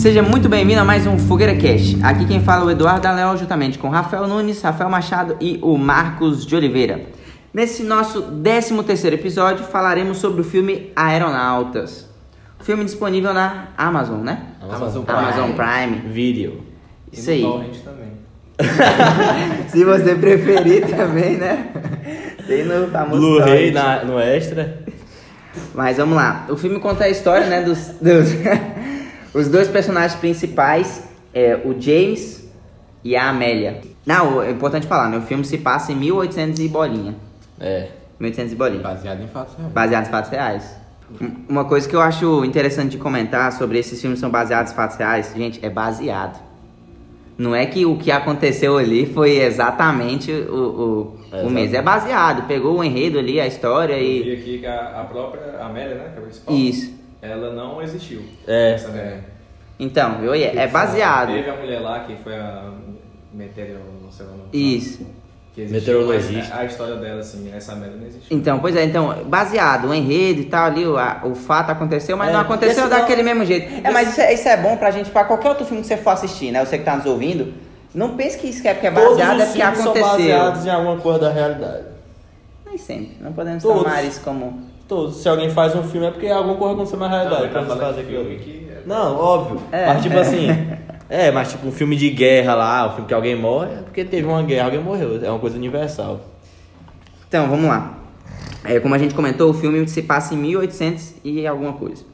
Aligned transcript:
Seja 0.00 0.22
muito 0.22 0.48
bem-vindo 0.48 0.80
a 0.80 0.84
mais 0.84 1.06
um 1.06 1.18
Fogueira 1.18 1.54
Cast. 1.54 1.98
Aqui 2.02 2.24
quem 2.24 2.42
fala 2.42 2.62
é 2.62 2.64
o 2.64 2.70
Eduardo 2.70 3.06
Aleão, 3.06 3.36
juntamente 3.36 3.78
com 3.78 3.90
Rafael 3.90 4.26
Nunes, 4.26 4.62
Rafael 4.62 4.88
Machado 4.88 5.36
e 5.38 5.58
o 5.60 5.76
Marcos 5.76 6.46
de 6.46 6.56
Oliveira. 6.56 7.02
Nesse 7.52 7.82
nosso 7.82 8.22
13 8.22 8.82
terceiro 8.82 9.16
episódio, 9.16 9.62
falaremos 9.66 10.16
sobre 10.16 10.40
o 10.40 10.44
filme 10.44 10.90
Aeronautas. 10.96 12.08
O 12.58 12.64
filme 12.64 12.82
disponível 12.82 13.34
na 13.34 13.68
Amazon, 13.76 14.22
né? 14.22 14.46
Amazon 14.62 15.04
Prime. 15.04 15.18
Amazon 15.18 15.50
Prime. 15.52 16.08
Video. 16.10 16.62
Isso 17.12 17.30
aí. 17.30 17.44
Se 19.68 19.84
você 19.84 20.14
preferir 20.14 20.86
também, 20.86 21.36
né? 21.36 21.72
Tem 22.46 22.64
no 22.64 22.88
famoso 22.88 23.20
Blu-ray 23.20 23.74
no 24.06 24.18
extra. 24.18 24.82
Mas 25.74 25.98
vamos 25.98 26.16
lá. 26.16 26.46
O 26.48 26.56
filme 26.56 26.80
conta 26.80 27.04
a 27.04 27.08
história, 27.10 27.46
né, 27.46 27.62
dos, 27.62 27.88
dos 28.00 28.30
os 29.34 29.48
dois 29.48 29.68
personagens 29.68 30.14
principais, 30.18 31.04
é 31.32 31.56
o 31.64 31.80
James 31.80 32.48
e 33.04 33.14
a 33.16 33.28
Amélia. 33.28 33.80
Não, 34.04 34.42
é 34.42 34.50
importante 34.50 34.86
falar, 34.86 35.08
né? 35.08 35.18
O 35.18 35.22
filme 35.22 35.44
se 35.44 35.58
passa 35.58 35.92
em 35.92 35.96
1800 35.96 36.58
e 36.60 36.68
bolinha. 36.68 37.14
É. 37.60 37.88
1800 38.18 38.52
e 38.52 38.56
bolinha. 38.56 38.82
Baseado 38.82 39.22
em 39.22 39.28
fatos 39.28 39.54
reais. 39.56 39.72
Baseados 39.72 40.08
em 40.08 40.12
fatos 40.12 40.30
reais. 40.30 40.76
Um- 41.20 41.30
Uma 41.48 41.64
coisa 41.64 41.88
que 41.88 41.94
eu 41.96 42.00
acho 42.00 42.44
interessante 42.44 42.90
de 42.92 42.98
comentar 42.98 43.52
sobre 43.52 43.78
esses 43.78 44.00
filmes 44.00 44.18
que 44.18 44.20
são 44.20 44.30
baseados 44.30 44.72
em 44.72 44.74
fatos 44.74 44.96
reais, 44.96 45.32
gente, 45.36 45.64
é 45.64 45.70
baseado. 45.70 46.40
Não 47.38 47.54
é 47.54 47.64
que 47.64 47.86
o 47.86 47.96
que 47.96 48.10
aconteceu 48.12 48.76
ali 48.76 49.06
foi 49.06 49.38
exatamente 49.38 50.30
o, 50.30 50.54
o, 50.54 51.16
É, 51.32 51.42
o 51.42 51.50
mesmo. 51.50 51.74
É 51.74 51.80
baseado. 51.82 52.46
Pegou 52.46 52.78
o 52.78 52.84
enredo 52.84 53.18
ali, 53.18 53.40
a 53.40 53.46
história 53.46 53.94
Eu 53.94 54.24
vi 54.24 54.30
e. 54.30 54.32
aqui 54.34 54.58
que 54.58 54.66
a, 54.66 55.00
a 55.00 55.04
própria 55.04 55.58
Amélia, 55.64 55.94
né, 55.94 56.04
que 56.12 56.18
é 56.18 56.18
a 56.18 56.22
principal, 56.26 56.54
Isso. 56.54 56.99
Ela 57.22 57.52
não 57.52 57.82
existiu. 57.82 58.22
É. 58.46 58.72
Essa 58.72 58.88
mulher. 58.88 59.24
Então, 59.78 60.18
viu? 60.20 60.34
é, 60.34 60.42
é 60.56 60.66
baseado. 60.68 61.32
Teve 61.32 61.50
a 61.50 61.56
mulher 61.56 61.80
lá 61.80 62.00
que 62.00 62.14
foi 62.16 62.34
a 62.36 62.70
Meteoro, 63.32 63.80
não 64.02 64.10
sei 64.10 64.26
o 64.26 64.28
nome. 64.30 64.42
Isso. 64.52 65.06
Que 65.54 65.62
existiu, 65.62 65.94
Meteorologista. 66.04 66.54
A, 66.54 66.58
a 66.60 66.64
história 66.64 66.96
dela, 66.96 67.20
assim, 67.20 67.50
essa 67.52 67.72
Amélia 67.72 67.96
não 67.96 68.06
existiu. 68.06 68.36
Então, 68.36 68.58
pois 68.60 68.76
é, 68.76 68.84
então, 68.84 69.24
baseado, 69.24 69.88
o 69.88 69.94
enredo 69.94 70.40
e 70.42 70.44
tal, 70.44 70.66
ali, 70.66 70.86
o, 70.86 70.96
a- 70.96 71.22
o 71.24 71.34
fato 71.34 71.70
aconteceu, 71.70 72.16
mas 72.16 72.28
É, 72.28 72.32
não 72.32 72.40
aconteceu 72.40 72.70
esse 72.72 72.80
não- 72.82 72.88
daquele 72.88 73.22
mesmo 73.22 73.44
jeito. 73.44 73.84
É, 73.84 73.90
mas 73.90 74.10
isso 74.10 74.20
é, 74.20 74.32
isso 74.32 74.48
é 74.48 74.56
bom 74.56 74.76
pra 74.76 74.90
gente, 74.92 75.10
pra 75.10 75.24
qualquer 75.24 75.48
outro 75.48 75.64
filme 75.64 75.80
que 75.82 75.88
você 75.88 75.96
for 75.96 76.10
assistir, 76.10 76.52
né? 76.52 76.64
Você 76.64 76.78
que 76.78 76.84
tá 76.84 76.96
nos 76.96 77.06
ouvindo, 77.06 77.52
não 77.94 78.16
pense 78.16 78.38
que 78.38 78.46
isso 78.48 78.66
é 78.68 78.74
porque 78.74 78.86
é 78.86 78.90
baseado, 78.92 79.40
é 79.40 79.46
porque 79.46 79.60
filmes 79.60 79.78
são 79.78 79.90
aconteceu. 79.92 80.08
baseados 80.12 80.66
em 80.66 80.70
alguma 80.70 80.96
coisa 80.98 81.18
da 81.18 81.32
realidade. 81.32 81.84
Nem 82.66 82.78
sempre, 82.78 83.16
não 83.20 83.32
podemos 83.32 83.62
Todos. 83.62 83.82
tomar 83.82 84.04
isso 84.04 84.20
como... 84.20 84.69
Todos. 84.90 85.18
Se 85.18 85.28
alguém 85.28 85.48
faz 85.50 85.72
um 85.76 85.84
filme 85.84 86.08
é 86.08 86.10
porque 86.10 86.26
alguma 86.26 86.56
coisa 86.56 86.74
aconteceu 86.74 86.98
na 86.98 87.06
realidade. 87.06 87.44
Não, 87.44 87.50
pra 87.50 87.64
fazer 87.76 88.00
aquilo. 88.00 88.24
filme 88.24 88.38
que 88.38 88.68
é- 88.68 88.82
Não, 88.84 89.16
óbvio. 89.16 89.62
É, 89.70 89.86
mas 89.86 90.02
tipo 90.02 90.16
é. 90.16 90.20
assim. 90.20 90.48
É, 91.12 91.28
mas 91.32 91.50
tipo 91.50 91.66
um 91.66 91.72
filme 91.72 91.96
de 91.96 92.08
guerra 92.08 92.54
lá, 92.54 92.86
um 92.86 92.90
filme 92.90 93.08
que 93.08 93.14
alguém 93.14 93.34
morre, 93.34 93.72
é 93.72 93.82
porque 93.82 94.04
teve 94.04 94.28
uma 94.28 94.44
guerra, 94.44 94.66
alguém 94.66 94.80
morreu. 94.80 95.18
É 95.20 95.28
uma 95.28 95.40
coisa 95.40 95.56
universal. 95.56 96.20
Então, 97.26 97.48
vamos 97.48 97.66
lá. 97.66 97.98
É, 98.62 98.78
como 98.78 98.94
a 98.94 98.98
gente 98.98 99.12
comentou, 99.12 99.50
o 99.50 99.52
filme 99.52 99.88
se 99.88 100.02
passa 100.02 100.34
em 100.34 100.36
1800 100.36 101.14
e 101.24 101.44
alguma 101.48 101.72
coisa. 101.72 102.04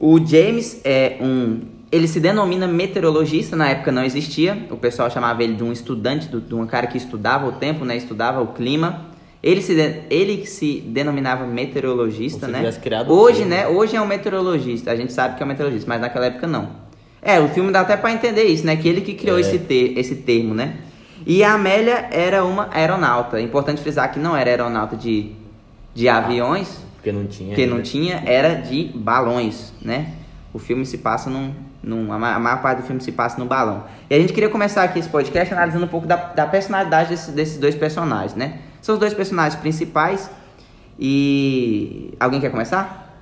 O 0.00 0.18
James 0.18 0.80
é 0.82 1.18
um. 1.20 1.60
Ele 1.92 2.08
se 2.08 2.18
denomina 2.18 2.66
meteorologista, 2.66 3.54
na 3.54 3.68
época 3.68 3.92
não 3.92 4.02
existia. 4.02 4.66
O 4.70 4.78
pessoal 4.78 5.10
chamava 5.10 5.44
ele 5.44 5.52
de 5.54 5.62
um 5.62 5.70
estudante, 5.70 6.26
de 6.26 6.54
um 6.54 6.66
cara 6.66 6.86
que 6.86 6.96
estudava 6.96 7.46
o 7.46 7.52
tempo, 7.52 7.84
né? 7.84 7.98
Estudava 7.98 8.40
o 8.40 8.46
clima. 8.46 9.14
Ele 9.46 9.62
se, 9.62 9.74
de- 9.76 10.00
ele 10.10 10.44
se 10.44 10.80
denominava 10.88 11.46
meteorologista, 11.46 12.46
né? 12.48 12.58
Hoje, 13.12 13.44
né? 13.44 13.68
Hoje 13.68 13.94
é 13.96 14.00
um 14.00 14.06
meteorologista. 14.06 14.90
A 14.90 14.96
gente 14.96 15.12
sabe 15.12 15.36
que 15.36 15.42
é 15.42 15.46
um 15.46 15.48
meteorologista, 15.48 15.88
mas 15.88 16.00
naquela 16.00 16.26
época 16.26 16.46
não. 16.48 16.68
É, 17.22 17.38
o 17.40 17.48
filme 17.48 17.70
dá 17.70 17.80
até 17.82 17.96
pra 17.96 18.10
entender 18.12 18.44
isso, 18.44 18.66
né? 18.66 18.74
Que 18.76 18.88
ele 18.88 19.00
que 19.00 19.14
criou 19.14 19.38
É. 19.38 19.40
esse, 19.40 19.58
te- 19.58 19.94
esse 19.96 20.16
termo, 20.16 20.52
né? 20.52 20.76
E 21.24 21.44
a 21.44 21.54
Amélia 21.54 22.08
era 22.10 22.44
uma 22.44 22.68
aeronauta. 22.72 23.38
É 23.38 23.42
importante 23.42 23.80
frisar 23.80 24.12
que 24.12 24.18
não 24.18 24.36
era 24.36 24.50
aeronauta 24.50 24.96
de, 24.96 25.30
de 25.94 26.08
aviões, 26.08 26.78
Porque 26.96 27.12
não 27.12 27.26
tinha. 27.26 27.48
porque 27.50 27.66
não 27.66 27.80
tinha, 27.82 28.22
era 28.26 28.54
de 28.54 28.90
balões, 28.94 29.72
né? 29.80 30.08
O 30.52 30.58
filme 30.58 30.84
se 30.84 30.98
passa 30.98 31.30
num. 31.30 31.52
num 31.82 32.12
a, 32.12 32.18
ma- 32.18 32.34
a 32.34 32.38
maior 32.40 32.60
parte 32.62 32.80
do 32.80 32.86
filme 32.86 33.00
se 33.00 33.12
passa 33.12 33.38
no 33.38 33.46
balão. 33.46 33.84
E 34.10 34.14
a 34.14 34.18
gente 34.18 34.32
queria 34.32 34.48
começar 34.48 34.82
aqui 34.82 34.98
esse 34.98 35.08
podcast 35.08 35.52
analisando 35.54 35.84
um 35.84 35.88
pouco 35.88 36.06
da, 36.06 36.16
da 36.16 36.46
personalidade 36.46 37.10
desses, 37.10 37.32
desses 37.34 37.58
dois 37.58 37.74
personagens, 37.76 38.34
né? 38.34 38.58
São 38.86 38.94
os 38.94 39.00
dois 39.00 39.12
personagens 39.12 39.60
principais. 39.60 40.30
E. 40.96 42.14
Alguém 42.20 42.40
quer 42.40 42.52
começar? 42.52 43.18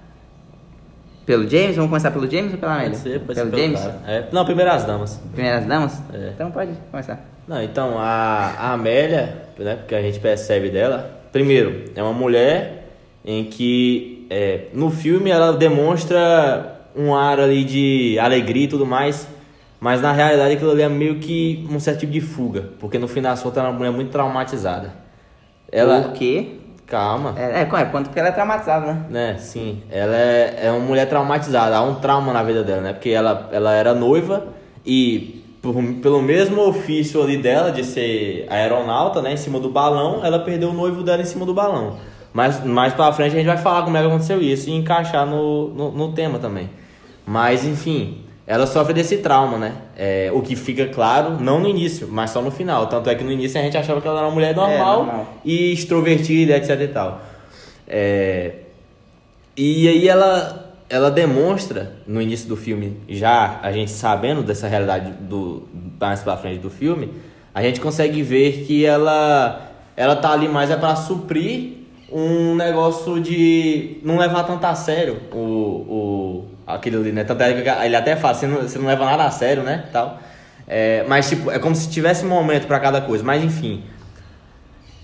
Pelo 1.25 1.49
James? 1.49 1.77
Vamos 1.77 1.89
começar 1.89 2.11
pelo 2.11 2.31
James 2.31 2.53
ou 2.53 2.59
pela 2.59 2.75
Amélia? 2.75 2.91
Pode 2.91 3.03
ser, 3.03 3.21
pode 3.21 3.41
pelo 3.41 3.51
ser 3.51 3.57
James? 3.57 3.81
É, 4.07 4.29
não, 4.31 4.45
primeiro 4.45 4.71
as 4.71 4.85
damas. 4.85 5.19
Primeiras 5.33 5.65
damas? 5.65 6.03
É. 6.13 6.33
Então 6.35 6.51
pode 6.51 6.73
começar. 6.91 7.19
Não, 7.49 7.63
então 7.63 7.99
a, 7.99 8.53
a 8.59 8.73
Amélia, 8.75 9.47
né, 9.59 9.77
porque 9.77 9.95
a 9.95 10.03
gente 10.03 10.21
percebe 10.21 10.69
dela, 10.69 11.23
primeiro, 11.33 11.87
é 11.97 12.03
uma 12.03 12.13
mulher 12.13 12.91
em 13.25 13.45
que 13.45 14.27
é, 14.29 14.67
no 14.75 14.91
filme 14.91 15.31
ela 15.31 15.55
demonstra 15.55 16.79
um 16.95 17.15
ar 17.15 17.41
ali 17.41 17.65
de 17.65 18.19
alegria 18.19 18.65
e 18.65 18.69
tudo 18.69 18.85
mais, 18.85 19.27
mas 19.81 20.03
na 20.03 20.13
realidade 20.13 20.57
aquilo 20.57 20.73
ali 20.73 20.83
é 20.83 20.91
meio 20.91 21.21
que 21.21 21.67
um 21.71 21.81
certo 21.81 22.01
tipo 22.01 22.13
de 22.13 22.21
fuga, 22.21 22.69
porque 22.79 22.99
no 22.99 23.09
fim 23.09 23.23
das 23.23 23.43
contas 23.43 23.57
ela 23.57 23.69
é 23.69 23.71
uma 23.71 23.79
mulher 23.79 23.93
muito 23.93 24.11
traumatizada. 24.11 25.04
Ela, 25.73 26.03
Por 26.03 26.13
quê? 26.13 26.49
calma, 26.87 27.35
É, 27.37 27.61
é, 27.61 27.63
é 27.63 27.65
quanto 27.87 28.07
porque 28.07 28.19
ela 28.19 28.29
é 28.29 28.33
traumatizada, 28.33 28.87
né? 28.87 29.05
né? 29.11 29.37
Sim, 29.39 29.83
ela 29.91 30.15
é, 30.17 30.67
é 30.67 30.71
uma 30.71 30.81
mulher 30.81 31.09
traumatizada, 31.09 31.77
há 31.77 31.83
um 31.83 31.97
trauma 31.97 32.33
na 32.33 32.43
vida 32.43 32.63
dela, 32.63 32.81
né? 32.83 32.93
Porque 32.93 33.11
ela, 33.11 33.49
ela 33.53 33.73
era 33.75 33.95
noiva 33.95 34.45
e 34.85 35.43
por- 35.63 35.83
pelo 36.03 36.21
mesmo 36.23 36.61
ofício 36.61 37.23
ali 37.23 37.39
dela 37.39 37.73
de 37.73 37.83
ser 37.85 38.47
aeronauta, 38.51 39.23
né? 39.23 39.33
Em 39.33 39.37
cima 39.37 39.59
do 39.59 39.71
balão, 39.71 40.25
ela 40.25 40.39
perdeu 40.39 40.71
o 40.71 40.73
noivo 40.75 41.03
dela 41.03 41.23
em 41.23 41.27
cima 41.27 41.47
do 41.47 41.55
balão. 41.55 41.97
Mas 42.33 42.63
mais 42.65 42.93
pra 42.93 43.13
frente 43.13 43.33
a 43.35 43.37
gente 43.39 43.47
vai 43.47 43.57
falar 43.57 43.83
como 43.85 43.97
é 43.97 44.01
que 44.01 44.07
aconteceu 44.09 44.43
isso 44.43 44.69
e 44.69 44.73
encaixar 44.75 45.25
no, 45.27 45.69
no, 45.71 45.91
no 45.93 46.13
tema 46.13 46.39
também. 46.39 46.69
Mas 47.27 47.65
enfim, 47.65 48.24
ela 48.47 48.66
sofre 48.66 48.93
desse 48.93 49.19
trauma, 49.19 49.56
né? 49.56 49.72
É, 49.97 50.31
o 50.32 50.43
que 50.43 50.55
fica 50.55 50.87
claro, 50.87 51.41
não 51.41 51.60
no 51.60 51.69
início, 51.69 52.06
mas 52.10 52.31
só 52.31 52.43
no 52.43 52.50
final. 52.50 52.87
Tanto 52.88 53.09
é 53.09 53.15
que 53.15 53.25
no 53.25 53.32
início 53.32 53.59
a 53.59 53.65
gente 53.65 53.77
achava 53.77 54.00
que 54.00 54.06
ela 54.06 54.19
era 54.19 54.27
uma 54.27 54.34
mulher 54.34 54.55
normal, 54.55 55.05
normal. 55.05 55.34
e 55.44 55.72
extrovertida, 55.72 56.56
etc 56.56 56.81
e 56.81 56.88
tal. 56.88 57.22
É, 57.88 58.53
e 59.56 59.88
aí 59.88 60.09
ela, 60.09 60.75
ela 60.91 61.10
demonstra 61.10 61.97
no 62.06 62.21
início 62.21 62.47
do 62.49 62.56
filme, 62.56 62.99
já 63.09 63.60
a 63.62 63.72
gente 63.72 63.91
sabendo 63.91 64.43
dessa 64.43 64.69
realidade 64.69 65.12
do 65.21 65.66
mais 65.99 66.21
pra 66.21 66.37
frente 66.37 66.59
do 66.59 66.69
filme, 66.69 67.11
a 67.55 67.62
gente 67.62 67.81
consegue 67.81 68.22
ver 68.22 68.65
que 68.66 68.84
ela 68.84 69.71
ela 69.97 70.16
tá 70.16 70.32
ali 70.32 70.49
mais 70.49 70.71
é 70.71 70.76
para 70.76 70.97
suprir 70.97 71.84
um 72.12 72.55
negócio 72.55 73.21
de 73.21 73.99
não 74.03 74.19
levar 74.19 74.44
tanto 74.44 74.65
a 74.65 74.75
sério 74.75 75.21
o, 75.32 75.38
o 75.38 76.54
aquele 76.67 76.97
ali, 76.97 77.13
né? 77.13 77.25
Tanto 77.25 77.43
é 77.43 77.53
que 77.63 77.69
ele 77.69 77.97
até 77.97 78.17
fala, 78.17 78.35
você 78.35 78.47
não, 78.47 78.63
você 78.63 78.79
não 78.79 78.87
leva 78.87 79.05
nada 79.05 79.25
a 79.25 79.31
sério, 79.31 79.63
né? 79.63 79.85
Tal. 79.93 80.19
É, 80.67 81.05
mas 81.09 81.29
tipo, 81.29 81.51
é 81.51 81.59
como 81.59 81.75
se 81.75 81.91
tivesse 81.91 82.25
um 82.25 82.29
momento 82.29 82.67
para 82.67 82.81
cada 82.81 83.01
coisa, 83.01 83.23
mas 83.25 83.43
enfim. 83.45 83.83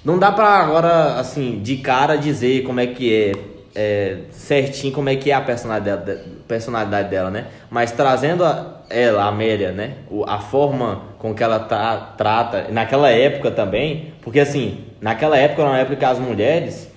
Não 0.04 0.18
dá 0.18 0.32
pra 0.32 0.46
agora, 0.48 1.14
assim, 1.20 1.60
de 1.62 1.76
cara 1.76 2.16
dizer 2.16 2.62
como 2.62 2.80
é 2.80 2.86
que 2.86 3.14
é, 3.14 3.32
é, 3.74 4.16
certinho 4.30 4.92
como 4.94 5.10
é 5.10 5.16
que 5.16 5.30
é 5.30 5.34
a 5.34 5.40
personalidade, 5.42 6.04
dela- 6.06 6.20
personalidade 6.48 7.10
dela, 7.10 7.30
né? 7.30 7.46
Mas 7.70 7.92
trazendo 7.92 8.42
a, 8.42 8.80
ela, 8.88 9.24
a 9.24 9.28
Amélia, 9.28 9.72
né? 9.72 9.96
O- 10.10 10.24
a 10.26 10.38
forma 10.38 11.02
com 11.18 11.34
que 11.34 11.42
ela 11.42 11.58
tra- 11.60 12.14
trata, 12.16 12.66
naquela 12.70 13.10
época 13.10 13.50
também, 13.50 14.14
porque 14.22 14.40
assim, 14.40 14.84
naquela 15.02 15.36
época 15.36 15.60
era 15.60 15.70
uma 15.70 15.78
época 15.78 15.96
que 15.96 16.04
as 16.06 16.18
mulheres, 16.18 16.89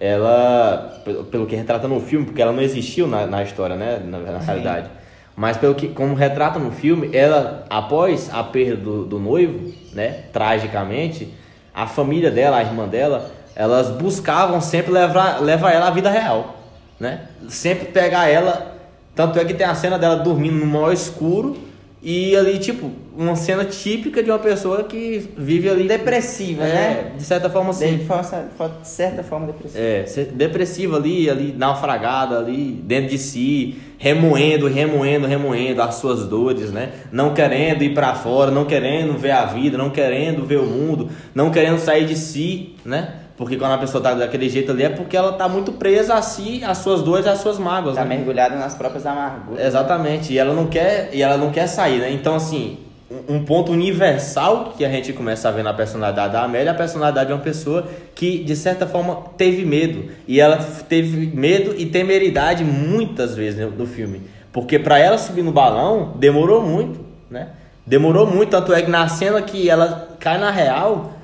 ela, 0.00 1.02
pelo, 1.30 1.46
que 1.46 1.54
retrata 1.54 1.86
no 1.86 2.00
filme, 2.00 2.24
porque 2.24 2.40
ela 2.40 2.52
não 2.52 2.62
existiu 2.62 3.06
na, 3.06 3.26
na 3.26 3.42
história, 3.42 3.76
né? 3.76 4.00
Na, 4.02 4.18
na 4.18 4.38
realidade. 4.38 4.88
Mas 5.36 5.58
pelo 5.58 5.74
que, 5.74 5.88
como 5.88 6.14
retrata 6.14 6.58
no 6.58 6.70
filme, 6.70 7.10
ela, 7.14 7.66
após 7.68 8.30
a 8.32 8.42
perda 8.42 8.76
do, 8.76 9.04
do 9.04 9.18
noivo, 9.18 9.72
né, 9.92 10.24
tragicamente, 10.32 11.32
a 11.74 11.86
família 11.86 12.30
dela, 12.30 12.56
a 12.56 12.62
irmã 12.62 12.88
dela, 12.88 13.30
elas 13.54 13.90
buscavam 13.90 14.60
sempre 14.60 14.90
levar, 14.92 15.40
levar 15.40 15.72
ela 15.72 15.88
à 15.88 15.90
vida 15.90 16.10
real, 16.10 16.56
né? 16.98 17.28
Sempre 17.48 17.86
pegar 17.86 18.28
ela, 18.28 18.76
tanto 19.14 19.38
é 19.38 19.44
que 19.44 19.54
tem 19.54 19.66
a 19.66 19.74
cena 19.74 19.98
dela 19.98 20.16
dormindo 20.16 20.56
no 20.56 20.66
maior 20.66 20.92
escuro 20.92 21.56
e 22.02 22.34
ali, 22.34 22.58
tipo, 22.58 22.90
uma 23.20 23.36
cena 23.36 23.66
típica 23.66 24.22
de 24.22 24.30
uma 24.30 24.38
pessoa 24.38 24.84
que 24.84 25.28
vive 25.36 25.68
ali... 25.68 25.86
Depressiva, 25.86 26.64
é, 26.64 26.72
né? 26.72 27.12
De 27.16 27.22
certa 27.22 27.50
forma, 27.50 27.72
sim. 27.72 27.98
De 27.98 28.88
certa 28.88 29.22
forma 29.22 29.46
depressiva. 29.46 29.78
É, 29.78 30.04
depressiva 30.32 30.96
ali, 30.96 31.28
ali, 31.28 31.54
naufragada 31.56 32.38
ali, 32.38 32.72
dentro 32.82 33.10
de 33.10 33.18
si, 33.18 33.78
remoendo, 33.98 34.66
remoendo, 34.66 35.26
remoendo 35.26 35.82
as 35.82 35.96
suas 35.96 36.26
dores, 36.26 36.72
né? 36.72 36.92
Não 37.12 37.34
querendo 37.34 37.82
ir 37.82 37.92
pra 37.92 38.14
fora, 38.14 38.50
não 38.50 38.64
querendo 38.64 39.18
ver 39.18 39.32
a 39.32 39.44
vida, 39.44 39.76
não 39.76 39.90
querendo 39.90 40.46
ver 40.46 40.58
o 40.58 40.66
mundo, 40.66 41.10
não 41.34 41.50
querendo 41.50 41.78
sair 41.78 42.06
de 42.06 42.16
si, 42.16 42.74
né? 42.84 43.16
Porque 43.36 43.56
quando 43.56 43.72
a 43.72 43.78
pessoa 43.78 44.02
tá 44.02 44.14
daquele 44.14 44.48
jeito 44.48 44.72
ali 44.72 44.82
é 44.82 44.90
porque 44.90 45.16
ela 45.16 45.32
tá 45.32 45.48
muito 45.48 45.72
presa 45.72 46.14
a 46.14 46.22
si, 46.22 46.62
às 46.64 46.78
suas 46.78 47.02
dores 47.02 47.26
às 47.26 47.40
suas 47.40 47.58
mágoas. 47.58 47.96
Tá 47.96 48.04
né? 48.04 48.16
mergulhado 48.16 48.56
nas 48.56 48.74
próprias 48.74 49.04
amarguras. 49.04 49.64
Exatamente, 49.64 50.32
e 50.32 50.38
ela 50.38 50.54
não 50.54 50.66
quer, 50.66 51.10
e 51.12 51.22
ela 51.22 51.36
não 51.36 51.50
quer 51.50 51.66
sair, 51.66 51.98
né? 51.98 52.10
Então 52.10 52.34
assim, 52.34 52.78
um 53.28 53.44
ponto 53.44 53.72
universal 53.72 54.74
que 54.76 54.84
a 54.84 54.88
gente 54.88 55.12
começa 55.12 55.48
a 55.48 55.50
ver 55.50 55.64
na 55.64 55.74
personalidade 55.74 56.32
da 56.32 56.44
Amélia, 56.44 56.70
a 56.70 56.74
personalidade 56.74 57.26
de 57.26 57.32
uma 57.32 57.42
pessoa 57.42 57.88
que 58.14 58.38
de 58.44 58.54
certa 58.54 58.86
forma 58.86 59.16
teve 59.36 59.64
medo, 59.64 60.10
e 60.28 60.40
ela 60.40 60.58
teve 60.88 61.26
medo 61.26 61.74
e 61.76 61.86
temeridade 61.86 62.62
muitas 62.62 63.34
vezes 63.34 63.68
no, 63.76 63.86
filme, 63.86 64.22
porque 64.52 64.78
para 64.78 64.98
ela 64.98 65.18
subir 65.18 65.42
no 65.42 65.50
balão 65.50 66.14
demorou 66.16 66.62
muito, 66.62 67.00
né? 67.28 67.48
Demorou 67.84 68.26
muito, 68.26 68.50
tanto 68.50 68.72
é 68.72 68.82
que 68.82 68.90
na 68.90 69.08
cena 69.08 69.42
que 69.42 69.68
ela 69.68 70.16
cai 70.20 70.38
na 70.38 70.50
real, 70.50 71.14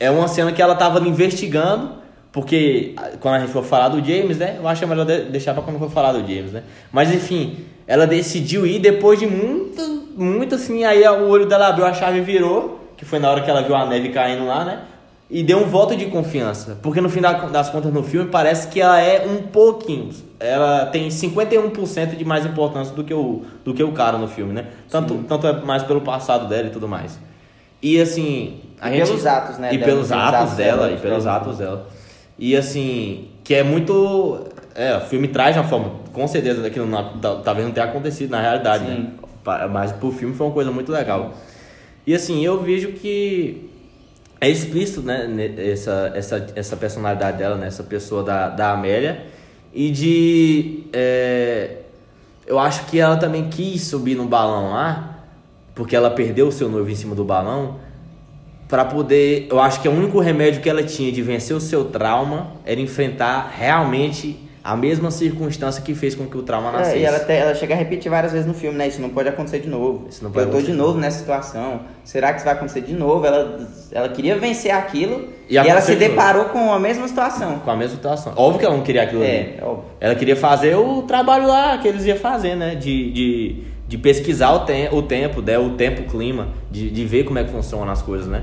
é 0.00 0.10
uma 0.10 0.28
cena 0.28 0.52
que 0.52 0.62
ela 0.62 0.74
tava 0.74 0.98
ali 0.98 1.10
investigando, 1.10 1.96
porque 2.32 2.94
quando 3.20 3.34
a 3.34 3.40
gente 3.40 3.52
for 3.52 3.64
falar 3.64 3.88
do 3.88 4.02
James, 4.02 4.38
né? 4.38 4.56
Eu 4.58 4.66
acho 4.66 4.86
melhor 4.86 5.04
de- 5.04 5.24
deixar 5.24 5.52
pra 5.52 5.62
quando 5.62 5.78
for 5.78 5.90
falar 5.90 6.12
do 6.12 6.20
James, 6.20 6.52
né? 6.52 6.62
Mas 6.90 7.12
enfim, 7.12 7.64
ela 7.86 8.06
decidiu 8.06 8.66
ir 8.66 8.78
depois 8.78 9.18
de 9.18 9.26
muito, 9.26 10.08
muito 10.16 10.54
assim, 10.54 10.84
aí 10.84 11.06
o 11.06 11.28
olho 11.28 11.46
dela 11.46 11.68
abriu, 11.68 11.86
a 11.86 11.92
chave 11.92 12.20
virou, 12.20 12.90
que 12.96 13.04
foi 13.04 13.18
na 13.18 13.30
hora 13.30 13.42
que 13.42 13.50
ela 13.50 13.62
viu 13.62 13.76
a 13.76 13.86
neve 13.86 14.08
caindo 14.08 14.46
lá, 14.46 14.64
né? 14.64 14.82
E 15.28 15.42
deu 15.42 15.58
um 15.58 15.66
voto 15.66 15.96
de 15.96 16.06
confiança. 16.06 16.78
Porque 16.80 17.00
no 17.00 17.08
final 17.08 17.48
das 17.50 17.68
contas 17.68 17.92
no 17.92 18.02
filme 18.02 18.30
parece 18.30 18.68
que 18.68 18.80
ela 18.80 19.00
é 19.00 19.26
um 19.26 19.42
pouquinho. 19.48 20.10
Ela 20.38 20.86
tem 20.86 21.08
51% 21.08 22.16
de 22.16 22.24
mais 22.24 22.46
importância 22.46 22.94
do 22.94 23.02
que 23.02 23.12
o, 23.12 23.42
do 23.64 23.74
que 23.74 23.82
o 23.82 23.90
cara 23.90 24.18
no 24.18 24.28
filme, 24.28 24.52
né? 24.52 24.66
Tanto, 24.88 25.24
tanto 25.28 25.46
é 25.48 25.52
mais 25.62 25.82
pelo 25.82 26.00
passado 26.00 26.48
dela 26.48 26.68
e 26.68 26.70
tudo 26.70 26.86
mais. 26.86 27.18
E 27.82 28.00
assim. 28.00 28.60
A 28.80 28.88
E 28.88 28.98
gente, 28.98 29.06
pelos 29.06 29.26
atos, 29.26 29.58
né, 29.58 29.68
E 29.72 29.78
dela, 29.78 29.84
pelos 29.90 30.08
pelos 30.08 30.22
atos 30.22 30.40
atos 30.40 30.56
dela, 30.56 30.82
dela, 30.82 30.92
e 30.92 31.00
pelos 31.00 31.24
né? 31.24 31.30
atos 31.30 31.58
dela. 31.58 31.88
E 32.38 32.56
assim, 32.56 33.28
que 33.42 33.54
é 33.54 33.62
muito. 33.62 34.44
É, 34.76 34.96
o 34.96 35.00
filme 35.00 35.28
traz 35.28 35.56
uma 35.56 35.64
forma, 35.64 35.90
com 36.12 36.28
certeza, 36.28 36.60
daquilo 36.60 36.86
não, 36.86 37.18
tal- 37.18 37.40
talvez 37.40 37.66
não 37.66 37.72
tenha 37.72 37.86
acontecido 37.86 38.30
na 38.30 38.40
realidade, 38.42 38.84
Sim. 38.84 38.90
né? 38.90 39.10
Mas 39.72 39.92
pro 39.92 40.10
filme 40.12 40.34
foi 40.34 40.46
uma 40.46 40.52
coisa 40.52 40.70
muito 40.70 40.92
legal. 40.92 41.34
E 42.06 42.14
assim, 42.14 42.44
eu 42.44 42.62
vejo 42.62 42.92
que 42.92 43.70
é 44.40 44.48
explícito, 44.50 45.00
né, 45.02 45.28
essa, 45.56 46.12
essa, 46.14 46.46
essa 46.54 46.76
personalidade 46.76 47.38
dela, 47.38 47.56
né, 47.56 47.68
essa 47.68 47.82
pessoa 47.82 48.22
da, 48.22 48.48
da 48.48 48.72
Amélia. 48.72 49.24
E 49.72 49.90
de. 49.90 50.84
é, 50.92 51.76
eu 52.46 52.58
acho 52.58 52.86
que 52.86 52.98
ela 52.98 53.16
também 53.16 53.48
quis 53.48 53.82
subir 53.82 54.14
no 54.14 54.26
balão 54.26 54.70
lá, 54.72 55.24
porque 55.74 55.94
ela 55.96 56.10
perdeu 56.10 56.48
o 56.48 56.52
seu 56.52 56.68
noivo 56.68 56.88
em 56.90 56.94
cima 56.94 57.14
do 57.14 57.24
balão, 57.24 57.76
para 58.68 58.84
poder. 58.84 59.46
Eu 59.50 59.60
acho 59.60 59.80
que 59.80 59.88
o 59.88 59.92
único 59.92 60.18
remédio 60.20 60.60
que 60.60 60.68
ela 60.68 60.82
tinha 60.82 61.10
de 61.12 61.22
vencer 61.22 61.56
o 61.56 61.60
seu 61.60 61.86
trauma 61.86 62.52
era 62.64 62.80
enfrentar 62.80 63.52
realmente 63.56 64.45
a 64.66 64.76
mesma 64.76 65.10
circunstância 65.12 65.80
que 65.80 65.94
fez 65.94 66.14
com 66.16 66.26
que 66.26 66.36
o 66.36 66.42
trauma 66.42 66.72
nascesse. 66.72 66.96
É, 66.96 67.00
e 67.00 67.04
ela, 67.04 67.18
até- 67.18 67.38
ela 67.38 67.54
chega 67.54 67.72
a 67.74 67.76
repetir 67.76 68.10
várias 68.10 68.32
vezes 68.32 68.46
no 68.46 68.52
filme, 68.54 68.76
né? 68.76 68.88
Isso 68.88 69.00
não 69.00 69.10
pode 69.10 69.28
acontecer 69.28 69.60
de 69.60 69.68
novo. 69.68 70.06
Isso 70.10 70.24
não 70.24 70.30
pode 70.32 70.46
eu 70.46 70.52
tô 70.52 70.60
de 70.60 70.72
novo 70.72 70.98
nessa 70.98 71.18
situação. 71.20 71.82
Será 72.02 72.30
que 72.32 72.38
isso 72.38 72.44
vai 72.44 72.54
acontecer 72.54 72.80
de 72.80 72.92
novo? 72.92 73.24
Ela, 73.24 73.60
ela 73.92 74.08
queria 74.08 74.36
vencer 74.36 74.72
aquilo 74.72 75.28
E 75.48 75.54
e, 75.54 75.56
ela 75.56 75.80
se 75.80 75.94
de 75.94 76.00
novo. 76.00 76.10
deparou 76.16 76.44
com 76.46 76.72
a 76.72 76.80
mesma 76.80 77.06
situação. 77.06 77.60
Com 77.60 77.70
a 77.70 77.76
mesma 77.76 77.94
situação. 77.96 78.32
Óbvio 78.36 78.58
que 78.58 78.66
ela 78.66 78.76
não 78.76 78.82
queria 78.82 79.04
aquilo 79.04 79.22
ali. 79.22 79.30
É, 79.30 79.58
óbvio. 79.62 79.84
Ela 80.00 80.14
queria 80.16 80.34
fazer 80.34 80.74
o 80.74 81.02
trabalho 81.02 81.46
lá 81.46 81.78
que 81.78 81.86
eles 81.86 82.04
iam 82.04 82.16
fazer, 82.16 82.56
né? 82.56 82.74
De, 82.74 83.12
de, 83.12 83.62
de 83.86 83.98
pesquisar 83.98 84.50
o, 84.52 84.60
tem, 84.64 84.88
o 84.92 85.00
tempo, 85.00 85.40
né? 85.40 85.56
o 85.58 85.70
tempo, 85.76 86.02
o 86.02 86.04
clima, 86.06 86.48
de, 86.70 86.90
de 86.90 87.04
ver 87.04 87.22
como 87.24 87.38
é 87.38 87.44
que 87.44 87.50
funcionam 87.52 87.90
as 87.92 88.02
coisas, 88.02 88.26
né? 88.26 88.42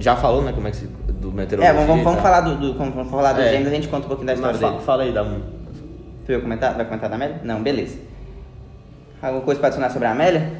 Já 0.00 0.16
falou, 0.16 0.42
né? 0.42 0.52
Como 0.52 0.66
é 0.66 0.70
que 0.72 0.76
se. 0.78 0.88
Do 1.24 1.32
meteorologia. 1.32 1.80
É, 1.80 1.86
vamos, 1.86 2.04
vamos, 2.04 2.20
falar 2.22 2.40
do, 2.42 2.56
do, 2.56 2.74
vamos 2.74 3.10
falar 3.10 3.32
do 3.32 3.40
É. 3.40 3.52
James, 3.52 3.66
a 3.68 3.70
gente 3.70 3.88
conta 3.88 4.04
um 4.04 4.08
pouquinho 4.08 4.26
da 4.26 4.34
história 4.34 4.58
dele. 4.58 4.76
Fala 4.84 5.02
aí, 5.04 5.12
dá 5.12 5.22
um. 5.22 5.40
Tu 6.26 6.32
vai 6.32 6.40
comentar? 6.40 6.74
Vai 6.74 6.84
comentar 6.84 7.08
da 7.08 7.16
Amélia? 7.16 7.40
Não, 7.42 7.62
beleza. 7.62 7.96
Alguma 9.22 9.42
coisa 9.42 9.58
para 9.60 9.68
adicionar 9.68 9.90
sobre 9.90 10.06
a 10.06 10.12
Amélia? 10.12 10.52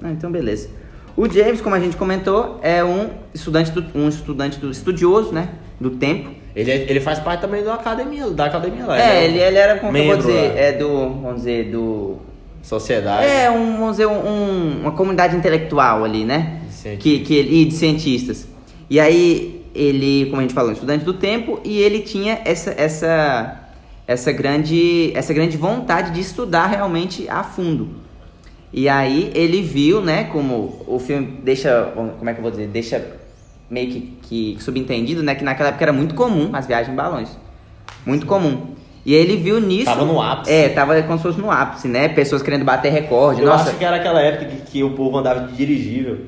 Não. 0.00 0.10
então 0.12 0.30
beleza. 0.30 0.68
O 1.16 1.28
James, 1.28 1.60
como 1.60 1.74
a 1.74 1.80
gente 1.80 1.96
comentou, 1.96 2.60
é 2.62 2.84
um 2.84 3.10
estudante 3.34 3.72
do, 3.72 3.84
um 3.98 4.08
estudante 4.08 4.58
do 4.58 4.70
estudioso, 4.70 5.32
né? 5.32 5.48
Do 5.80 5.90
tempo. 5.90 6.30
Ele, 6.54 6.70
é- 6.70 6.86
ele 6.88 7.00
faz 7.00 7.18
parte 7.18 7.40
também 7.40 7.64
da 7.64 7.74
academia, 7.74 8.30
da 8.30 8.44
academia 8.46 8.86
lá. 8.86 9.00
É, 9.00 9.24
ele, 9.24 9.38
ele 9.38 9.56
era, 9.58 9.78
como 9.78 9.92
que 9.92 9.98
eu 9.98 10.04
vou 10.04 10.14
membro 10.16 10.26
dizer, 10.28 10.54
lá. 10.54 10.60
é 10.60 10.72
do, 10.72 10.88
vamos 11.10 11.36
dizer, 11.38 11.70
do... 11.70 12.16
Sociedade. 12.62 13.26
É, 13.26 13.50
um, 13.50 13.72
vamos 13.78 13.92
dizer, 13.92 14.06
um- 14.06 14.80
uma 14.82 14.92
comunidade 14.92 15.34
intelectual 15.36 16.04
ali, 16.04 16.24
né? 16.24 16.60
Que, 17.00 17.20
que 17.20 17.40
e 17.40 17.64
de 17.64 17.74
cientistas. 17.74 18.46
E 18.90 18.98
aí, 19.00 19.57
ele, 19.74 20.26
como 20.26 20.38
a 20.38 20.42
gente 20.42 20.54
falou, 20.54 20.70
um 20.70 20.74
estudante 20.74 21.04
do 21.04 21.14
tempo, 21.14 21.60
e 21.64 21.78
ele 21.78 22.00
tinha 22.00 22.40
essa, 22.44 22.70
essa, 22.70 23.60
essa, 24.06 24.32
grande, 24.32 25.12
essa 25.14 25.32
grande 25.32 25.56
vontade 25.56 26.12
de 26.12 26.20
estudar 26.20 26.66
realmente 26.66 27.28
a 27.28 27.42
fundo. 27.42 27.88
E 28.72 28.88
aí, 28.88 29.30
ele 29.34 29.62
viu, 29.62 30.00
né, 30.00 30.24
como 30.24 30.84
o 30.86 30.98
filme 30.98 31.40
deixa, 31.42 31.92
como 31.94 32.28
é 32.28 32.32
que 32.32 32.38
eu 32.38 32.42
vou 32.42 32.50
dizer, 32.50 32.68
deixa 32.68 33.18
meio 33.70 33.90
que, 33.90 34.18
que 34.22 34.56
subentendido, 34.60 35.22
né, 35.22 35.34
que 35.34 35.44
naquela 35.44 35.70
época 35.70 35.84
era 35.84 35.92
muito 35.92 36.14
comum 36.14 36.50
as 36.52 36.66
viagens 36.66 36.92
em 36.92 36.96
balões. 36.96 37.36
Muito 38.04 38.26
comum. 38.26 38.78
E 39.04 39.14
ele 39.14 39.36
viu 39.36 39.58
nisso. 39.60 39.86
Tava 39.86 40.04
no 40.04 40.20
ápice. 40.20 40.52
É, 40.52 40.68
tava 40.68 41.02
como 41.02 41.16
se 41.16 41.22
fosse 41.22 41.40
no 41.40 41.50
ápice, 41.50 41.88
né? 41.88 42.08
Pessoas 42.08 42.42
querendo 42.42 42.64
bater 42.64 42.92
recorde. 42.92 43.40
Eu 43.40 43.46
Nossa, 43.46 43.70
acho 43.70 43.78
que 43.78 43.84
era 43.84 43.96
aquela 43.96 44.20
época 44.20 44.44
que, 44.46 44.70
que 44.70 44.84
o 44.84 44.90
povo 44.90 45.16
andava 45.16 45.48
de 45.48 45.56
dirigível. 45.56 46.26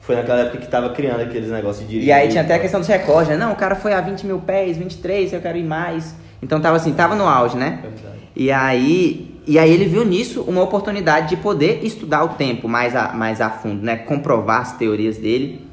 Foi 0.00 0.16
naquela 0.16 0.40
época 0.40 0.58
que 0.58 0.68
tava 0.68 0.90
criando 0.90 1.20
aqueles 1.20 1.50
negócios 1.50 1.88
de. 1.88 2.00
E 2.00 2.10
aí 2.10 2.28
tinha 2.28 2.42
até 2.42 2.54
a 2.54 2.58
questão 2.58 2.80
dos 2.80 2.88
recordes, 2.88 3.28
né? 3.28 3.36
Não, 3.36 3.52
o 3.52 3.56
cara 3.56 3.74
foi 3.74 3.92
a 3.92 4.00
20 4.00 4.26
mil 4.26 4.38
pés, 4.40 4.76
23, 4.76 5.32
eu 5.32 5.40
quero 5.40 5.58
ir 5.58 5.64
mais. 5.64 6.14
Então 6.42 6.60
tava 6.60 6.76
assim, 6.76 6.92
tava 6.92 7.14
no 7.14 7.28
auge, 7.28 7.56
né? 7.56 7.80
Verdade. 7.82 8.18
E 8.34 8.50
aí, 8.50 9.38
e 9.46 9.58
aí 9.58 9.70
ele 9.70 9.84
viu 9.84 10.04
nisso 10.04 10.42
uma 10.42 10.62
oportunidade 10.62 11.28
de 11.28 11.36
poder 11.36 11.84
estudar 11.84 12.24
o 12.24 12.30
tempo 12.30 12.66
mais 12.66 12.96
a, 12.96 13.12
mais 13.12 13.40
a 13.40 13.50
fundo, 13.50 13.82
né? 13.82 13.96
Comprovar 13.96 14.62
as 14.62 14.76
teorias 14.76 15.18
dele. 15.18 15.66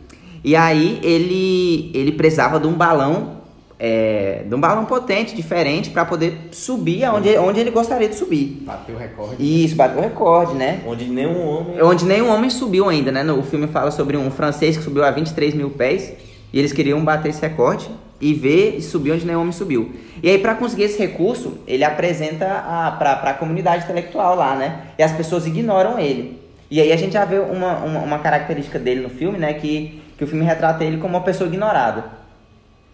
E 0.43 0.55
aí 0.55 0.99
ele, 1.03 1.91
ele 1.93 2.11
precisava 2.11 2.59
de 2.59 2.67
um 2.67 2.73
balão, 2.73 3.36
é, 3.79 4.43
de 4.45 4.55
um 4.55 4.59
balão 4.59 4.85
potente, 4.85 5.35
diferente, 5.35 5.89
para 5.91 6.03
poder 6.03 6.49
subir 6.51 7.03
aonde, 7.03 7.37
onde 7.37 7.59
ele 7.59 7.69
gostaria 7.69 8.07
de 8.07 8.15
subir. 8.15 8.63
Bateu 8.65 8.95
o 8.95 8.97
recorde. 8.97 9.35
E 9.39 9.63
isso, 9.65 9.75
bateu 9.75 9.99
o 9.99 10.01
recorde, 10.01 10.55
né? 10.55 10.81
Onde 10.85 11.05
nenhum 11.05 11.47
homem. 11.47 11.83
Onde 11.83 12.05
nenhum 12.05 12.29
homem 12.29 12.49
subiu 12.49 12.89
ainda, 12.89 13.11
né? 13.11 13.23
O 13.31 13.43
filme 13.43 13.67
fala 13.67 13.91
sobre 13.91 14.17
um 14.17 14.31
francês 14.31 14.77
que 14.77 14.83
subiu 14.83 15.03
a 15.03 15.11
23 15.11 15.53
mil 15.53 15.69
pés 15.69 16.13
e 16.51 16.57
eles 16.57 16.73
queriam 16.73 17.03
bater 17.03 17.29
esse 17.29 17.41
recorde 17.41 17.87
e 18.19 18.33
ver 18.33 18.77
e 18.77 18.81
subir 18.81 19.11
onde 19.11 19.25
nenhum 19.25 19.41
homem 19.41 19.53
subiu. 19.53 19.91
E 20.23 20.29
aí, 20.29 20.39
para 20.39 20.55
conseguir 20.55 20.83
esse 20.83 20.97
recurso, 20.97 21.59
ele 21.67 21.83
apresenta 21.83 22.47
a, 22.47 22.91
pra, 22.97 23.15
pra 23.17 23.33
comunidade 23.35 23.83
intelectual 23.83 24.35
lá, 24.35 24.55
né? 24.55 24.87
E 24.97 25.03
as 25.03 25.11
pessoas 25.11 25.45
ignoram 25.45 25.99
ele. 25.99 26.41
E 26.69 26.81
aí 26.81 26.91
a 26.91 26.97
gente 26.97 27.13
já 27.13 27.23
vê 27.23 27.37
uma, 27.37 27.77
uma, 27.77 27.99
uma 27.99 28.19
característica 28.19 28.79
dele 28.79 29.01
no 29.01 29.09
filme, 29.09 29.37
né? 29.37 29.53
Que, 29.53 30.01
que 30.17 30.23
o 30.23 30.27
filme 30.27 30.43
retrata 30.43 30.83
ele 30.83 30.97
como 30.97 31.13
uma 31.13 31.23
pessoa 31.23 31.47
ignorada 31.47 32.16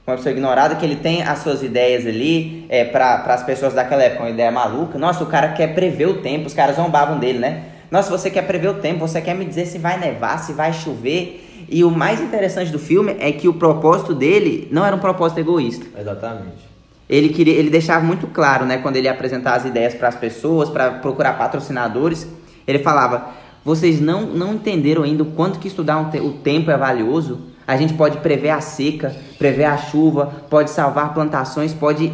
uma 0.06 0.18
pessoa 0.18 0.34
ignorada, 0.34 0.76
que 0.76 0.86
ele 0.86 0.98
tem 0.98 1.24
as 1.24 1.40
suas 1.40 1.64
ideias 1.64 2.06
ali, 2.06 2.66
é, 2.68 2.84
para 2.84 3.24
as 3.28 3.44
pessoas 3.44 3.74
daquela 3.74 4.04
época, 4.04 4.24
uma 4.24 4.30
ideia 4.30 4.52
maluca. 4.52 4.98
Nossa, 5.00 5.24
o 5.24 5.28
cara 5.28 5.50
quer 5.54 5.74
prever 5.74 6.08
o 6.08 6.16
tempo, 6.16 6.46
os 6.48 6.54
caras 6.54 6.76
zombavam 6.76 7.18
dele, 7.20 7.40
né? 7.40 7.64
Nossa, 7.90 8.10
você 8.10 8.30
quer 8.30 8.42
prever 8.46 8.70
o 8.70 8.74
tempo, 8.76 9.00
você 9.00 9.22
quer 9.22 9.34
me 9.34 9.46
dizer 9.46 9.66
se 9.66 9.78
vai 9.78 9.98
nevar, 9.98 10.40
se 10.40 10.52
vai 10.52 10.74
chover. 10.74 11.66
E 11.70 11.84
o 11.86 11.90
mais 11.92 12.20
interessante 12.20 12.70
do 12.72 12.80
filme 12.80 13.16
é 13.20 13.32
que 13.32 13.48
o 13.48 13.54
propósito 13.54 14.14
dele 14.14 14.68
não 14.72 14.86
era 14.86 14.96
um 14.96 15.00
propósito 15.00 15.40
egoísta. 15.40 15.86
Exatamente. 15.98 16.74
Ele 17.10 17.30
queria, 17.30 17.54
ele 17.54 17.70
deixava 17.70 18.04
muito 18.04 18.28
claro, 18.28 18.66
né, 18.66 18.80
quando 18.80 18.98
ele 18.98 19.08
ia 19.08 19.12
apresentar 19.12 19.54
as 19.56 19.66
ideias 19.66 19.94
para 19.94 20.08
as 20.10 20.16
pessoas, 20.16 20.70
para 20.70 20.92
procurar 20.92 21.34
patrocinadores, 21.38 22.28
ele 22.68 22.80
falava: 22.80 23.30
"Vocês 23.64 24.02
não 24.02 24.22
não 24.24 24.54
entenderam 24.56 25.04
ainda 25.04 25.24
o 25.24 25.28
quanto 25.28 25.60
que 25.60 25.68
estudar 25.68 25.98
um 25.98 26.10
te- 26.10 26.20
o 26.20 26.32
tempo 26.32 26.72
é 26.72 26.78
valioso. 26.78 27.40
A 27.68 27.78
gente 27.78 27.94
pode 27.94 28.18
prever 28.18 28.50
a 28.50 28.60
seca, 28.62 29.16
prever 29.38 29.66
a 29.66 29.78
chuva, 29.78 30.32
pode 30.50 30.70
salvar 30.70 31.14
plantações, 31.14 31.74
pode 31.74 32.12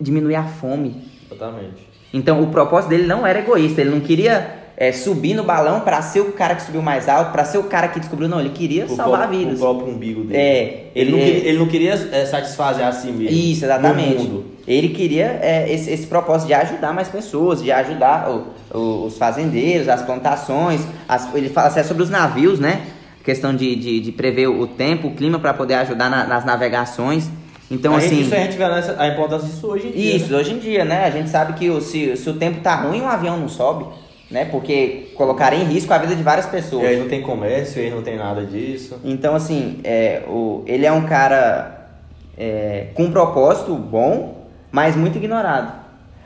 diminuir 0.00 0.36
a 0.36 0.44
fome. 0.44 1.02
Exatamente. 1.30 1.88
Então 2.12 2.42
o 2.42 2.46
propósito 2.48 2.90
dele 2.90 3.06
não 3.06 3.26
era 3.26 3.40
egoísta, 3.40 3.80
ele 3.80 3.90
não 3.90 4.00
queria 4.00 4.62
é, 4.76 4.92
subir 4.92 5.34
no 5.34 5.42
balão 5.44 5.80
para 5.80 6.00
ser 6.02 6.20
o 6.20 6.32
cara 6.32 6.54
que 6.54 6.62
subiu 6.62 6.80
mais 6.82 7.08
alto, 7.08 7.32
para 7.32 7.44
ser 7.44 7.58
o 7.58 7.64
cara 7.64 7.88
que 7.88 7.98
descobriu, 7.98 8.28
não, 8.28 8.40
ele 8.40 8.50
queria 8.50 8.86
Pro 8.86 8.94
salvar 8.96 9.20
próprio- 9.22 9.38
vidas. 9.40 9.58
pro 9.58 9.74
próprio 9.74 9.94
umbigo 9.94 10.22
dele. 10.24 10.36
É, 10.36 10.86
Ele, 10.94 11.10
não 11.12 11.18
ele- 11.18 11.30
queria, 11.32 11.48
ele 11.48 11.58
não 11.58 11.66
queria 11.66 11.92
é, 12.12 12.26
satisfazer 12.26 12.84
a 12.86 12.92
si 12.92 13.08
mesmo. 13.08 13.36
Isso, 13.36 13.64
exatamente. 13.64 14.14
No 14.22 14.24
mundo. 14.24 14.44
Ele 14.66 14.88
queria 14.90 15.38
é, 15.42 15.72
esse, 15.72 15.90
esse 15.90 16.06
propósito 16.06 16.46
de 16.48 16.54
ajudar 16.54 16.92
mais 16.92 17.08
pessoas, 17.08 17.62
de 17.62 17.70
ajudar 17.70 18.30
o- 18.30 18.46
o- 18.76 19.04
os 19.06 19.18
fazendeiros, 19.18 19.88
as 19.88 20.02
plantações. 20.02 20.80
as- 21.08 21.32
ele 21.34 21.48
fala 21.50 21.66
assim, 21.68 21.80
é 21.80 21.82
sobre 21.84 22.02
os 22.02 22.10
navios, 22.10 22.58
né? 22.58 22.80
Questão 23.24 23.54
de, 23.56 23.74
de, 23.74 24.00
de 24.00 24.12
prever 24.12 24.48
o 24.48 24.66
tempo, 24.66 25.08
o 25.08 25.14
clima 25.14 25.38
para 25.38 25.54
poder 25.54 25.74
ajudar 25.74 26.10
na- 26.10 26.24
nas 26.26 26.44
navegações. 26.44 27.30
Então, 27.70 27.94
a 27.94 27.98
assim. 27.98 28.20
isso 28.20 28.34
a 28.34 28.38
gente 28.38 28.56
vê 28.56 28.64
a 28.64 29.08
importância 29.08 29.48
disso 29.48 29.66
hoje 29.66 29.88
em 29.88 29.92
dia. 29.92 30.16
Isso, 30.16 30.30
né? 30.32 30.38
hoje 30.38 30.52
em 30.52 30.58
dia, 30.58 30.84
né? 30.84 31.04
A 31.06 31.10
gente 31.10 31.30
sabe 31.30 31.54
que 31.54 31.70
o- 31.70 31.80
se, 31.80 32.16
se 32.16 32.28
o 32.28 32.34
tempo 32.34 32.60
tá 32.60 32.74
ruim, 32.74 33.00
um 33.00 33.08
avião 33.08 33.38
não 33.38 33.48
sobe, 33.48 33.86
né? 34.30 34.44
Porque 34.44 35.12
colocaria 35.16 35.58
em 35.58 35.64
risco 35.64 35.92
a 35.92 35.98
vida 35.98 36.14
de 36.14 36.22
várias 36.22 36.46
pessoas. 36.46 36.82
E 36.84 36.86
aí 36.86 36.98
não 36.98 37.08
tem 37.08 37.22
comércio, 37.22 37.80
aí 37.82 37.90
não 37.90 38.02
tem 38.02 38.16
nada 38.16 38.44
disso. 38.44 39.00
Então, 39.02 39.34
assim, 39.34 39.80
é, 39.82 40.22
o, 40.28 40.62
ele 40.66 40.84
é 40.84 40.92
um 40.92 41.06
cara 41.06 41.88
é, 42.36 42.88
com 42.94 43.04
um 43.04 43.10
propósito 43.10 43.74
bom, 43.74 44.46
mas 44.70 44.94
muito 44.94 45.16
ignorado. 45.16 45.83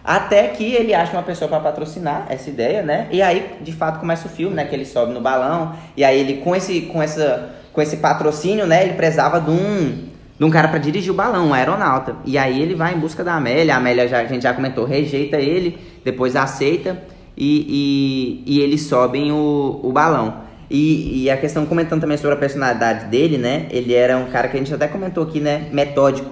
Até 0.08 0.48
que 0.48 0.64
ele 0.64 0.94
acha 0.94 1.12
uma 1.12 1.22
pessoa 1.22 1.50
para 1.50 1.60
patrocinar 1.60 2.24
essa 2.30 2.48
ideia, 2.48 2.80
né? 2.80 3.08
E 3.10 3.20
aí, 3.20 3.56
de 3.60 3.72
fato, 3.72 4.00
começa 4.00 4.26
o 4.26 4.30
filme, 4.30 4.56
né? 4.56 4.64
Que 4.64 4.74
ele 4.74 4.86
sobe 4.86 5.12
no 5.12 5.20
balão. 5.20 5.74
E 5.94 6.02
aí 6.02 6.18
ele, 6.18 6.38
com 6.38 6.56
esse, 6.56 6.80
com 6.80 7.02
essa, 7.02 7.50
com 7.74 7.82
esse 7.82 7.98
patrocínio, 7.98 8.66
né? 8.66 8.84
Ele 8.84 8.94
precisava 8.94 9.38
de 9.38 9.50
um, 9.50 10.08
de 10.38 10.42
um 10.46 10.48
cara 10.48 10.68
para 10.68 10.78
dirigir 10.78 11.12
o 11.12 11.14
balão, 11.14 11.48
um 11.48 11.52
aeronauta. 11.52 12.16
E 12.24 12.38
aí 12.38 12.58
ele 12.62 12.74
vai 12.74 12.94
em 12.94 12.98
busca 12.98 13.22
da 13.22 13.34
Amélia. 13.34 13.74
A 13.74 13.76
Amélia, 13.76 14.08
já, 14.08 14.20
a 14.20 14.24
gente 14.24 14.44
já 14.44 14.54
comentou, 14.54 14.86
rejeita 14.86 15.36
ele, 15.36 15.78
depois 16.02 16.36
aceita. 16.36 17.02
E, 17.36 18.42
e, 18.46 18.54
e 18.54 18.60
eles 18.60 18.84
sobem 18.84 19.30
o, 19.30 19.78
o 19.82 19.92
balão. 19.92 20.40
E, 20.70 21.24
e 21.24 21.30
a 21.30 21.36
questão, 21.36 21.66
comentando 21.66 22.00
também 22.00 22.16
sobre 22.16 22.32
a 22.32 22.38
personalidade 22.38 23.04
dele, 23.08 23.36
né? 23.36 23.66
Ele 23.70 23.92
era 23.92 24.16
um 24.16 24.30
cara 24.30 24.48
que 24.48 24.56
a 24.56 24.58
gente 24.58 24.72
até 24.72 24.88
comentou 24.88 25.24
aqui, 25.24 25.38
né? 25.38 25.68
Metódico. 25.70 26.30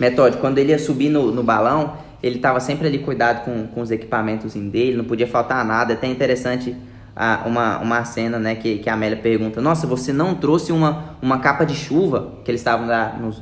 Metódico. 0.00 0.40
Quando 0.40 0.58
ele 0.58 0.72
ia 0.72 0.80
subir 0.80 1.10
no, 1.10 1.30
no 1.30 1.44
balão, 1.44 2.09
ele 2.22 2.36
estava 2.36 2.60
sempre 2.60 2.86
ali 2.86 2.98
cuidado 2.98 3.44
com, 3.44 3.66
com 3.66 3.80
os 3.80 3.90
equipamentos 3.90 4.54
dele, 4.54 4.96
não 4.96 5.04
podia 5.04 5.26
faltar 5.26 5.64
nada. 5.64 5.92
É 5.92 5.96
até 5.96 6.06
interessante 6.06 6.76
uma, 7.46 7.78
uma 7.78 8.04
cena 8.04 8.38
né, 8.38 8.54
que, 8.54 8.78
que 8.78 8.88
a 8.88 8.94
Amélia 8.94 9.16
pergunta: 9.16 9.60
Nossa, 9.60 9.86
você 9.86 10.12
não 10.12 10.34
trouxe 10.34 10.72
uma, 10.72 11.16
uma 11.20 11.38
capa 11.38 11.64
de 11.64 11.74
chuva? 11.74 12.34
Que 12.44 12.50
eles 12.50 12.60
estavam 12.60 12.86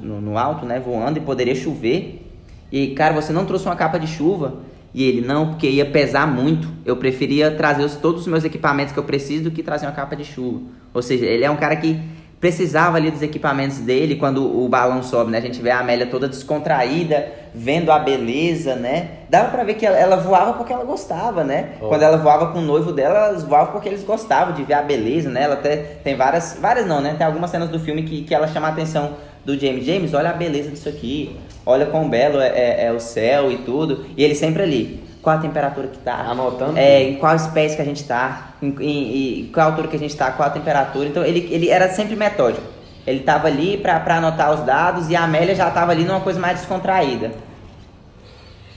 no, 0.02 0.20
no 0.20 0.38
alto, 0.38 0.64
né, 0.64 0.80
voando 0.80 1.18
e 1.18 1.20
poderia 1.20 1.54
chover. 1.54 2.25
E 2.70 2.88
cara, 2.88 3.14
você 3.14 3.32
não 3.32 3.44
trouxe 3.44 3.66
uma 3.66 3.76
capa 3.76 3.99
de 3.99 4.06
chuva? 4.06 4.58
E 4.94 5.04
ele, 5.04 5.20
não, 5.20 5.50
porque 5.50 5.68
ia 5.68 5.87
pesar 5.87 6.26
muito. 6.26 6.68
Eu 6.85 6.97
preferia 6.97 7.50
trazer 7.50 7.85
os, 7.85 7.97
todos 7.97 8.23
os 8.23 8.26
meus 8.26 8.44
equipamentos 8.44 8.92
que 8.92 8.99
eu 8.99 9.04
preciso 9.04 9.44
do 9.44 9.50
que 9.50 9.62
trazer 9.62 9.87
uma 9.87 9.92
capa 9.92 10.16
de 10.16 10.25
chuva. 10.25 10.61
Ou 10.94 11.02
seja, 11.02 11.26
ele 11.26 11.44
é 11.44 11.50
um 11.50 11.56
cara 11.56 11.76
que 11.76 12.00
precisava 12.40 12.97
ali 12.97 13.11
dos 13.11 13.23
equipamentos 13.23 13.78
dele 13.78 14.16
quando 14.16 14.45
o 14.45 14.68
balão 14.68 15.02
sobe, 15.02 15.30
né? 15.30 15.38
A 15.38 15.40
gente 15.40 15.61
vê 15.61 15.71
a 15.71 15.80
Amélia 15.80 16.07
toda 16.07 16.28
descontraída, 16.28 17.33
vendo 17.54 17.90
a 17.90 17.99
beleza, 17.99 18.76
né? 18.76 19.11
Dava 19.28 19.50
pra 19.50 19.64
ver 19.64 19.75
que 19.75 19.85
ela, 19.85 19.99
ela 19.99 20.16
voava 20.16 20.52
porque 20.52 20.73
ela 20.73 20.85
gostava, 20.85 21.42
né? 21.42 21.73
Oh. 21.80 21.88
Quando 21.88 22.02
ela 22.02 22.16
voava 22.16 22.52
com 22.52 22.61
o 22.61 22.62
noivo 22.62 22.92
dela, 22.92 23.26
elas 23.26 23.42
voavam 23.42 23.73
porque 23.73 23.88
eles 23.88 24.04
gostavam 24.04 24.54
de 24.54 24.62
ver 24.62 24.75
a 24.75 24.83
beleza, 24.83 25.28
né? 25.28 25.42
Ela 25.42 25.54
até 25.54 25.76
tem 25.76 26.14
várias, 26.14 26.57
várias 26.61 26.87
não, 26.87 27.00
né? 27.00 27.14
Tem 27.18 27.26
algumas 27.26 27.50
cenas 27.50 27.68
do 27.68 27.80
filme 27.80 28.04
que, 28.04 28.23
que 28.23 28.35
ela 28.35 28.47
chama 28.47 28.68
a 28.68 28.71
atenção 28.71 29.16
do 29.45 29.59
James. 29.59 29.85
James, 29.85 30.14
olha 30.14 30.30
a 30.30 30.35
beleza 30.35 30.71
disso 30.71 30.88
aqui, 30.88 31.37
olha 31.66 31.87
quão 31.87 32.09
belo 32.09 32.40
é, 32.40 32.49
é, 32.49 32.85
é 32.87 32.92
o 32.92 33.00
céu 33.00 33.50
e 33.50 33.59
tudo. 33.59 34.04
E 34.16 34.23
ele 34.23 34.37
sempre 34.37 34.62
ali, 34.62 35.07
qual 35.28 35.37
a 35.37 35.40
temperatura 35.40 35.88
que 35.88 35.99
tá. 35.99 36.14
Anotando? 36.23 36.78
É, 36.78 37.02
em 37.02 37.16
quais 37.16 37.47
pés 37.49 37.75
que 37.75 37.82
a 37.82 37.85
gente 37.85 38.02
tá, 38.04 38.54
em, 38.62 38.75
em, 38.80 39.40
em, 39.40 39.47
qual 39.52 39.66
a 39.66 39.70
altura 39.70 39.88
que 39.88 39.97
a 39.97 39.99
gente 39.99 40.16
tá, 40.16 40.32
qual 40.32 40.49
a 40.49 40.50
temperatura. 40.50 41.06
Então 41.06 41.23
ele, 41.23 41.47
ele 41.52 41.68
era 41.68 41.90
sempre 41.90 42.16
metódico. 42.16 42.66
Ele 43.06 43.20
tava 43.20 43.47
ali 43.47 43.76
para 43.76 44.16
anotar 44.16 44.52
os 44.54 44.64
dados 44.64 45.11
e 45.11 45.16
a 45.16 45.25
Amélia 45.25 45.54
já 45.54 45.70
tava 45.70 45.92
ali 45.92 46.04
numa 46.04 46.20
coisa 46.20 46.40
mais 46.40 46.61
descontraída. 46.61 47.30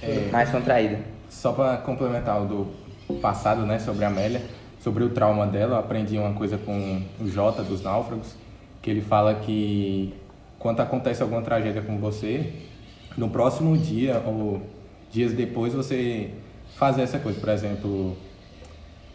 É, 0.03 0.29
mais 0.29 0.49
contraída. 0.49 0.99
Só 1.29 1.53
para 1.53 1.77
complementar 1.77 2.41
o 2.41 2.45
do 2.45 3.13
passado, 3.21 3.65
né, 3.65 3.79
sobre 3.79 4.03
a 4.03 4.07
Amélia, 4.07 4.41
sobre 4.79 5.03
o 5.03 5.09
trauma 5.09 5.45
dela, 5.47 5.75
eu 5.75 5.79
aprendi 5.79 6.17
uma 6.17 6.33
coisa 6.33 6.57
com 6.57 7.01
o 7.19 7.27
Jota 7.29 7.61
dos 7.61 7.81
Náufragos, 7.81 8.35
que 8.81 8.89
ele 8.89 9.01
fala 9.01 9.35
que 9.35 10.13
quando 10.59 10.81
acontece 10.81 11.21
alguma 11.21 11.41
tragédia 11.41 11.81
com 11.81 11.97
você, 11.97 12.53
no 13.17 13.29
próximo 13.29 13.77
dia 13.77 14.21
ou 14.25 14.61
dias 15.11 15.33
depois 15.33 15.73
você 15.73 16.31
fazer 16.81 17.03
essa 17.03 17.19
coisa. 17.19 17.39
Por 17.39 17.49
exemplo, 17.49 18.17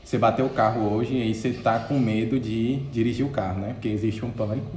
você 0.04 0.16
bateu 0.16 0.46
o 0.46 0.50
carro 0.50 0.94
hoje 0.94 1.16
e 1.16 1.22
aí 1.22 1.34
você 1.34 1.48
está 1.48 1.80
com 1.80 1.98
medo 1.98 2.38
de 2.38 2.76
dirigir 2.92 3.26
o 3.26 3.30
carro, 3.30 3.58
né? 3.60 3.72
Porque 3.72 3.88
existe 3.88 4.24
um 4.24 4.30
pânico 4.30 4.70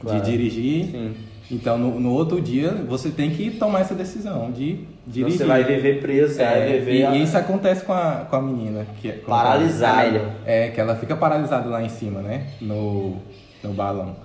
claro. 0.00 0.20
de 0.20 0.28
dirigir. 0.28 0.86
Sim. 0.86 1.14
Então, 1.48 1.78
no, 1.78 2.00
no, 2.00 2.10
outro 2.10 2.40
dia, 2.40 2.72
você 2.72 3.10
tem 3.10 3.30
que 3.30 3.52
tomar 3.52 3.82
essa 3.82 3.94
decisão 3.94 4.50
de 4.50 4.80
dirigir. 5.06 5.38
Você 5.38 5.44
vai 5.44 5.62
viver 5.62 6.00
preso, 6.00 6.42
é, 6.42 6.44
vai 6.44 6.78
viver... 6.80 6.94
E, 6.96 7.04
a... 7.04 7.14
isso 7.14 7.38
acontece 7.38 7.84
com 7.84 7.92
a, 7.92 8.26
com 8.28 8.34
a 8.34 8.42
menina. 8.42 8.84
Que 9.00 9.10
é, 9.10 9.12
Paralisada. 9.12 10.34
É, 10.44 10.70
que 10.70 10.80
ela 10.80 10.96
fica 10.96 11.14
paralisada 11.14 11.68
lá 11.68 11.80
em 11.80 11.88
cima, 11.88 12.20
né? 12.20 12.48
No, 12.60 13.18
no 13.62 13.72
balão. 13.72 14.16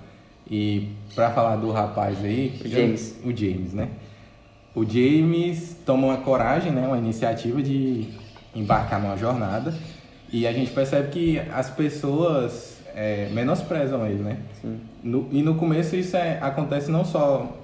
E 0.50 0.88
para 1.14 1.30
falar 1.30 1.54
do 1.54 1.70
rapaz 1.70 2.18
aí... 2.24 2.60
James. 2.64 3.16
o 3.24 3.28
James, 3.28 3.72
né? 3.72 3.90
O 4.74 4.84
James 4.84 5.76
toma 5.84 6.06
uma 6.08 6.16
coragem, 6.18 6.72
né, 6.72 6.86
uma 6.86 6.98
iniciativa 6.98 7.62
de 7.62 8.08
embarcar 8.54 9.00
numa 9.00 9.16
jornada 9.16 9.74
e 10.32 10.46
a 10.46 10.52
gente 10.52 10.70
percebe 10.70 11.08
que 11.10 11.38
as 11.38 11.68
pessoas 11.68 12.78
é, 12.94 13.28
menosprezam 13.32 14.06
ele, 14.06 14.22
né? 14.22 14.38
No, 15.02 15.28
e 15.30 15.42
no 15.42 15.56
começo 15.56 15.96
isso 15.96 16.16
é, 16.16 16.38
acontece 16.40 16.90
não 16.90 17.04
só 17.04 17.54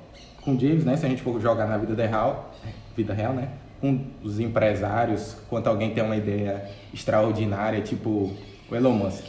com 0.42 0.54
o 0.54 0.60
James, 0.60 0.84
né? 0.84 0.96
Se 0.96 1.06
a 1.06 1.08
gente 1.08 1.22
for 1.22 1.40
jogar 1.40 1.66
na 1.66 1.78
vida 1.78 2.06
real, 2.06 2.54
vida 2.96 3.14
real, 3.14 3.32
né? 3.32 3.48
Com 3.80 4.00
os 4.22 4.38
empresários, 4.38 5.36
quando 5.48 5.68
alguém 5.68 5.94
tem 5.94 6.02
uma 6.02 6.16
ideia 6.16 6.68
extraordinária, 6.92 7.80
tipo 7.80 8.34
o 8.70 8.76
Elon 8.76 8.92
Musk, 8.92 9.24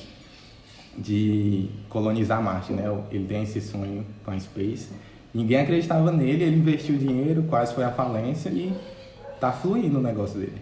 de 0.98 1.70
colonizar 1.88 2.42
Marte, 2.42 2.74
né? 2.74 2.84
Ele 3.12 3.26
tem 3.26 3.44
esse 3.44 3.62
sonho 3.62 4.06
com 4.26 4.32
a 4.32 4.40
Space 4.40 4.90
Ninguém 5.34 5.60
acreditava 5.60 6.12
nele, 6.12 6.44
ele 6.44 6.56
investiu 6.58 6.98
dinheiro, 6.98 7.44
quase 7.44 7.74
foi 7.74 7.84
à 7.84 7.92
falência 7.92 8.50
e 8.50 8.74
tá 9.40 9.52
fluindo 9.52 10.00
o 10.00 10.02
negócio 10.02 10.40
dele. 10.40 10.62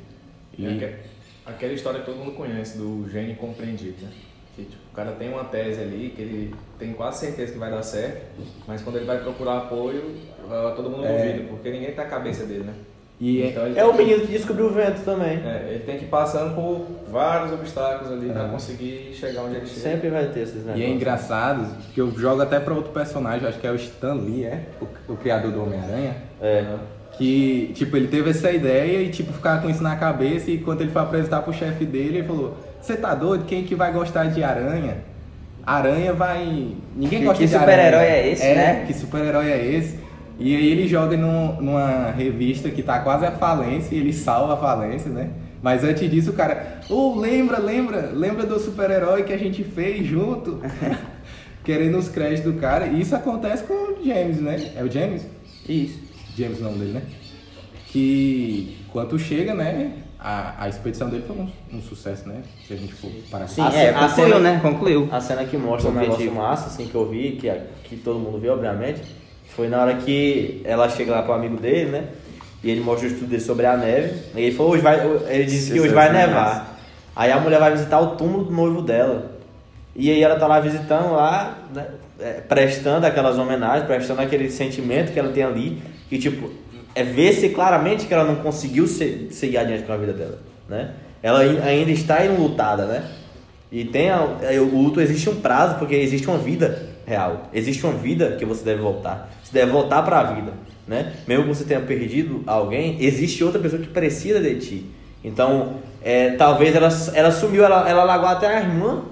E... 0.57 0.65
É 0.65 0.99
aquela 1.45 1.73
história 1.73 2.01
que 2.01 2.05
todo 2.05 2.17
mundo 2.17 2.33
conhece 2.33 2.77
do 2.77 3.09
gênio 3.09 3.35
compreendido, 3.37 4.03
né? 4.03 4.11
Que 4.55 4.63
tipo, 4.63 4.81
o 4.91 4.95
cara 4.95 5.11
tem 5.13 5.29
uma 5.29 5.45
tese 5.45 5.79
ali 5.79 6.11
que 6.15 6.21
ele 6.21 6.55
tem 6.77 6.91
quase 6.93 7.19
certeza 7.19 7.53
que 7.53 7.59
vai 7.59 7.71
dar 7.71 7.83
certo, 7.83 8.25
mas 8.67 8.81
quando 8.81 8.97
ele 8.97 9.05
vai 9.05 9.21
procurar 9.21 9.59
apoio, 9.59 10.15
todo 10.75 10.89
mundo 10.89 11.05
é... 11.05 11.15
duvida, 11.15 11.49
porque 11.49 11.71
ninguém 11.71 11.93
tá 11.93 12.01
a 12.01 12.07
cabeça 12.07 12.45
dele, 12.45 12.63
né? 12.63 12.73
E 13.19 13.47
então, 13.47 13.65
é 13.75 13.83
o 13.83 13.97
menino 13.97 14.21
que 14.21 14.27
descobriu 14.27 14.67
o 14.67 14.69
vento 14.69 15.03
também. 15.03 15.39
É, 15.43 15.69
ele 15.71 15.79
tem 15.79 15.97
que 15.97 16.05
ir 16.05 16.07
passando 16.07 16.53
por 16.53 16.85
vários 17.11 17.51
obstáculos 17.51 18.11
ali 18.11 18.29
é. 18.29 18.33
para 18.33 18.47
conseguir 18.49 19.11
chegar 19.13 19.41
onde 19.41 19.55
ele 19.55 19.65
chega. 19.65 19.81
Sempre 19.81 20.09
vai 20.09 20.27
ter 20.27 20.41
esses 20.41 20.57
negócios. 20.57 20.79
E 20.79 20.83
é 20.83 20.89
engraçado 20.89 21.67
que 21.95 21.99
eu 21.99 22.11
jogo 22.11 22.43
até 22.43 22.59
para 22.59 22.75
outro 22.75 22.91
personagem, 22.91 23.47
acho 23.47 23.59
que 23.59 23.65
é 23.65 23.71
o 23.71 23.75
Stan 23.75 24.13
Lee, 24.13 24.45
é? 24.45 24.65
O, 24.79 25.13
o 25.13 25.17
criador 25.17 25.51
do 25.51 25.63
Homem-Aranha. 25.63 26.15
É. 26.39 26.63
Que, 27.17 27.71
tipo, 27.73 27.97
ele 27.97 28.07
teve 28.07 28.29
essa 28.29 28.51
ideia 28.51 29.01
e, 29.01 29.09
tipo, 29.09 29.33
ficava 29.33 29.63
com 29.63 29.69
isso 29.69 29.81
na 29.81 29.95
cabeça 29.95 30.51
e 30.51 30.59
quando 30.59 30.81
ele 30.81 30.91
foi 30.91 31.01
apresentar 31.01 31.41
pro 31.41 31.51
chefe 31.51 31.85
dele, 31.85 32.19
ele 32.19 32.27
falou, 32.27 32.55
você 32.79 32.95
tá 32.95 33.15
doido? 33.15 33.45
Quem 33.45 33.63
que 33.63 33.73
vai 33.73 33.91
gostar 33.91 34.25
de 34.25 34.43
aranha? 34.43 34.97
Aranha 35.65 36.13
vai... 36.13 36.75
Ninguém 36.95 37.19
que, 37.19 37.25
gosta 37.25 37.43
que 37.43 37.49
de 37.49 37.55
aranha. 37.55 37.65
Que 37.65 37.81
super-herói 37.81 38.05
é 38.05 38.31
esse, 38.31 38.43
é, 38.43 38.55
né? 38.55 38.85
Que 38.85 38.93
super-herói 38.93 39.51
é 39.51 39.65
esse? 39.65 40.06
E 40.39 40.55
aí 40.55 40.67
ele 40.67 40.87
joga 40.87 41.17
num, 41.17 41.59
numa 41.59 42.11
revista 42.11 42.69
que 42.69 42.83
tá 42.83 42.99
quase 42.99 43.25
a 43.25 43.31
falência 43.31 43.95
e 43.95 43.99
ele 43.99 44.13
salva 44.13 44.53
a 44.53 44.57
falência, 44.57 45.09
né? 45.09 45.31
Mas 45.61 45.83
antes 45.83 46.09
disso 46.09 46.29
o 46.29 46.33
cara, 46.33 46.79
oh, 46.89 47.19
lembra, 47.19 47.57
lembra, 47.57 48.11
lembra 48.13 48.45
do 48.45 48.59
super-herói 48.59 49.23
que 49.23 49.33
a 49.33 49.37
gente 49.37 49.63
fez 49.63 50.05
junto? 50.05 50.61
Querendo 51.63 51.97
os 51.97 52.07
créditos 52.07 52.53
do 52.53 52.59
cara. 52.59 52.85
E 52.87 53.01
isso 53.01 53.15
acontece 53.15 53.63
com 53.63 53.73
o 53.73 54.05
James, 54.05 54.39
né? 54.39 54.71
É 54.75 54.83
o 54.83 54.91
James? 54.91 55.25
Isso. 55.67 55.99
James 56.37 56.59
o 56.59 56.63
nome 56.63 56.77
dele, 56.77 56.93
né? 56.93 57.01
Que 57.87 58.77
quando 58.91 59.17
chega, 59.17 59.55
né? 59.55 59.93
A, 60.19 60.63
a 60.63 60.69
expedição 60.69 61.09
dele 61.09 61.23
foi 61.27 61.35
um, 61.35 61.49
um 61.73 61.81
sucesso, 61.81 62.27
né? 62.27 62.43
Se 62.67 62.73
a 62.73 62.77
gente 62.77 62.93
for 62.93 63.11
parar 63.29 63.47
Sim, 63.47 63.61
é, 63.61 63.91
concluiu, 63.91 64.09
cena, 64.09 64.39
né? 64.39 64.59
Concluiu. 64.61 65.09
A 65.11 65.19
cena 65.19 65.43
que 65.45 65.57
mostra 65.57 65.89
o 65.89 65.93
um 65.93 65.99
negócio 65.99 66.31
massa, 66.31 66.67
assim, 66.67 66.87
que 66.87 66.95
eu 66.95 67.09
vi, 67.09 67.33
que, 67.33 67.51
que 67.83 67.97
todo 67.97 68.19
mundo 68.19 68.39
viu, 68.39 68.53
obviamente 68.53 69.01
foi 69.57 69.67
na 69.67 69.81
hora 69.81 69.95
que 69.95 70.61
ela 70.63 70.87
chega 70.87 71.11
lá 71.11 71.23
pro 71.23 71.33
amigo 71.33 71.57
dele, 71.57 71.89
né? 71.89 72.03
E 72.63 72.69
ele 72.69 72.79
mostra 72.79 73.07
o 73.07 73.11
estudo 73.11 73.27
dele 73.27 73.41
sobre 73.41 73.65
a 73.65 73.75
neve. 73.75 74.13
E 74.35 74.41
ele 74.41 74.55
falou, 74.55 74.73
hoje 74.73 74.83
vai. 74.83 74.99
Ele 75.27 75.45
disse 75.45 75.73
que 75.73 75.79
hoje 75.79 75.95
vai 75.95 76.13
nevar. 76.13 76.77
Aí 77.15 77.31
a 77.31 77.39
mulher 77.39 77.59
vai 77.59 77.71
visitar 77.71 77.99
o 77.99 78.15
túmulo 78.15 78.43
do 78.43 78.51
noivo 78.51 78.83
dela. 78.83 79.31
E 79.95 80.11
aí 80.11 80.21
ela 80.21 80.35
tá 80.35 80.45
lá 80.45 80.59
visitando 80.59 81.11
lá, 81.13 81.57
né? 81.73 81.87
É, 82.19 82.33
prestando 82.33 83.07
aquelas 83.07 83.39
homenagens, 83.39 83.87
prestando 83.87 84.21
aquele 84.21 84.51
sentimento 84.51 85.11
que 85.11 85.19
ela 85.19 85.31
tem 85.31 85.41
ali. 85.41 85.81
E 86.11 86.19
tipo, 86.19 86.51
é 86.93 87.03
ver-se 87.03 87.49
claramente 87.49 88.05
que 88.05 88.13
ela 88.13 88.25
não 88.25 88.35
conseguiu 88.35 88.85
ser, 88.85 89.29
seguir 89.31 89.57
adiante 89.57 89.83
com 89.83 89.93
a 89.93 89.97
vida 89.97 90.13
dela, 90.13 90.39
né? 90.69 90.91
Ela 91.23 91.39
ainda 91.39 91.91
está 91.91 92.23
enlutada, 92.23 92.85
né? 92.85 93.09
E 93.71 93.85
tem 93.85 94.11
a, 94.11 94.21
o 94.21 94.83
luto 94.83 95.01
existe 95.01 95.27
um 95.31 95.41
prazo, 95.41 95.79
porque 95.79 95.95
existe 95.95 96.27
uma 96.27 96.37
vida 96.37 96.89
real. 97.07 97.49
Existe 97.51 97.83
uma 97.85 97.93
vida 97.93 98.35
que 98.37 98.45
você 98.45 98.63
deve 98.63 98.81
voltar. 98.81 99.31
Você 99.47 99.53
deve 99.53 99.71
voltar 99.71 100.03
para 100.03 100.19
a 100.19 100.23
vida, 100.23 100.51
né? 100.85 101.13
Mesmo 101.25 101.43
que 101.45 101.49
você 101.55 101.63
tenha 101.63 101.79
perdido 101.79 102.43
alguém, 102.45 102.97
existe 102.99 103.41
outra 103.45 103.61
pessoa 103.61 103.81
que 103.81 103.87
precisa 103.87 104.41
de 104.41 104.55
ti. 104.59 104.85
Então, 105.23 105.75
é, 106.03 106.31
talvez 106.31 106.75
ela, 106.75 106.89
ela 107.13 107.31
sumiu, 107.31 107.63
ela, 107.63 107.89
ela 107.89 108.03
largou 108.03 108.27
até 108.27 108.47
a 108.47 108.59
irmã. 108.59 109.03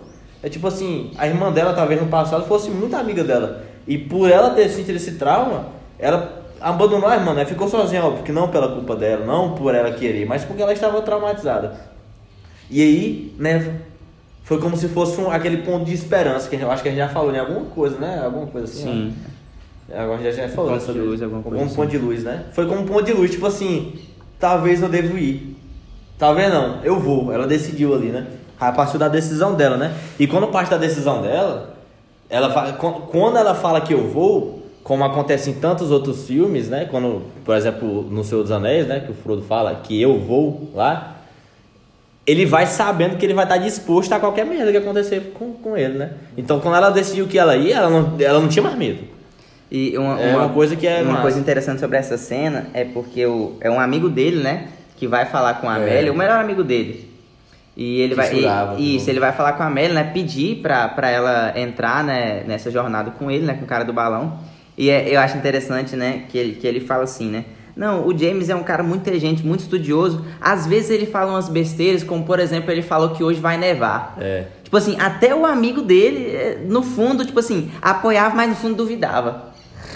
É 0.44 0.50
tipo 0.50 0.68
assim, 0.68 1.12
a 1.18 1.26
irmã 1.26 1.54
dela 1.54 1.72
talvez 1.72 2.02
no 2.02 2.08
passado 2.08 2.46
fosse 2.48 2.70
muito 2.70 2.98
amiga 2.98 3.24
dela. 3.24 3.64
E 3.88 3.98
por 3.98 4.30
ela 4.30 4.50
ter 4.50 4.68
sentido 4.68 4.98
esse 4.98 5.14
trauma, 5.14 5.68
ela 5.98 6.44
abandonou 6.60 7.08
a 7.08 7.16
irmã, 7.16 7.34
né? 7.34 7.46
Ficou 7.46 7.70
sozinha, 7.70 8.04
óbvio, 8.04 8.24
que 8.24 8.34
não 8.34 8.50
pela 8.50 8.68
culpa 8.68 8.94
dela, 8.94 9.26
não 9.26 9.56
por 9.56 9.74
ela 9.74 9.92
querer, 9.92 10.26
mas 10.26 10.44
porque 10.44 10.62
ela 10.62 10.74
estava 10.74 11.02
traumatizada. 11.02 11.80
E 12.70 12.82
aí, 12.82 13.36
né, 13.40 13.80
foi 14.44 14.60
como 14.60 14.76
se 14.76 14.90
fosse 14.90 15.22
um, 15.22 15.32
aquele 15.32 15.58
ponto 15.58 15.86
de 15.86 15.94
esperança 15.94 16.50
que 16.50 16.58
eu 16.58 16.70
acho 16.70 16.84
que 16.84 16.90
a 16.90 16.92
gente 16.92 17.00
já 17.00 17.10
falou 17.10 17.34
em 17.34 17.40
alguma 17.40 17.68
coisa, 17.68 17.98
né? 17.98 18.22
Alguma 18.22 18.48
coisa 18.48 18.68
assim. 18.68 18.84
Sim. 18.84 19.16
Agora 19.94 20.22
já 20.24 20.32
já 20.32 20.50
falou 20.50 20.72
Ponto 20.72 20.94
de 20.94 21.00
luz, 21.00 21.22
alguma 21.22 21.42
coisa 21.44 21.58
um 21.62 21.66
assim. 21.66 21.76
ponto 21.76 21.90
de 21.90 21.98
luz, 21.98 22.24
né? 22.24 22.46
Foi 22.54 22.66
como 22.66 22.82
um 22.82 22.86
ponto 22.86 23.04
de 23.04 23.14
luz, 23.14 23.30
tipo 23.32 23.46
assim, 23.46 23.94
talvez 24.40 24.82
eu 24.82 24.90
devo 24.90 25.18
ir. 25.18 25.56
Talvez 26.18 26.52
não, 26.52 26.84
eu 26.84 27.00
vou. 27.00 27.32
Ela 27.32 27.46
decidiu 27.46 27.94
ali, 27.94 28.08
né? 28.08 28.26
A 28.60 28.72
partir 28.72 28.98
da 28.98 29.08
decisão 29.08 29.54
dela, 29.54 29.78
né? 29.78 29.94
E 30.20 30.26
quando 30.26 30.48
parte 30.48 30.70
da 30.72 30.78
decisão 30.78 31.22
dela, 31.22 31.76
ela 32.30 32.50
fa- 32.52 32.74
quan- 32.74 32.94
quando 33.12 33.38
ela 33.38 33.54
fala 33.54 33.82
que 33.82 33.94
eu 33.94 34.08
vou, 34.10 34.64
como 34.84 35.04
acontece 35.04 35.50
em 35.50 35.54
tantos 35.54 35.92
outros 35.92 36.26
filmes, 36.26 36.68
né? 36.70 36.86
Quando, 36.90 37.22
por 37.44 37.56
exemplo, 37.56 38.02
no 38.10 38.24
Senhor 38.24 38.42
dos 38.42 38.52
Anéis, 38.52 38.88
né? 38.88 39.02
Que 39.02 39.12
o 39.12 39.16
Frodo 39.16 39.44
fala 39.44 39.76
que 39.84 40.02
eu 40.02 40.18
vou 40.20 40.72
lá, 40.74 41.18
ele 42.26 42.46
vai 42.46 42.66
sabendo 42.66 43.18
que 43.18 43.26
ele 43.26 43.34
vai 43.36 43.46
estar 43.46 43.58
disposto 43.58 44.12
a 44.14 44.20
qualquer 44.20 44.46
merda 44.48 44.72
que 44.72 44.78
acontecer 44.78 45.34
com, 45.38 45.54
com 45.54 45.78
ele, 45.78 45.96
né? 45.98 46.12
Então, 46.36 46.60
quando 46.60 46.76
ela 46.78 46.90
decidiu 46.90 47.28
que 47.28 47.38
ela 47.38 47.56
ia, 47.56 47.76
ela 47.76 47.90
não, 47.90 48.16
ela 48.20 48.40
não 48.40 48.48
tinha 48.48 48.64
mais 48.64 48.76
medo. 48.76 49.14
E 49.76 49.98
uma, 49.98 50.22
É 50.22 50.36
uma 50.38 50.48
coisa 50.50 50.74
que 50.76 50.88
é 50.88 51.02
Uma 51.02 51.12
massa. 51.12 51.22
coisa 51.24 51.40
interessante 51.40 51.80
sobre 51.82 51.98
essa 51.98 52.18
cena 52.18 52.68
é 52.74 52.86
porque 52.86 53.26
o, 53.26 53.58
é 53.60 53.70
um 53.70 53.78
amigo 53.80 54.08
dele, 54.08 54.42
né? 54.42 54.68
Que 54.96 55.06
vai 55.06 55.26
falar 55.26 55.56
com 55.56 55.70
a 55.70 55.78
É. 55.78 55.82
Amélia, 55.84 56.14
o 56.14 56.18
melhor 56.18 56.40
amigo 56.40 56.64
dele. 56.64 57.12
E 57.76 58.00
ele 58.00 58.12
Que 58.12 58.16
vai. 58.16 58.32
jurava, 58.34 58.76
e- 58.80 58.96
isso, 58.96 59.10
ele 59.10 59.20
vai 59.20 59.34
falar 59.34 59.52
com 59.54 59.64
a 59.64 59.66
Amélia, 59.66 59.94
né? 59.94 60.04
Pedir 60.14 60.62
pra, 60.62 60.88
pra 60.88 61.10
ela 61.10 61.52
entrar 61.60 62.06
né, 62.06 62.44
nessa 62.48 62.72
jornada 62.72 63.12
com 63.12 63.30
ele, 63.30 63.46
né? 63.46 63.54
Com 63.56 63.66
o 63.66 63.68
cara 63.68 63.84
do 63.84 63.92
balão. 63.92 64.40
E 64.78 64.90
é- 64.90 65.14
eu 65.14 65.20
acho 65.20 65.36
interessante, 65.38 65.94
né? 65.98 66.24
Que 66.30 66.38
ele, 66.38 66.54
que 66.56 66.66
ele 66.66 66.80
fala 66.80 67.04
assim, 67.04 67.30
né? 67.30 67.44
Não, 67.76 68.08
o 68.08 68.18
James 68.18 68.48
é 68.48 68.56
um 68.56 68.64
cara 68.64 68.82
muito 68.82 69.02
inteligente, 69.02 69.46
muito 69.46 69.60
estudioso. 69.60 70.24
Às 70.40 70.66
vezes 70.66 70.90
ele 70.90 71.06
fala 71.06 71.32
umas 71.34 71.50
besteiras, 71.50 72.02
como 72.02 72.24
por 72.24 72.40
exemplo, 72.40 72.72
ele 72.72 72.82
falou 72.82 73.10
que 73.10 73.22
hoje 73.22 73.42
vai 73.42 73.58
nevar. 73.58 74.16
É. 74.22 74.46
Tipo 74.64 74.78
assim, 74.78 74.96
até 74.98 75.36
o 75.36 75.46
amigo 75.46 75.82
dele, 75.82 76.30
eh, 76.34 76.58
no 76.66 76.82
fundo, 76.82 77.26
tipo 77.26 77.38
assim, 77.40 77.70
apoiava, 77.82 78.34
mas 78.34 78.48
no 78.50 78.56
fundo 78.56 78.76
duvidava. 78.76 79.54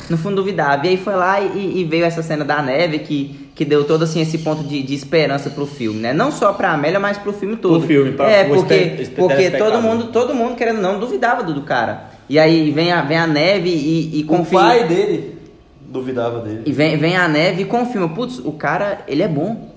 No 0.10 0.18
fundo 0.18 0.38
duvidava. 0.38 0.86
E 0.86 0.90
aí 0.90 0.98
foi 0.98 1.16
lá 1.16 1.40
e, 1.40 1.80
e 1.82 1.84
veio 1.84 2.04
essa 2.06 2.24
cena 2.24 2.44
da 2.44 2.62
neve 2.62 3.00
que, 3.00 3.50
que 3.54 3.64
deu 3.64 3.84
todo 3.86 4.04
assim 4.04 4.22
esse 4.22 4.40
ponto 4.40 4.64
de, 4.64 4.82
de 4.82 4.94
esperança 4.96 5.50
pro 5.50 5.66
filme, 5.66 6.00
né? 6.00 6.14
Não 6.14 6.32
só 6.32 6.52
pra 6.54 6.72
Amélia, 6.74 7.00
mas 7.00 7.18
pro 7.18 7.32
filme 7.34 7.56
todo. 7.58 7.80
Pro 7.80 7.88
filme, 7.88 8.12
pra- 8.14 8.30
é, 8.30 8.44
porque, 8.46 9.08
porque 9.16 9.52
todo 9.52 9.82
mundo, 9.82 10.06
todo 10.12 10.34
mundo, 10.34 10.56
querendo 10.56 10.78
ou 10.78 10.82
não, 10.82 11.00
duvidava 11.00 11.44
do, 11.44 11.54
do 11.54 11.62
cara. 11.62 12.06
E 12.28 12.38
aí 12.40 12.72
vem 12.72 12.92
a, 12.92 13.02
vem 13.02 13.18
a 13.18 13.28
neve 13.28 13.70
e, 13.70 14.20
e 14.20 14.24
O 14.24 14.26
confia. 14.28 14.60
pai 14.60 14.88
dele 14.88 15.38
duvidava 15.82 16.40
dele. 16.42 16.62
E 16.66 16.72
vem, 16.72 16.98
vem 16.98 17.18
a 17.18 17.28
neve 17.28 17.64
e 17.64 17.66
confirma, 17.66 18.08
putz, 18.10 18.40
o 18.40 18.52
cara, 18.52 19.00
ele 19.08 19.24
é 19.24 19.28
bom. 19.28 19.70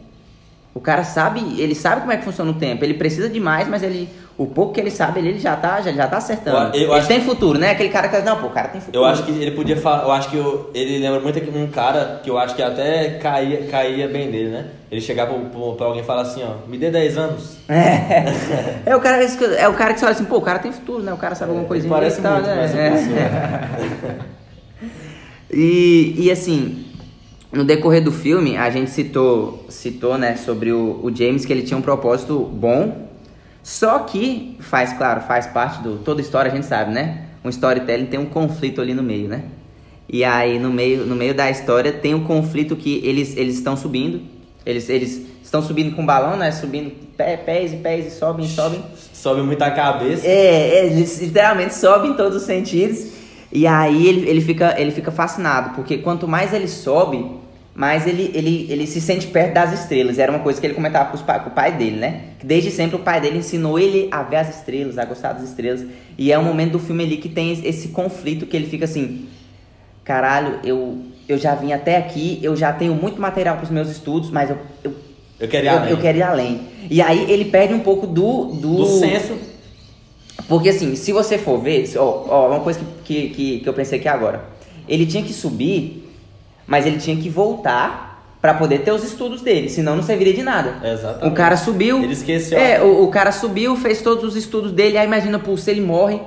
O 0.74 0.80
cara 0.80 1.04
sabe, 1.04 1.40
ele 1.60 1.74
sabe 1.74 2.00
como 2.00 2.12
é 2.12 2.16
que 2.16 2.24
funciona 2.24 2.50
o 2.50 2.54
tempo. 2.54 2.82
Ele 2.84 2.94
precisa 2.94 3.28
de 3.28 3.38
mais, 3.40 3.68
mas 3.68 3.82
ele, 3.82 4.08
o 4.42 4.46
pouco 4.46 4.72
que 4.72 4.80
ele 4.80 4.90
sabe, 4.90 5.20
ele, 5.20 5.38
já 5.38 5.56
tá, 5.56 5.80
já, 5.80 5.92
já 5.92 6.06
tá 6.06 6.16
acertando. 6.16 6.76
Eu- 6.76 6.88
eu 6.88 6.96
ele 6.96 7.06
tem 7.06 7.20
futuro, 7.20 7.58
né? 7.58 7.70
Aquele 7.70 7.88
cara 7.88 8.08
que 8.08 8.18
não, 8.20 8.36
pô, 8.38 8.46
o 8.46 8.50
cara 8.50 8.68
tem 8.68 8.80
futuro. 8.80 8.98
Eu 9.04 9.08
acho 9.08 9.22
que 9.24 9.30
ele 9.30 9.50
podia 9.52 9.76
falar, 9.76 10.02
eu 10.04 10.12
acho 10.12 10.30
que 10.30 10.36
eu- 10.36 10.70
ele 10.74 10.98
lembra 10.98 11.20
muito 11.20 11.38
um 11.58 11.66
cara 11.68 12.20
que 12.22 12.30
eu 12.30 12.38
acho 12.38 12.54
que 12.54 12.62
até 12.62 13.18
caía, 13.20 13.66
caía 13.68 14.08
bem 14.08 14.30
dele, 14.30 14.50
né? 14.50 14.66
Ele 14.90 15.00
chegar 15.00 15.26
pra, 15.26 15.86
alguém 15.86 16.02
e 16.02 16.04
falar 16.04 16.22
assim, 16.22 16.42
ó, 16.44 16.68
me 16.68 16.76
dê 16.76 16.90
10 16.90 17.16
anos. 17.16 17.56
É, 17.68 18.24
é 18.90 18.96
o 18.96 19.00
cara, 19.00 19.26
que- 19.26 19.44
é 19.44 19.68
o 19.68 19.74
cara 19.74 19.94
que 19.94 20.00
você 20.00 20.06
olha 20.06 20.12
assim, 20.14 20.24
pô, 20.24 20.36
o 20.36 20.42
cara 20.42 20.58
tem 20.58 20.72
futuro, 20.72 21.02
né? 21.02 21.12
O 21.12 21.16
cara 21.16 21.34
sabe 21.34 21.50
alguma 21.50 21.66
coisinha. 21.68 21.92
Parece 21.92 22.20
e 22.20 22.22
tal, 22.22 22.34
muito 22.34 22.46
né? 22.46 23.68
É. 24.18 24.22
E, 25.54 26.14
e 26.16 26.30
assim, 26.30 26.86
no 27.52 27.64
decorrer 27.64 28.02
do 28.02 28.10
filme, 28.10 28.56
a 28.56 28.70
gente 28.70 28.90
citou, 28.90 29.66
citou 29.68 30.16
né, 30.16 30.36
sobre 30.36 30.72
o, 30.72 31.00
o 31.02 31.14
James 31.14 31.44
que 31.44 31.52
ele 31.52 31.62
tinha 31.62 31.76
um 31.76 31.82
propósito 31.82 32.38
bom, 32.38 33.08
só 33.62 34.00
que 34.00 34.56
faz, 34.60 34.92
claro, 34.92 35.20
faz 35.22 35.46
parte 35.46 35.82
do. 35.82 35.98
Toda 35.98 36.20
história 36.20 36.50
a 36.50 36.54
gente 36.54 36.66
sabe, 36.66 36.92
né? 36.92 37.26
Um 37.44 37.48
storytelling 37.48 38.06
tem 38.06 38.18
um 38.18 38.26
conflito 38.26 38.80
ali 38.80 38.92
no 38.92 39.02
meio, 39.02 39.28
né? 39.28 39.44
E 40.08 40.24
aí 40.24 40.58
no 40.58 40.70
meio, 40.70 41.06
no 41.06 41.14
meio 41.14 41.34
da 41.34 41.50
história 41.50 41.92
tem 41.92 42.14
um 42.14 42.24
conflito 42.24 42.74
que 42.76 43.00
eles, 43.04 43.36
eles 43.36 43.56
estão 43.56 43.76
subindo. 43.76 44.20
Eles, 44.66 44.88
eles 44.88 45.26
estão 45.42 45.62
subindo 45.62 45.94
com 45.94 46.04
balão, 46.04 46.36
né? 46.36 46.50
Subindo 46.50 46.92
pé, 47.16 47.36
pés 47.36 47.72
e 47.72 47.76
pés 47.76 48.06
e 48.06 48.10
sobem, 48.10 48.46
sobem. 48.46 48.82
Sobe 49.12 49.42
muito 49.42 49.62
a 49.62 49.70
cabeça. 49.70 50.26
É, 50.26 50.78
é, 50.78 50.86
eles 50.86 51.20
literalmente 51.20 51.74
sobe 51.74 52.08
em 52.08 52.14
todos 52.14 52.36
os 52.36 52.42
sentidos. 52.42 53.12
E 53.52 53.66
aí 53.66 54.06
ele, 54.06 54.28
ele, 54.28 54.40
fica, 54.40 54.74
ele 54.80 54.90
fica 54.90 55.10
fascinado, 55.10 55.74
porque 55.74 55.98
quanto 55.98 56.26
mais 56.26 56.54
ele 56.54 56.66
sobe, 56.66 57.24
mais 57.74 58.06
ele, 58.06 58.30
ele, 58.34 58.66
ele 58.70 58.86
se 58.86 59.00
sente 59.00 59.26
perto 59.28 59.54
das 59.54 59.72
estrelas. 59.80 60.18
Era 60.18 60.30
uma 60.30 60.40
coisa 60.40 60.60
que 60.60 60.66
ele 60.66 60.74
comentava 60.74 61.10
com, 61.16 61.24
pa- 61.24 61.38
com 61.38 61.50
o 61.50 61.52
pai 61.52 61.72
dele, 61.72 61.96
né? 61.96 62.20
Que 62.38 62.44
desde 62.46 62.70
sempre 62.70 62.96
o 62.96 62.98
pai 62.98 63.20
dele 63.20 63.38
ensinou 63.38 63.78
ele 63.78 64.08
a 64.10 64.22
ver 64.22 64.36
as 64.36 64.56
estrelas, 64.58 64.98
a 64.98 65.04
gostar 65.04 65.32
das 65.32 65.44
estrelas. 65.44 65.84
E 66.18 66.30
é 66.30 66.38
um 66.38 66.44
momento 66.44 66.72
do 66.72 66.78
filme 66.78 67.02
ali 67.04 67.16
que 67.16 67.28
tem 67.28 67.52
esse 67.66 67.88
conflito 67.88 68.44
que 68.46 68.56
ele 68.56 68.66
fica 68.66 68.84
assim: 68.84 69.26
caralho, 70.04 70.58
eu, 70.64 70.98
eu 71.28 71.38
já 71.38 71.54
vim 71.54 71.72
até 71.72 71.96
aqui, 71.96 72.38
eu 72.42 72.54
já 72.56 72.72
tenho 72.72 72.94
muito 72.94 73.20
material 73.20 73.56
para 73.56 73.64
os 73.64 73.70
meus 73.70 73.88
estudos, 73.88 74.30
mas 74.30 74.50
eu, 74.50 74.58
eu, 74.84 74.92
Eu 75.40 75.48
quero 75.48 75.64
ir 75.64 75.68
eu, 75.68 75.78
além. 75.78 75.90
eu 75.90 75.96
quero 75.98 76.18
ir 76.18 76.22
além. 76.22 76.60
E 76.90 77.00
aí 77.00 77.30
ele 77.30 77.46
perde 77.46 77.72
um 77.72 77.80
pouco 77.80 78.06
do. 78.06 78.44
Do, 78.46 78.76
Do 78.76 78.86
senso. 78.98 79.38
porque 80.48 80.68
assim, 80.68 80.94
se 80.94 81.12
você 81.12 81.38
for 81.38 81.58
ver, 81.58 81.90
ó, 81.96 82.24
ó, 82.28 82.48
uma 82.50 82.60
coisa 82.60 82.80
que, 83.04 83.28
que, 83.28 83.28
que, 83.34 83.60
que 83.60 83.68
eu 83.68 83.72
pensei 83.72 83.98
aqui 83.98 84.08
agora. 84.08 84.44
Ele 84.88 85.06
tinha 85.06 85.22
que 85.22 85.32
subir, 85.32 86.01
mas 86.72 86.86
ele 86.86 86.96
tinha 86.96 87.14
que 87.14 87.28
voltar 87.28 88.24
pra 88.40 88.54
poder 88.54 88.78
ter 88.78 88.92
os 88.92 89.04
estudos 89.04 89.42
dele, 89.42 89.68
senão 89.68 89.94
não 89.94 90.02
serviria 90.02 90.32
de 90.32 90.42
nada. 90.42 90.78
Exatamente. 90.82 91.26
O 91.30 91.32
cara 91.32 91.54
subiu. 91.54 92.02
Ele 92.02 92.14
esqueceu. 92.14 92.58
É, 92.58 92.80
o, 92.80 93.04
o 93.04 93.08
cara 93.08 93.30
subiu, 93.30 93.76
fez 93.76 94.00
todos 94.00 94.24
os 94.24 94.36
estudos 94.36 94.72
dele, 94.72 94.96
aí 94.96 95.06
imagina, 95.06 95.38
putz, 95.38 95.64
se 95.64 95.70
ele 95.70 95.82
morre, 95.82 96.18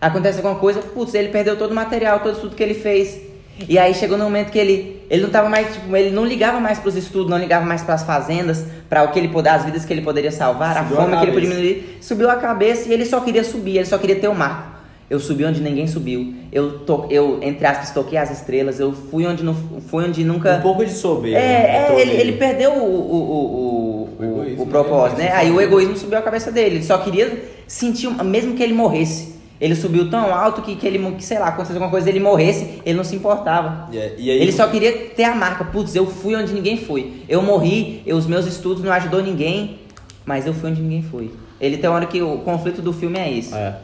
acontece 0.00 0.38
alguma 0.38 0.54
coisa, 0.54 0.80
putz, 0.80 1.14
ele 1.14 1.30
perdeu 1.30 1.58
todo 1.58 1.72
o 1.72 1.74
material, 1.74 2.20
todo 2.20 2.34
o 2.34 2.36
estudo 2.36 2.54
que 2.54 2.62
ele 2.62 2.74
fez. 2.74 3.20
E 3.68 3.76
aí 3.76 3.92
chegou 3.92 4.16
no 4.16 4.22
momento 4.22 4.52
que 4.52 4.58
ele, 4.58 5.02
ele 5.10 5.20
não 5.20 5.30
tava 5.30 5.48
mais, 5.48 5.74
tipo, 5.74 5.96
ele 5.96 6.12
não 6.12 6.24
ligava 6.24 6.60
mais 6.60 6.78
pros 6.78 6.94
estudos, 6.94 7.28
não 7.28 7.36
ligava 7.36 7.66
mais 7.66 7.82
pras 7.82 8.04
fazendas, 8.04 8.64
para 8.88 9.02
o 9.02 9.08
que 9.10 9.18
ele 9.18 9.26
poder, 9.26 9.48
as 9.48 9.64
vidas 9.64 9.84
que 9.84 9.92
ele 9.92 10.02
poderia 10.02 10.30
salvar, 10.30 10.76
Subiu 10.76 10.96
a 10.96 11.00
a 11.00 11.04
fome 11.06 11.16
que 11.16 11.24
ele 11.24 11.32
podia 11.32 11.48
diminuir. 11.50 11.98
Subiu 12.00 12.30
a 12.30 12.36
cabeça 12.36 12.88
e 12.88 12.92
ele 12.92 13.04
só 13.04 13.18
queria 13.18 13.42
subir, 13.42 13.78
ele 13.78 13.86
só 13.86 13.98
queria 13.98 14.14
ter 14.14 14.28
o 14.28 14.34
marco. 14.34 14.77
Eu 15.10 15.18
subi 15.18 15.44
onde 15.44 15.62
ninguém 15.62 15.86
subiu. 15.86 16.34
Eu, 16.52 16.80
to, 16.80 17.06
eu 17.08 17.38
entre 17.42 17.66
aspas, 17.66 17.90
toquei 17.92 18.18
as 18.18 18.30
estrelas. 18.30 18.78
Eu 18.78 18.92
fui 18.92 19.26
onde, 19.26 19.42
não, 19.42 19.54
fui 19.54 20.04
onde 20.04 20.22
nunca. 20.22 20.56
Um 20.56 20.60
pouco 20.60 20.84
de 20.84 20.92
soberba. 20.92 21.38
É, 21.38 21.82
entrou 21.82 21.98
é 21.98 22.02
ele, 22.02 22.12
ele 22.12 22.32
perdeu 22.32 22.72
o, 22.72 22.84
o, 22.84 23.14
o, 23.16 24.08
o, 24.20 24.58
O 24.58 24.62
o 24.62 24.66
propósito, 24.66 25.18
né? 25.18 25.24
né? 25.26 25.32
Aí 25.32 25.50
o 25.50 25.60
egoísmo 25.60 25.96
subiu 25.96 26.18
a 26.18 26.22
cabeça 26.22 26.52
dele. 26.52 26.76
Ele 26.76 26.84
só 26.84 26.98
queria 26.98 27.42
sentir, 27.66 28.08
mesmo 28.22 28.54
que 28.54 28.62
ele 28.62 28.74
morresse. 28.74 29.38
Ele 29.60 29.74
subiu 29.74 30.08
tão 30.08 30.32
alto 30.32 30.62
que, 30.62 30.76
que 30.76 30.86
ele, 30.86 30.98
que, 31.16 31.24
sei 31.24 31.38
lá, 31.38 31.48
acontecesse 31.48 31.72
alguma 31.76 31.90
coisa, 31.90 32.08
ele 32.08 32.20
morresse, 32.20 32.80
ele 32.86 32.96
não 32.96 33.02
se 33.02 33.16
importava. 33.16 33.88
Aí- 33.90 34.14
e 34.18 34.30
aí- 34.30 34.38
ele 34.40 34.52
só 34.52 34.68
queria 34.68 34.92
ter 34.92 35.24
a 35.24 35.34
marca. 35.34 35.64
Putz, 35.64 35.96
eu 35.96 36.06
fui 36.06 36.36
onde 36.36 36.52
ninguém 36.52 36.76
foi. 36.76 37.14
Eu 37.28 37.42
morri, 37.42 38.02
eu- 38.06 38.16
os 38.16 38.26
meus 38.26 38.46
estudos 38.46 38.84
não 38.84 38.92
ajudou 38.92 39.20
ninguém, 39.22 39.78
mas 40.24 40.46
eu 40.46 40.52
fui 40.54 40.70
onde 40.70 40.80
ninguém 40.82 41.02
foi. 41.02 41.30
Ele 41.60 41.76
tem 41.78 41.90
uma 41.90 41.96
hora 41.96 42.06
que 42.06 42.22
o 42.22 42.38
conflito 42.38 42.80
do 42.80 42.92
filme 42.92 43.18
é 43.18 43.32
esse. 43.36 43.52
É. 43.52 43.74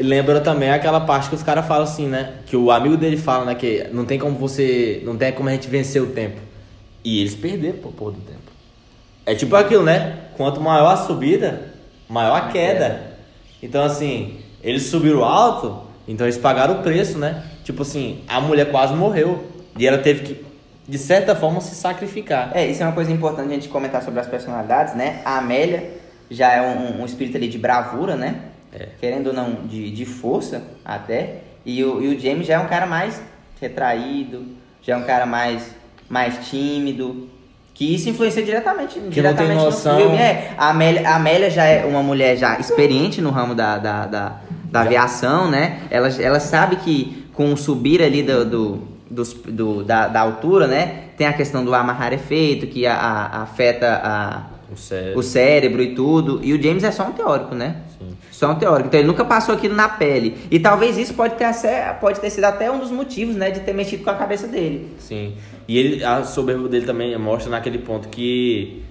Lembra 0.00 0.40
também 0.40 0.70
aquela 0.70 1.00
parte 1.00 1.28
que 1.28 1.34
os 1.34 1.42
caras 1.42 1.66
falam 1.66 1.84
assim, 1.84 2.06
né? 2.06 2.34
Que 2.46 2.56
o 2.56 2.70
amigo 2.70 2.96
dele 2.96 3.16
fala, 3.16 3.44
né? 3.44 3.54
Que 3.54 3.88
não 3.92 4.04
tem 4.04 4.18
como 4.18 4.36
você. 4.36 5.02
Não 5.04 5.16
tem 5.16 5.32
como 5.32 5.48
a 5.48 5.52
gente 5.52 5.68
vencer 5.68 6.02
o 6.02 6.06
tempo. 6.06 6.40
E 7.04 7.20
eles 7.20 7.34
perderam 7.34 7.78
pô, 7.78 7.90
porra 7.90 8.12
do 8.12 8.20
tempo. 8.20 8.38
É 9.26 9.34
tipo 9.34 9.54
aquilo, 9.56 9.82
né? 9.82 10.18
Quanto 10.36 10.60
maior 10.60 10.92
a 10.92 10.96
subida, 10.96 11.72
maior 12.08 12.36
a 12.36 12.48
queda. 12.48 13.18
Então, 13.62 13.82
assim, 13.84 14.40
eles 14.62 14.84
subiram 14.84 15.24
alto, 15.24 15.82
então 16.06 16.26
eles 16.26 16.38
pagaram 16.38 16.80
o 16.80 16.82
preço, 16.82 17.18
né? 17.18 17.44
Tipo 17.64 17.82
assim, 17.82 18.22
a 18.28 18.40
mulher 18.40 18.70
quase 18.70 18.94
morreu. 18.94 19.44
E 19.76 19.86
ela 19.86 19.98
teve 19.98 20.22
que, 20.22 20.44
de 20.88 20.98
certa 20.98 21.34
forma, 21.36 21.60
se 21.60 21.74
sacrificar. 21.74 22.52
É, 22.54 22.66
isso 22.66 22.82
é 22.82 22.86
uma 22.86 22.92
coisa 22.92 23.12
importante 23.12 23.50
a 23.50 23.54
gente 23.54 23.68
comentar 23.68 24.02
sobre 24.02 24.20
as 24.20 24.26
personalidades, 24.26 24.94
né? 24.94 25.20
A 25.24 25.38
Amélia 25.38 25.90
já 26.30 26.52
é 26.52 26.62
um, 26.62 27.02
um 27.02 27.04
espírito 27.04 27.36
ali 27.36 27.48
de 27.48 27.58
bravura, 27.58 28.16
né? 28.16 28.36
É. 28.72 28.88
Querendo 29.00 29.28
ou 29.28 29.32
não, 29.32 29.66
de, 29.66 29.90
de 29.90 30.04
força 30.04 30.62
até. 30.84 31.38
E 31.64 31.82
o, 31.84 32.02
e 32.02 32.14
o 32.14 32.20
James 32.20 32.46
já 32.46 32.54
é 32.54 32.58
um 32.58 32.66
cara 32.66 32.86
mais 32.86 33.20
retraído, 33.60 34.44
já 34.82 34.94
é 34.94 34.96
um 34.96 35.04
cara 35.04 35.26
mais, 35.26 35.74
mais 36.08 36.48
tímido. 36.48 37.28
Que 37.74 37.94
isso 37.94 38.08
influencia 38.08 38.42
diretamente, 38.42 38.94
Que 38.94 39.00
não 39.00 39.08
diretamente 39.10 39.48
tem 39.50 39.58
no 39.58 39.64
noção. 39.66 39.96
filme. 39.98 40.16
É, 40.16 40.52
a 40.58 40.70
Amélia, 40.70 41.08
a 41.08 41.14
Amélia 41.16 41.48
já 41.50 41.64
é 41.64 41.84
uma 41.84 42.02
mulher 42.02 42.36
já 42.36 42.58
experiente 42.58 43.20
no 43.20 43.30
ramo 43.30 43.54
da, 43.54 43.78
da, 43.78 44.06
da, 44.06 44.36
da 44.64 44.80
aviação, 44.80 45.48
né? 45.48 45.80
Ela, 45.88 46.08
ela 46.20 46.40
sabe 46.40 46.76
que 46.76 47.24
com 47.34 47.52
o 47.52 47.56
subir 47.56 48.02
ali 48.02 48.22
do, 48.24 48.44
do, 48.44 48.88
dos- 49.08 49.32
do- 49.32 49.84
da, 49.84 50.08
da 50.08 50.20
altura, 50.20 50.66
né? 50.66 51.04
Tem 51.16 51.26
a 51.28 51.32
questão 51.32 51.64
do 51.64 51.72
ar 51.72 51.84
rarefeito, 51.86 52.66
que 52.66 52.84
a- 52.84 52.94
a- 52.96 53.42
afeta 53.42 54.00
a, 54.02 54.42
O 54.72 54.76
cérebro. 54.76 55.18
o 55.18 55.22
cérebro 55.22 55.82
e 55.82 55.94
tudo. 55.94 56.40
E 56.42 56.52
o 56.52 56.62
James 56.62 56.84
é 56.84 56.90
só 56.90 57.06
um 57.06 57.12
teórico, 57.12 57.54
né? 57.54 57.76
Sim. 57.98 58.16
Só 58.30 58.52
um 58.52 58.54
teórico. 58.56 58.88
Então 58.88 59.00
ele 59.00 59.08
nunca 59.08 59.24
passou 59.24 59.54
aquilo 59.54 59.74
na 59.74 59.88
pele. 59.88 60.36
E 60.50 60.58
talvez 60.60 60.96
isso 60.98 61.14
pode 61.14 61.34
ter, 61.36 61.44
ace- 61.44 61.94
pode 62.00 62.20
ter 62.20 62.30
sido 62.30 62.44
até 62.44 62.70
um 62.70 62.78
dos 62.78 62.90
motivos, 62.90 63.34
né? 63.34 63.50
De 63.50 63.60
ter 63.60 63.72
mexido 63.72 64.04
com 64.04 64.10
a 64.10 64.14
cabeça 64.14 64.46
dele. 64.46 64.88
Sim. 64.98 65.34
E 65.66 65.76
ele, 65.78 66.04
a 66.04 66.22
soberba 66.24 66.68
dele 66.68 66.86
também 66.86 67.16
mostra 67.18 67.50
naquele 67.50 67.78
ponto 67.78 68.08
que, 68.08 68.82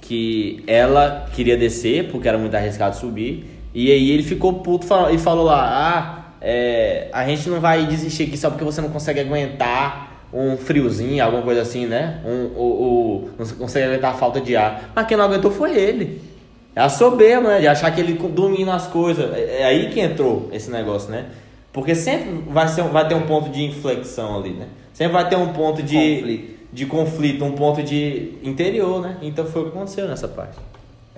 que 0.00 0.62
ela 0.66 1.26
queria 1.32 1.56
descer, 1.56 2.08
porque 2.10 2.28
era 2.28 2.36
muito 2.38 2.54
arriscado 2.56 2.96
subir. 2.96 3.46
E 3.74 3.90
aí 3.90 4.10
ele 4.10 4.22
ficou 4.24 4.54
puto 4.54 4.86
e 5.12 5.18
falou 5.18 5.44
lá, 5.44 5.62
ah, 5.70 6.34
é, 6.40 7.08
a 7.12 7.24
gente 7.24 7.48
não 7.48 7.60
vai 7.60 7.86
desistir 7.86 8.24
aqui 8.24 8.36
só 8.36 8.50
porque 8.50 8.64
você 8.64 8.80
não 8.80 8.88
consegue 8.88 9.20
aguentar 9.20 10.09
um 10.32 10.56
friozinho, 10.56 11.22
alguma 11.24 11.42
coisa 11.42 11.62
assim, 11.62 11.86
né? 11.86 12.20
Um, 12.24 12.46
o, 12.56 12.62
o, 12.62 13.30
não 13.38 13.46
consegue 13.56 13.86
aguentar 13.86 14.12
a 14.12 14.16
falta 14.16 14.40
de 14.40 14.56
ar. 14.56 14.90
Mas 14.94 15.06
quem 15.06 15.16
não 15.16 15.24
aguentou 15.24 15.50
foi 15.50 15.76
ele. 15.76 16.20
É 16.74 16.80
a 16.80 16.88
soberba, 16.88 17.48
né? 17.48 17.60
De 17.60 17.68
achar 17.68 17.90
que 17.90 18.00
ele 18.00 18.14
domina 18.14 18.74
as 18.74 18.86
coisas. 18.86 19.32
É, 19.34 19.62
é 19.62 19.64
aí 19.64 19.90
que 19.90 20.00
entrou 20.00 20.48
esse 20.52 20.70
negócio, 20.70 21.10
né? 21.10 21.26
Porque 21.72 21.94
sempre 21.94 22.44
vai, 22.48 22.68
ser, 22.68 22.82
vai 22.84 23.06
ter 23.06 23.14
um 23.14 23.22
ponto 23.22 23.48
de 23.50 23.62
inflexão 23.62 24.38
ali, 24.38 24.50
né? 24.50 24.66
Sempre 24.92 25.14
vai 25.14 25.28
ter 25.28 25.36
um 25.36 25.52
ponto 25.52 25.82
de 25.82 25.96
Conflito. 25.96 26.58
de 26.72 26.86
conflito, 26.86 27.44
um 27.44 27.52
ponto 27.52 27.82
de 27.82 28.34
interior, 28.42 29.00
né? 29.00 29.16
Então 29.22 29.44
foi 29.46 29.62
o 29.62 29.64
que 29.66 29.70
aconteceu 29.70 30.06
nessa 30.08 30.28
parte. 30.28 30.56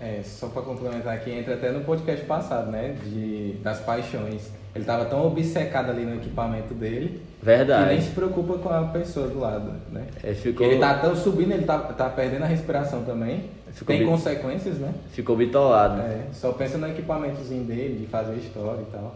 É, 0.02 0.20
só 0.24 0.48
pra 0.48 0.62
complementar 0.62 1.14
aqui, 1.14 1.30
entra 1.30 1.54
até 1.54 1.70
no 1.70 1.82
podcast 1.84 2.24
passado, 2.26 2.70
né? 2.72 2.96
De, 3.04 3.52
das 3.62 3.78
paixões. 3.80 4.50
Ele 4.74 4.84
tava 4.84 5.04
tão 5.04 5.26
obcecado 5.26 5.90
ali 5.90 6.04
no 6.04 6.16
equipamento 6.16 6.74
dele 6.74 7.20
que 7.40 7.46
nem 7.46 7.56
Verdade. 7.58 8.02
se 8.02 8.10
preocupa 8.10 8.56
com 8.58 8.68
a 8.70 8.84
pessoa 8.84 9.28
do 9.28 9.38
lado, 9.38 9.70
né? 9.92 10.06
É, 10.22 10.32
ficou, 10.32 10.66
Ele 10.66 10.78
tá 10.80 10.94
tão 10.94 11.14
subindo, 11.14 11.52
ele 11.52 11.64
tá, 11.64 11.78
tá 11.78 12.08
perdendo 12.08 12.42
a 12.44 12.46
respiração 12.46 13.02
também. 13.04 13.50
Ficou 13.72 13.94
Tem 13.94 13.98
bem- 14.04 14.08
consequências, 14.08 14.76
né? 14.78 14.92
ficou 15.12 15.36
bitolado. 15.36 16.00
É, 16.00 16.26
só 16.32 16.52
pensa 16.52 16.78
no 16.78 16.88
equipamentozinho 16.88 17.64
dele, 17.64 18.00
de 18.00 18.06
fazer 18.06 18.34
história 18.36 18.80
e 18.82 18.90
tal. 18.92 19.14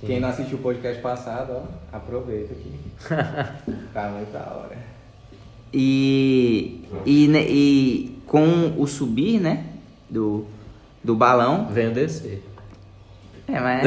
Sim. 0.00 0.06
Quem 0.06 0.20
não 0.20 0.28
assistiu 0.28 0.58
o 0.58 0.60
podcast 0.62 1.00
passado, 1.00 1.52
ó, 1.56 1.96
aproveita 1.96 2.52
aqui. 2.52 2.72
tá 3.94 4.08
muito 4.10 4.32
da 4.32 4.40
hora. 4.40 4.76
E, 5.72 6.84
e, 7.04 7.26
e 7.36 8.18
com 8.26 8.74
o 8.80 8.86
subir, 8.86 9.40
né, 9.40 9.64
do, 10.08 10.46
do 11.02 11.14
balão, 11.14 11.68
Venho 11.70 11.92
descer. 11.92 12.42
é, 13.48 13.60
mas, 13.60 13.82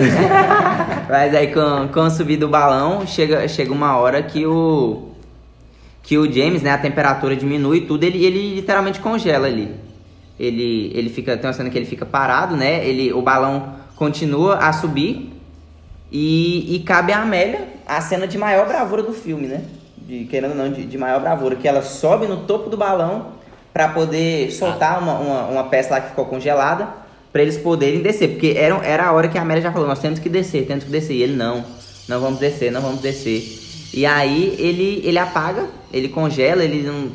mas 1.09 1.35
aí 1.35 1.53
com, 1.53 1.87
com 1.89 2.09
subir 2.09 2.37
do 2.37 2.47
balão, 2.47 3.05
chega, 3.05 3.47
chega 3.47 3.71
uma 3.71 3.97
hora 3.97 4.21
que 4.23 4.45
o, 4.45 5.09
que 6.03 6.17
o 6.17 6.31
James, 6.31 6.61
né, 6.61 6.71
a 6.71 6.77
temperatura 6.77 7.35
diminui 7.35 7.79
e 7.79 7.85
tudo, 7.85 8.03
ele, 8.03 8.23
ele 8.23 8.55
literalmente 8.55 8.99
congela 8.99 9.47
ali. 9.47 9.75
Ele, 10.39 10.91
ele 10.95 11.09
fica, 11.09 11.37
tem 11.37 11.47
uma 11.47 11.53
cena 11.53 11.69
que 11.69 11.77
ele 11.77 11.85
fica 11.85 12.05
parado, 12.05 12.55
né, 12.55 12.85
ele, 12.85 13.13
o 13.13 13.21
balão 13.21 13.75
continua 13.95 14.55
a 14.55 14.73
subir 14.73 15.31
e, 16.11 16.75
e 16.75 16.79
cabe 16.79 17.13
a 17.13 17.21
Amélia 17.21 17.69
a 17.85 18.01
cena 18.01 18.27
de 18.27 18.37
maior 18.37 18.67
bravura 18.67 19.03
do 19.03 19.13
filme, 19.13 19.47
né? 19.47 19.63
De, 19.97 20.25
querendo 20.25 20.51
ou 20.51 20.57
não, 20.57 20.71
de, 20.71 20.85
de 20.85 20.97
maior 20.97 21.19
bravura, 21.19 21.55
que 21.55 21.67
ela 21.67 21.81
sobe 21.81 22.25
no 22.25 22.37
topo 22.45 22.69
do 22.69 22.77
balão 22.77 23.33
pra 23.73 23.87
poder 23.89 24.51
soltar 24.51 25.01
uma, 25.01 25.13
uma, 25.19 25.43
uma 25.47 25.63
peça 25.65 25.91
lá 25.91 26.01
que 26.01 26.09
ficou 26.09 26.25
congelada 26.25 26.87
pra 27.31 27.41
eles 27.41 27.57
poderem 27.57 28.01
descer, 28.01 28.29
porque 28.31 28.55
era, 28.57 28.75
era 28.85 29.05
a 29.05 29.11
hora 29.13 29.27
que 29.29 29.37
a 29.37 29.41
Amélia 29.41 29.63
já 29.63 29.71
falou, 29.71 29.87
nós 29.87 29.99
temos 29.99 30.19
que 30.19 30.27
descer, 30.27 30.65
temos 30.65 30.83
que 30.83 30.89
descer, 30.89 31.13
e 31.15 31.23
ele 31.23 31.35
não, 31.35 31.63
não 32.07 32.19
vamos 32.19 32.39
descer, 32.39 32.71
não 32.71 32.81
vamos 32.81 32.99
descer. 32.99 33.59
E 33.93 34.05
aí 34.05 34.55
ele, 34.59 35.01
ele 35.05 35.17
apaga, 35.17 35.65
ele 35.93 36.09
congela, 36.09 36.61
ele 36.63 36.81
não, 36.83 37.09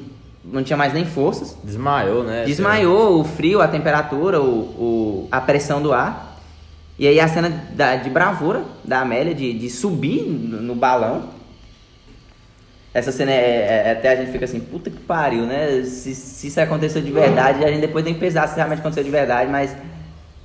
não 0.44 0.62
tinha 0.64 0.76
mais 0.76 0.94
nem 0.94 1.04
forças, 1.04 1.54
Desmaiou, 1.62 2.24
né? 2.24 2.44
Desmaiou 2.46 3.20
o 3.20 3.24
frio, 3.24 3.60
a 3.60 3.68
temperatura, 3.68 4.40
o, 4.40 4.46
o- 4.46 5.28
a 5.30 5.40
pressão 5.40 5.82
do 5.82 5.92
ar. 5.92 6.34
E 6.98 7.06
aí 7.06 7.20
a 7.20 7.28
cena 7.28 7.50
da- 7.74 7.96
de 7.96 8.08
bravura 8.08 8.62
da 8.82 9.00
Amélia, 9.00 9.34
de, 9.34 9.52
de 9.52 9.68
subir 9.68 10.22
no 10.22 10.74
balão. 10.74 11.24
Essa 12.96 13.12
cena 13.12 13.30
é, 13.30 13.82
é- 13.86 13.92
Até 13.92 14.08
a 14.10 14.16
gente 14.16 14.32
fica 14.32 14.46
assim, 14.46 14.58
puta 14.58 14.88
que 14.90 14.98
pariu, 15.00 15.42
né? 15.42 15.82
Se, 15.84 16.14
se 16.14 16.46
isso 16.46 16.58
aconteceu 16.60 17.02
de 17.02 17.12
verdade, 17.12 17.62
a 17.62 17.68
gente 17.68 17.80
depois 17.82 18.02
tem 18.04 18.14
que 18.14 18.20
pesar 18.20 18.48
se 18.48 18.56
realmente 18.56 18.78
aconteceu 18.78 19.04
de 19.04 19.10
verdade, 19.10 19.50
mas. 19.50 19.76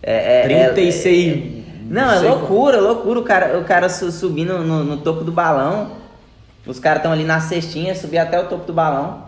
É, 0.04 0.42
é, 0.42 0.42
é- 0.42 0.70
36. 0.74 1.64
não, 1.90 2.12
é 2.12 2.20
loucura, 2.20 2.80
loucura 2.82 3.20
o 3.20 3.24
cara, 3.24 3.58
o 3.58 3.64
cara 3.64 3.88
su- 3.88 4.12
subindo 4.12 4.58
no, 4.60 4.84
no 4.84 4.98
topo 4.98 5.24
do 5.24 5.32
balão. 5.32 5.92
Os 6.68 6.78
caras 6.80 6.98
estão 7.00 7.12
ali 7.14 7.24
na 7.24 7.40
cestinha, 7.40 7.96
subir 7.96 8.18
até 8.18 8.40
o 8.40 8.48
topo 8.48 8.66
do 8.66 8.74
balão. 8.74 9.24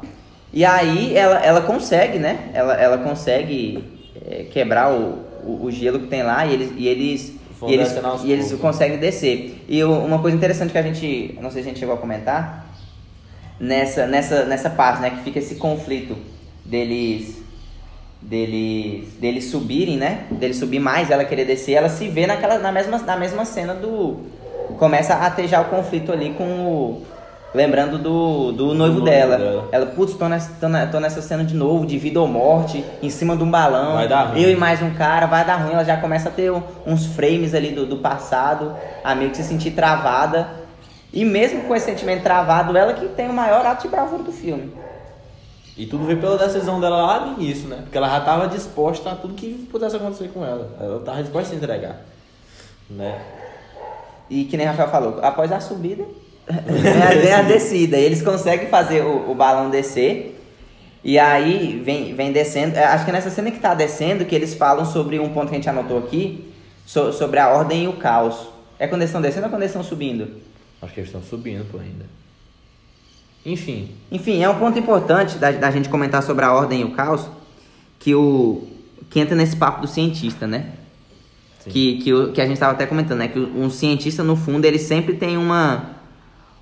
E 0.52 0.66
aí 0.66 1.16
ela, 1.16 1.38
ela 1.44 1.62
consegue, 1.62 2.20
né? 2.20 2.50
Ela, 2.54 2.74
ela 2.76 2.98
consegue 2.98 3.84
é, 4.30 4.44
quebrar 4.52 4.92
o, 4.92 5.20
o, 5.46 5.66
o 5.66 5.72
gelo 5.72 6.00
que 6.00 6.08
tem 6.08 6.24
lá 6.24 6.46
e 6.46 6.54
eles, 6.54 6.72
e 6.78 6.88
eles, 6.88 7.34
e 7.70 7.74
eles, 7.74 7.92
e 8.28 8.32
eles 8.32 8.52
conseguem 8.60 8.98
descer. 8.98 9.64
E 9.68 9.84
uma 9.84 10.20
coisa 10.20 10.36
interessante 10.36 10.72
que 10.72 10.78
a 10.78 10.82
gente, 10.84 11.38
não 11.42 11.50
sei 11.50 11.64
se 11.64 11.70
a 11.70 11.72
gente 11.72 11.80
chegou 11.80 11.96
a 11.96 11.98
comentar, 11.98 12.68
nessa, 13.60 14.06
nessa, 14.08 14.46
nessa 14.46 14.70
parte, 14.70 15.02
né? 15.02 15.10
Que 15.12 15.18
fica 15.24 15.40
esse 15.40 15.56
conflito 15.56 16.16
deles 16.66 17.42
deles 18.22 19.14
deles 19.20 19.46
subirem, 19.52 19.98
né? 19.98 20.26
Deles 20.32 20.58
subir 20.58 20.80
mais, 20.80 21.12
ela 21.12 21.26
querer 21.26 21.46
descer, 21.46 21.74
ela 21.74 21.90
se 21.90 22.08
vê 22.08 22.26
naquela 22.26 22.58
na 22.58 22.72
mesma 22.72 22.98
na 23.00 23.18
mesma 23.18 23.44
cena 23.46 23.74
do 23.74 24.18
começa 24.78 25.14
a 25.16 25.48
já 25.48 25.62
o 25.62 25.66
conflito 25.66 26.12
ali 26.12 26.34
com 26.38 26.44
o 26.46 27.04
lembrando 27.54 27.98
do, 28.00 28.52
do 28.52 28.66
noivo 28.74 28.76
noivo 28.76 29.02
dela. 29.02 29.38
dela. 29.38 29.70
Ela, 29.72 29.86
putz, 29.88 30.16
tô 30.16 30.28
nessa, 30.28 30.52
tô, 30.60 30.68
na- 30.68 30.88
tô 30.88 31.00
nessa 31.00 31.22
cena 31.22 31.44
de 31.44 31.54
novo, 31.54 31.86
de 31.86 32.00
vida 32.00 32.20
ou 32.20 32.28
morte, 32.28 32.84
em 33.02 33.10
cima 33.12 33.38
de 33.38 33.44
um 33.44 33.52
balão. 33.52 33.94
Vai 33.94 34.08
dar 34.08 34.24
ruim. 34.30 34.42
Eu 34.42 34.50
e 34.50 34.56
mais 34.56 34.82
um 34.82 34.92
cara, 34.96 35.28
vai 35.28 35.46
dar 35.46 35.58
ruim. 35.58 35.74
Ela 35.74 35.84
já 35.84 35.98
começa 35.98 36.30
a 36.30 36.32
ter 36.32 36.52
um- 36.52 36.64
uns 36.88 37.06
frames 37.06 37.54
ali 37.54 37.70
do, 37.70 37.86
do 37.86 37.98
passado, 37.98 38.74
a 39.04 39.14
meio 39.14 39.30
que 39.30 39.38
se 39.38 39.44
sentir 39.44 39.72
travada. 39.72 40.63
E 41.14 41.24
mesmo 41.24 41.62
com 41.64 41.76
esse 41.76 41.86
sentimento 41.86 42.24
travado, 42.24 42.76
ela 42.76 42.94
que 42.94 43.08
tem 43.10 43.30
o 43.30 43.34
maior 43.34 43.64
ato 43.66 43.84
de 43.84 43.88
bravura 43.90 44.24
do 44.24 44.32
filme. 44.32 44.74
E 45.78 45.86
tudo 45.86 46.06
veio 46.06 46.20
pela 46.20 46.38
decisão 46.38 46.80
dela 46.82 46.98
lá 47.06 47.26
no 47.26 47.42
início, 47.42 47.68
né? 47.68 47.80
Porque 47.84 47.98
ela 47.98 48.10
já 48.10 48.18
estava 48.20 48.48
disposta 48.48 49.12
a 49.12 49.16
tudo 49.16 49.34
que 49.34 49.68
pudesse 49.72 49.96
acontecer 49.96 50.30
com 50.30 50.44
ela. 50.46 50.70
Ela 50.80 50.98
estava 51.00 51.22
disposta 51.22 51.48
a 51.48 51.52
se 51.52 51.56
entregar. 51.56 52.02
Né? 52.90 53.22
E 54.30 54.46
que 54.46 54.58
nem 54.58 54.66
Rafael 54.66 54.90
falou, 54.90 55.20
após 55.22 55.52
a 55.52 55.60
subida, 55.60 56.04
vem 56.48 57.34
a, 57.34 57.42
descida. 57.44 57.98
E 57.98 58.04
eles 58.04 58.22
conseguem 58.22 58.68
fazer 58.68 59.02
o, 59.04 59.32
o 59.32 59.36
balão 59.36 59.70
descer. 59.70 60.40
E 61.04 61.20
aí 61.20 61.82
vem, 61.84 62.16
vem 62.16 62.32
descendo. 62.32 62.78
é, 62.78 62.86
Acho 62.86 63.04
que 63.06 63.12
é 63.12 63.14
nessa 63.14 63.30
cena 63.30 63.52
que 63.52 63.60
tá 63.60 63.74
descendo 63.74 64.26
que 64.26 64.34
eles 64.34 64.54
falam 64.54 64.86
sobre 64.86 65.20
um 65.20 65.30
ponto 65.30 65.48
que 65.50 65.54
a 65.56 65.58
gente 65.58 65.70
anotou 65.70 65.98
aqui, 65.98 66.54
so- 66.86 67.12
sobre 67.14 67.40
a 67.40 67.50
ordem 67.50 67.84
e 67.84 67.88
o 67.88 67.94
caos. 67.94 68.48
É 68.80 68.88
quando 68.88 69.02
eles 69.02 69.10
estão 69.10 69.22
descendo 69.22 69.46
ou 69.46 69.50
quando 69.50 69.62
eles 69.64 69.72
estão 69.72 69.84
subindo? 69.84 70.42
Acho 70.84 70.94
que 70.94 71.00
eles 71.00 71.10
estão 71.10 71.22
subindo 71.24 71.66
por 71.72 71.80
ainda. 71.82 72.06
Enfim, 73.46 73.90
Enfim, 74.12 74.42
é 74.42 74.50
um 74.50 74.58
ponto 74.58 74.80
importante 74.80 75.38
da, 75.38 75.52
da 75.52 75.70
gente 75.72 75.90
comentar 75.90 76.24
sobre 76.24 76.46
a 76.46 76.54
ordem 76.54 76.82
e 76.82 76.84
o 76.86 76.92
caos, 76.92 77.28
que 78.00 78.16
o 78.16 78.68
que 79.10 79.20
entra 79.20 79.36
nesse 79.36 79.56
papo 79.56 79.82
do 79.82 79.88
cientista, 79.88 80.48
né? 80.48 80.72
Sim. 81.60 81.70
Que, 81.70 81.98
que, 81.98 82.14
o- 82.14 82.32
que 82.32 82.42
a 82.42 82.46
gente 82.46 82.56
estava 82.56 82.72
até 82.72 82.86
comentando, 82.86 83.20
né? 83.20 83.28
Que 83.28 83.38
um 83.40 83.70
cientista, 83.70 84.24
no 84.24 84.36
fundo, 84.36 84.66
ele 84.66 84.80
sempre 84.80 85.14
tem 85.16 85.38
uma, 85.38 85.92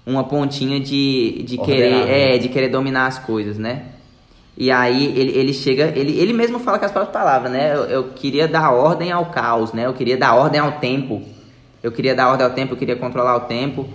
uma 0.05 0.23
pontinha 0.23 0.79
de, 0.79 1.43
de, 1.43 1.57
querer, 1.59 1.83
Ordenamento. 1.93 2.11
é, 2.11 2.37
de 2.39 2.49
querer 2.49 2.69
dominar 2.69 3.05
as 3.07 3.19
coisas, 3.19 3.57
né? 3.57 3.85
E 4.57 4.69
aí 4.69 5.05
ele, 5.17 5.31
ele 5.37 5.53
chega, 5.53 5.93
ele, 5.95 6.17
ele 6.19 6.33
mesmo 6.33 6.59
fala 6.59 6.77
com 6.77 6.85
as 6.85 6.91
próprias 6.91 7.13
palavras, 7.13 7.51
né? 7.51 7.73
Eu, 7.75 7.83
eu 7.85 8.03
queria 8.09 8.47
dar 8.47 8.71
ordem 8.71 9.11
ao 9.11 9.27
caos, 9.27 9.71
né? 9.71 9.85
Eu 9.85 9.93
queria 9.93 10.17
dar 10.17 10.33
ordem 10.35 10.59
ao 10.59 10.73
tempo. 10.73 11.21
Eu 11.81 11.91
queria 11.91 12.13
dar 12.13 12.27
ordem 12.29 12.45
ao 12.45 12.53
tempo, 12.53 12.73
eu 12.73 12.77
queria 12.77 12.95
controlar 12.95 13.35
o 13.37 13.41
tempo. 13.41 13.87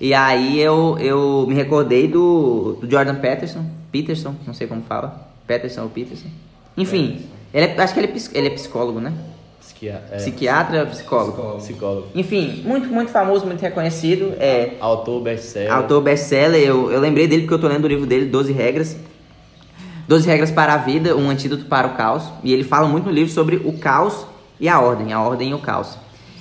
E 0.00 0.14
aí 0.14 0.58
eu, 0.60 0.96
eu 0.98 1.44
me 1.46 1.54
recordei 1.54 2.08
do, 2.08 2.78
do 2.80 2.90
Jordan 2.90 3.16
Peterson, 3.16 3.64
Peterson, 3.92 4.34
não 4.46 4.54
sei 4.54 4.66
como 4.66 4.82
fala, 4.82 5.28
Peterson 5.46 5.82
ou 5.82 5.88
Peterson. 5.90 6.28
Enfim, 6.76 7.26
ele 7.52 7.66
é- 7.66 7.80
acho 7.80 7.92
que 7.92 8.00
ele 8.00 8.06
é, 8.12 8.38
ele 8.38 8.46
é 8.46 8.50
psicólogo, 8.50 8.98
né? 9.00 9.12
psiquia- 9.60 10.02
é, 10.10 10.16
Psiquiatra, 10.16 10.86
psicólogo. 10.86 11.32
Psicólogo. 11.32 11.58
psicólogo. 11.58 12.06
Enfim, 12.14 12.62
muito, 12.64 12.88
muito 12.88 13.10
famoso, 13.12 13.44
muito 13.46 13.60
reconhecido. 13.60 14.32
É, 14.38 14.74
Autor 14.80 15.20
best-seller. 15.22 15.72
autor 15.72 16.00
best-seller. 16.02 16.60
Eu, 16.62 16.90
eu 16.90 17.00
lembrei 17.00 17.26
dele 17.28 17.42
porque 17.42 17.54
eu 17.54 17.58
tô 17.58 17.68
lendo 17.68 17.84
o 17.84 17.88
livro 17.88 18.06
dele, 18.06 18.26
12 18.26 18.52
Regras. 18.52 18.96
12 20.08 20.26
Regras 20.26 20.50
para 20.50 20.74
a 20.74 20.76
Vida, 20.76 21.14
um 21.16 21.30
antídoto 21.30 21.66
para 21.66 21.86
o 21.86 21.94
caos. 21.94 22.24
E 22.42 22.52
ele 22.52 22.64
fala 22.64 22.88
muito 22.88 23.04
no 23.06 23.12
livro 23.12 23.32
sobre 23.32 23.56
o 23.56 23.72
caos 23.78 24.26
e 24.58 24.68
a 24.68 24.80
ordem, 24.80 25.12
a 25.12 25.20
ordem 25.22 25.50
e 25.50 25.54
o 25.54 25.58
caos. 25.58 25.96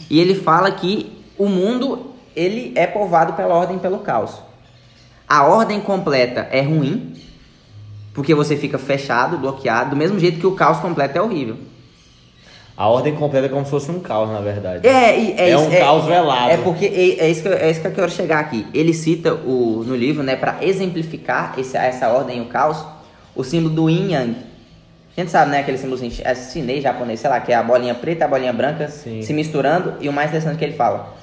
E 0.10 0.20
ele 0.20 0.34
fala 0.36 0.72
que 0.72 1.12
o 1.38 1.48
mundo, 1.48 2.09
ele 2.36 2.74
é 2.76 2.88
povoado 2.88 3.34
pela 3.34 3.54
ordem 3.56 3.78
e 3.78 3.80
pelo 3.80 4.00
caos. 4.00 4.42
A 5.28 5.44
ordem 5.44 5.80
completa 5.80 6.48
é 6.52 6.62
ruim, 6.62 7.14
porque 8.14 8.34
você 8.34 8.58
fica 8.58 8.78
fechado, 8.78 9.38
bloqueado, 9.38 9.92
do 9.92 9.96
mesmo 9.96 10.20
jeito 10.20 10.40
que 10.40 10.48
o 10.48 10.56
caos 10.56 10.80
completo 10.80 11.18
é 11.18 11.22
horrível. 11.22 11.58
A 12.80 12.88
ordem 12.88 13.14
completa 13.14 13.48
é 13.48 13.50
como 13.50 13.66
se 13.66 13.72
fosse 13.72 13.92
um 13.92 14.00
caos, 14.00 14.30
na 14.30 14.40
verdade. 14.40 14.88
É, 14.88 14.92
é, 14.92 15.50
É 15.50 15.54
isso, 15.54 15.64
um 15.66 15.70
caos 15.70 16.06
velado. 16.06 16.50
É 16.50 16.58
porque 16.58 16.86
é, 16.86 17.26
é 17.26 17.30
isso 17.30 17.42
que 17.42 17.48
eu, 17.50 17.54
é 17.54 17.70
isso 17.70 17.82
que 17.82 17.88
eu 17.88 17.92
quero 17.92 18.10
chegar 18.10 18.40
aqui. 18.40 18.66
Ele 18.74 18.94
cita 18.94 19.34
o, 19.34 19.84
no 19.86 19.94
livro, 19.96 20.24
né, 20.24 20.38
para 20.38 20.58
exemplificar 20.62 21.56
esse, 21.58 21.76
essa 21.76 22.08
ordem 22.08 22.38
e 22.38 22.42
o 22.42 22.46
caos, 22.46 22.84
o 23.36 23.44
símbolo 23.44 23.76
do 23.76 23.90
yin 23.90 24.14
yang. 24.14 24.36
A 25.16 25.20
gente 25.20 25.30
sabe, 25.30 25.52
né, 25.52 25.60
aquele 25.60 25.78
símbolo 25.78 26.00
é 26.24 26.36
chinês, 26.36 26.82
japonês, 26.82 27.20
sei 27.20 27.30
lá, 27.30 27.42
que 27.42 27.52
é 27.52 27.56
a 27.56 27.62
bolinha 27.62 27.94
preta 27.94 28.24
e 28.24 28.26
a 28.26 28.28
bolinha 28.30 28.54
branca 28.54 28.88
Sim. 28.88 29.22
se 29.22 29.34
misturando. 29.34 29.96
E 30.00 30.08
o 30.08 30.14
mais 30.14 30.30
interessante 30.30 30.58
que 30.58 30.64
ele 30.64 30.78
fala, 30.78 31.14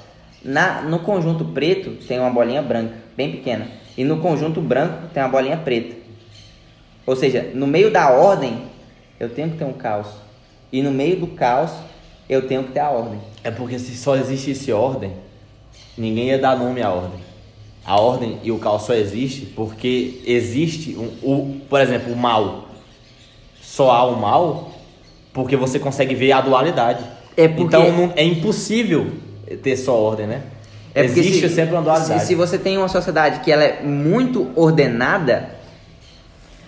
na, 0.47 0.81
no 0.81 0.99
conjunto 0.99 1.43
preto 1.45 1.91
tem 2.07 2.19
uma 2.19 2.29
bolinha 2.31 2.61
branca, 2.61 2.93
bem 3.15 3.31
pequena. 3.31 3.67
E 3.97 4.03
no 4.03 4.17
conjunto 4.19 4.61
branco 4.61 5.07
tem 5.13 5.21
uma 5.21 5.29
bolinha 5.29 5.57
preta. 5.57 5.95
Ou 7.05 7.15
seja, 7.15 7.51
no 7.53 7.67
meio 7.67 7.91
da 7.91 8.09
ordem, 8.11 8.63
eu 9.19 9.29
tenho 9.29 9.49
que 9.51 9.57
ter 9.57 9.65
um 9.65 9.73
caos. 9.73 10.07
E 10.71 10.81
no 10.81 10.91
meio 10.91 11.19
do 11.19 11.27
caos, 11.27 11.71
eu 12.29 12.47
tenho 12.47 12.63
que 12.63 12.71
ter 12.71 12.79
a 12.79 12.89
ordem. 12.89 13.19
É 13.43 13.51
porque 13.51 13.77
se 13.77 13.95
só 13.95 14.15
existisse 14.15 14.71
ordem, 14.71 15.11
ninguém 15.97 16.27
ia 16.27 16.37
dar 16.39 16.57
nome 16.57 16.81
à 16.81 16.89
ordem. 16.91 17.19
A 17.85 17.99
ordem 17.99 18.37
e 18.43 18.51
o 18.51 18.59
caos 18.59 18.83
só 18.83 18.93
existe 18.93 19.45
porque 19.47 20.21
existe, 20.25 20.95
um, 20.97 21.07
o, 21.23 21.59
por 21.69 21.79
exemplo, 21.79 22.11
o 22.13 22.17
mal. 22.17 22.67
Só 23.61 23.91
há 23.91 24.03
o 24.05 24.19
mal 24.19 24.71
porque 25.33 25.55
você 25.55 25.79
consegue 25.79 26.13
ver 26.15 26.31
a 26.33 26.41
dualidade. 26.41 27.03
É 27.35 27.47
porque- 27.47 27.75
Então 27.77 27.91
não- 27.93 28.13
é 28.15 28.23
impossível 28.23 29.11
ter 29.55 29.77
só 29.77 29.95
ordem, 29.97 30.27
né? 30.27 30.41
É 30.93 31.03
porque 31.03 31.19
existe 31.19 31.47
se- 31.49 31.55
sempre 31.55 31.75
uma 31.75 31.81
dualidade. 31.83 32.21
Se, 32.21 32.27
se 32.27 32.35
você 32.35 32.57
tem 32.57 32.77
uma 32.77 32.87
sociedade 32.87 33.39
que 33.41 33.51
ela 33.51 33.63
é 33.63 33.81
muito 33.83 34.51
ordenada, 34.55 35.49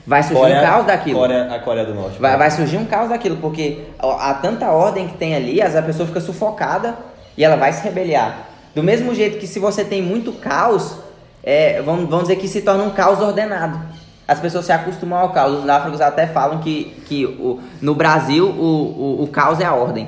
vai 0.06 0.22
surgir 0.24 0.40
Coreia- 0.40 0.60
um 0.60 0.64
caos 0.64 0.86
daquilo. 0.86 1.20
Coreia- 1.20 1.54
a 1.56 1.60
Coreia 1.60 1.86
do 1.86 1.94
Norte. 1.96 2.20
Vai, 2.20 2.38
vai 2.38 2.52
surgir 2.52 2.78
um 2.78 2.86
caos 2.86 3.10
daquilo, 3.10 3.38
porque 3.38 3.86
há 4.00 4.34
tanta 4.36 4.70
ordem 4.72 5.08
que 5.08 5.18
tem 5.18 5.36
ali, 5.36 5.62
a 5.62 5.82
pessoa 5.82 6.08
fica 6.08 6.22
sufocada 6.22 6.96
e 7.38 7.44
ela 7.44 7.56
vai 7.56 7.72
se 7.74 7.84
rebeliar. 7.84 8.48
Do 8.76 8.84
mesmo 8.84 9.14
jeito 9.16 9.40
que 9.40 9.48
se 9.48 9.60
você 9.60 9.84
tem 9.84 10.02
muito 10.02 10.32
caos, 10.34 10.96
é, 11.44 11.82
vamos, 11.82 12.10
vamos 12.10 12.28
dizer 12.28 12.36
que 12.40 12.48
se 12.48 12.62
torna 12.62 12.84
um 12.84 12.92
caos 12.92 13.20
ordenado. 13.20 13.80
As 14.28 14.40
pessoas 14.40 14.66
se 14.66 14.72
acostumam 14.72 15.18
ao 15.18 15.30
caos. 15.30 15.58
Os 15.60 15.66
náufragos 15.66 16.00
até 16.02 16.28
falam 16.28 16.60
que, 16.60 17.02
que 17.08 17.26
o, 17.26 17.60
no 17.82 17.96
Brasil 17.96 18.46
o, 18.48 19.18
o, 19.22 19.24
o 19.24 19.28
caos 19.28 19.60
é 19.60 19.66
a 19.66 19.74
ordem. 19.74 20.08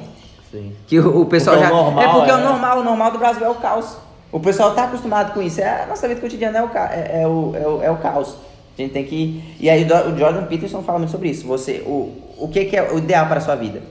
Sim. 0.52 0.74
Que 0.88 1.00
o, 1.00 1.22
o 1.22 1.26
pessoal 1.26 1.58
Porque 1.58 1.70
já. 1.70 1.74
o 1.76 1.84
normal 1.84 2.04
é 2.04 2.08
porque 2.14 2.30
é- 2.32 2.36
o 2.36 2.38
normal, 2.42 2.80
o 2.80 2.84
normal 2.84 3.12
do 3.12 3.18
Brasil 3.20 3.46
é 3.46 3.50
o 3.50 3.56
caos. 3.56 3.98
O 4.32 4.40
pessoal 4.40 4.74
tá 4.74 4.84
acostumado 4.86 5.34
com 5.34 5.42
isso. 5.42 5.60
É, 5.62 5.84
a 5.84 5.86
nossa 5.88 6.08
vida 6.08 6.20
cotidiana 6.22 6.60
é 6.60 6.64
o, 6.64 6.70
ca- 6.70 6.90
é, 6.94 7.22
é 7.24 7.28
o, 7.28 7.54
é, 7.56 7.68
o, 7.68 7.84
é 7.84 7.92
o 7.92 7.98
caos. 7.98 8.36
A 8.78 8.82
gente 8.82 8.92
tem 8.94 9.04
que. 9.06 9.44
E 9.60 9.70
aí 9.70 9.84
o 9.86 10.18
Jordan 10.18 10.44
Peterson 10.46 10.82
fala 10.84 11.00
muito 11.00 11.12
sobre 11.12 11.30
isso. 11.30 11.46
Você, 11.48 11.84
o, 11.86 12.16
o 12.38 12.48
que, 12.52 12.66
que 12.66 12.76
é 12.78 12.92
o 12.92 12.98
ideal 12.98 13.28
para 13.28 13.38
a 13.38 13.42
sua 13.42 13.56
vida? 13.56 13.82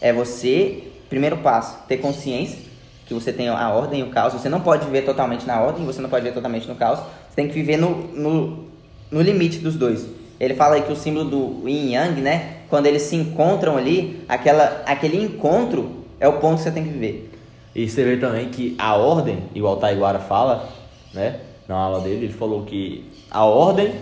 É 0.00 0.12
você, 0.12 0.84
primeiro 1.08 1.38
passo, 1.38 1.78
ter 1.88 1.96
consciência 1.98 2.58
que 3.06 3.14
você 3.14 3.32
tem 3.32 3.48
a 3.48 3.70
ordem 3.70 4.00
e 4.00 4.02
o 4.02 4.10
caos. 4.10 4.32
Você 4.34 4.48
não 4.48 4.60
pode 4.60 4.84
viver 4.84 5.02
totalmente 5.02 5.46
na 5.46 5.60
ordem, 5.60 5.86
você 5.86 6.02
não 6.02 6.10
pode 6.10 6.24
viver 6.24 6.34
totalmente 6.34 6.68
no 6.68 6.74
caos. 6.74 6.98
Você 6.98 7.36
tem 7.36 7.48
que 7.48 7.54
viver 7.54 7.76
no, 7.78 7.90
no, 8.12 8.64
no 9.10 9.22
limite 9.22 9.58
dos 9.58 9.76
dois. 9.76 10.06
Ele 10.38 10.52
fala 10.54 10.74
aí 10.74 10.82
que 10.82 10.92
o 10.92 10.96
símbolo 10.96 11.24
do 11.24 11.68
Yin 11.68 11.92
Yang, 11.94 12.20
né? 12.20 12.52
Quando 12.68 12.84
eles 12.86 13.02
se 13.02 13.16
encontram 13.16 13.76
ali, 13.78 14.22
aquela, 14.28 14.82
aquele 14.84 15.22
encontro 15.24 15.95
é 16.18 16.28
o 16.28 16.34
ponto 16.34 16.56
que 16.56 16.62
você 16.62 16.70
tem 16.70 16.84
que 16.84 16.90
viver. 16.90 17.30
E 17.74 17.88
você 17.88 18.04
vê 18.04 18.16
também 18.16 18.48
que 18.48 18.74
a 18.78 18.96
ordem, 18.96 19.44
igual 19.54 19.74
o 19.74 19.76
Taiguara 19.76 20.18
fala, 20.18 20.68
né? 21.12 21.40
Na 21.68 21.76
aula 21.76 22.00
dele, 22.00 22.26
ele 22.26 22.32
falou 22.32 22.62
que 22.62 23.04
a 23.30 23.44
ordem 23.44 23.92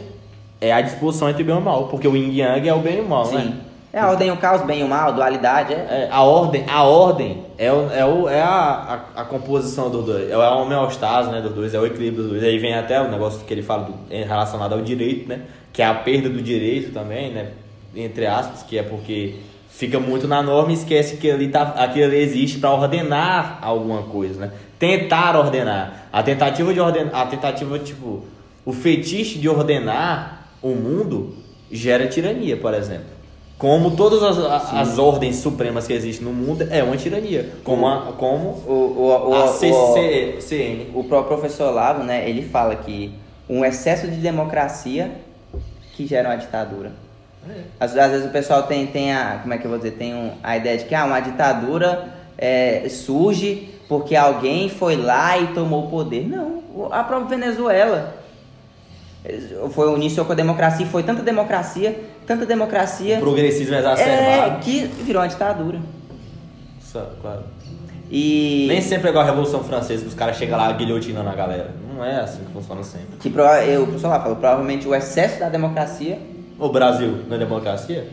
é 0.61 0.73
a 0.73 0.81
disposição 0.81 1.29
entre 1.29 1.43
bem 1.43 1.57
e 1.57 1.61
mal, 1.61 1.89
porque 1.89 2.07
o 2.07 2.17
yin 2.17 2.31
e 2.31 2.41
yang 2.41 2.69
é 2.69 2.75
o 2.75 2.79
bem 2.79 2.99
e 2.99 3.01
o 3.01 3.09
mal, 3.09 3.27
né? 3.31 3.43
Sim. 3.43 3.55
É 3.93 4.01
a 4.01 4.11
ordem 4.11 4.29
e 4.29 4.31
o 4.33 4.37
caos, 4.37 4.63
bem 4.63 4.81
e 4.81 4.83
o 4.83 4.89
mal, 4.89 5.13
dualidade. 5.13 5.73
É, 5.73 5.77
É, 5.77 6.09
a 6.11 6.23
ordem, 6.23 6.65
a 6.69 6.83
ordem 6.83 7.45
é, 7.57 7.73
o, 7.73 7.91
é, 7.91 8.05
o, 8.05 8.29
é 8.29 8.43
a, 8.43 9.05
a, 9.17 9.23
a 9.23 9.25
composição 9.25 9.89
dos 9.89 10.05
dois, 10.05 10.31
é 10.31 10.35
a 10.35 10.55
homeostase 10.57 11.31
né, 11.31 11.41
dos 11.41 11.53
dois, 11.53 11.75
é 11.75 11.79
o 11.79 11.87
equilíbrio 11.87 12.23
dos 12.23 12.33
dois. 12.33 12.43
Aí 12.43 12.59
vem 12.59 12.75
até 12.75 13.01
o 13.01 13.09
negócio 13.09 13.45
que 13.45 13.55
ele 13.55 13.63
fala 13.63 13.85
do, 13.85 13.95
relacionado 14.11 14.73
ao 14.73 14.81
direito, 14.83 15.29
né? 15.29 15.43
Que 15.73 15.81
é 15.83 15.87
a 15.87 15.95
perda 15.95 16.29
do 16.29 16.43
direito 16.43 16.93
também, 16.93 17.33
né? 17.33 17.53
Entre 17.95 18.27
aspas, 18.27 18.63
que 18.65 18.77
é 18.77 18.83
porque 18.83 19.37
fica 19.77 19.99
muito 19.99 20.27
na 20.29 20.43
norma 20.43 20.71
e 20.71 20.75
esquece 20.75 21.17
que 21.17 21.31
ali 21.31 21.49
tá, 21.49 21.63
aquilo 21.77 22.05
ali 22.07 22.17
existe 22.19 22.59
para 22.59 22.71
ordenar 22.73 23.59
alguma 23.61 24.03
coisa, 24.03 24.41
né? 24.47 24.53
Tentar 24.79 25.37
ordenar. 25.37 26.09
A 26.13 26.23
tentativa 26.23 26.73
de 26.73 26.81
ordenar, 26.81 27.15
a 27.15 27.27
tentativa, 27.27 27.79
tipo, 27.79 28.23
o 28.65 28.73
fetiche 28.73 29.39
de 29.39 29.49
ordenar 29.49 30.49
o 30.63 30.71
mundo 30.71 31.35
gera 31.71 32.07
tirania, 32.07 32.57
por 32.57 32.73
exemplo. 32.75 33.15
Como 33.59 33.93
todas 33.97 34.23
as, 34.23 34.39
a- 34.39 34.81
as 34.81 34.99
ordens 34.99 35.37
supremas 35.37 35.87
que 35.87 35.93
existem 35.93 36.27
no 36.27 36.33
mundo 36.33 36.67
é 36.71 36.83
uma 36.83 36.97
tirania. 36.97 37.53
Como 37.63 37.87
a, 37.87 38.13
como 38.13 38.49
O, 38.67 38.73
o, 38.73 39.29
o, 39.31 39.35
a 39.35 39.45
o, 39.45 39.49
CC, 39.55 40.37
CN. 40.41 40.91
o 40.95 41.05
próprio 41.05 41.37
professor 41.39 41.69
Olavo, 41.71 42.03
né, 42.03 42.29
ele 42.29 42.43
fala 42.43 42.75
que 42.77 43.13
um 43.49 43.65
excesso 43.65 44.07
de 44.09 44.17
democracia 44.17 45.11
que 45.97 46.07
gera 46.07 46.29
uma 46.31 46.37
ditadura. 46.37 46.93
Às, 47.79 47.97
às 47.97 48.11
vezes 48.11 48.27
o 48.27 48.31
pessoal 48.31 48.63
tem, 48.65 48.87
tem 48.87 49.13
a, 49.13 49.39
como 49.43 49.53
é 49.55 49.59
que 49.59 49.65
eu 49.65 49.71
vou 49.71 49.79
dizer, 49.79 49.93
tem 49.93 50.15
um- 50.15 50.33
a 50.43 50.57
ideia 50.57 50.79
de 50.79 50.85
que 50.85 50.95
ah, 50.95 51.05
uma 51.05 51.21
ditadura 51.21 52.09
é, 52.39 52.87
surge 52.89 53.71
porque 53.89 54.17
alguém 54.17 54.69
foi 54.69 54.97
lá 54.97 55.39
e 55.39 55.49
tomou 55.49 55.85
o 55.87 55.91
poder. 55.91 56.27
Não, 56.27 56.63
o- 56.75 56.89
a 56.91 57.05
própria 57.05 57.39
Venezuela 57.39 58.15
foi 59.71 59.95
iniciou 59.95 60.27
com 60.27 60.33
a 60.33 60.37
democracia, 60.37 60.87
foi 60.87 61.03
tanta 61.03 61.23
democracia, 61.23 61.99
tanta 62.27 62.45
democracia, 62.45 63.19
Progressismo 63.19 63.75
é, 63.75 63.79
exacerbado. 63.79 64.61
que 64.61 64.81
virou 65.03 65.23
uma 65.23 65.29
ditadura. 65.29 65.81
Só, 66.81 67.11
claro. 67.23 67.43
E 68.11 68.67
Nem 68.69 68.83
sempre 68.83 69.09
é 69.09 69.11
igual 69.11 69.25
a 69.25 69.29
Revolução 69.29 69.65
Francesa, 69.65 70.03
que 70.03 70.09
os 70.09 70.15
caras 70.15 70.37
chegam 70.37 70.59
lá 70.59 70.71
guilhotinando 70.73 71.29
a 71.29 71.35
galera. 71.35 71.71
Não 71.95 72.05
é 72.05 72.21
assim 72.21 72.45
que 72.45 72.53
funciona 72.53 72.83
sempre. 72.83 73.17
que 73.19 73.29
eu, 73.67 73.83
o 73.83 73.87
professor 73.87 74.09
lá 74.09 74.21
falou, 74.21 74.37
provavelmente 74.37 74.87
o 74.87 74.95
excesso 74.95 75.41
da 75.41 75.49
democracia 75.49 76.19
O 76.65 76.69
Brasil 76.71 77.19
não 77.29 77.37
é 77.37 77.39
democracia? 77.39 78.09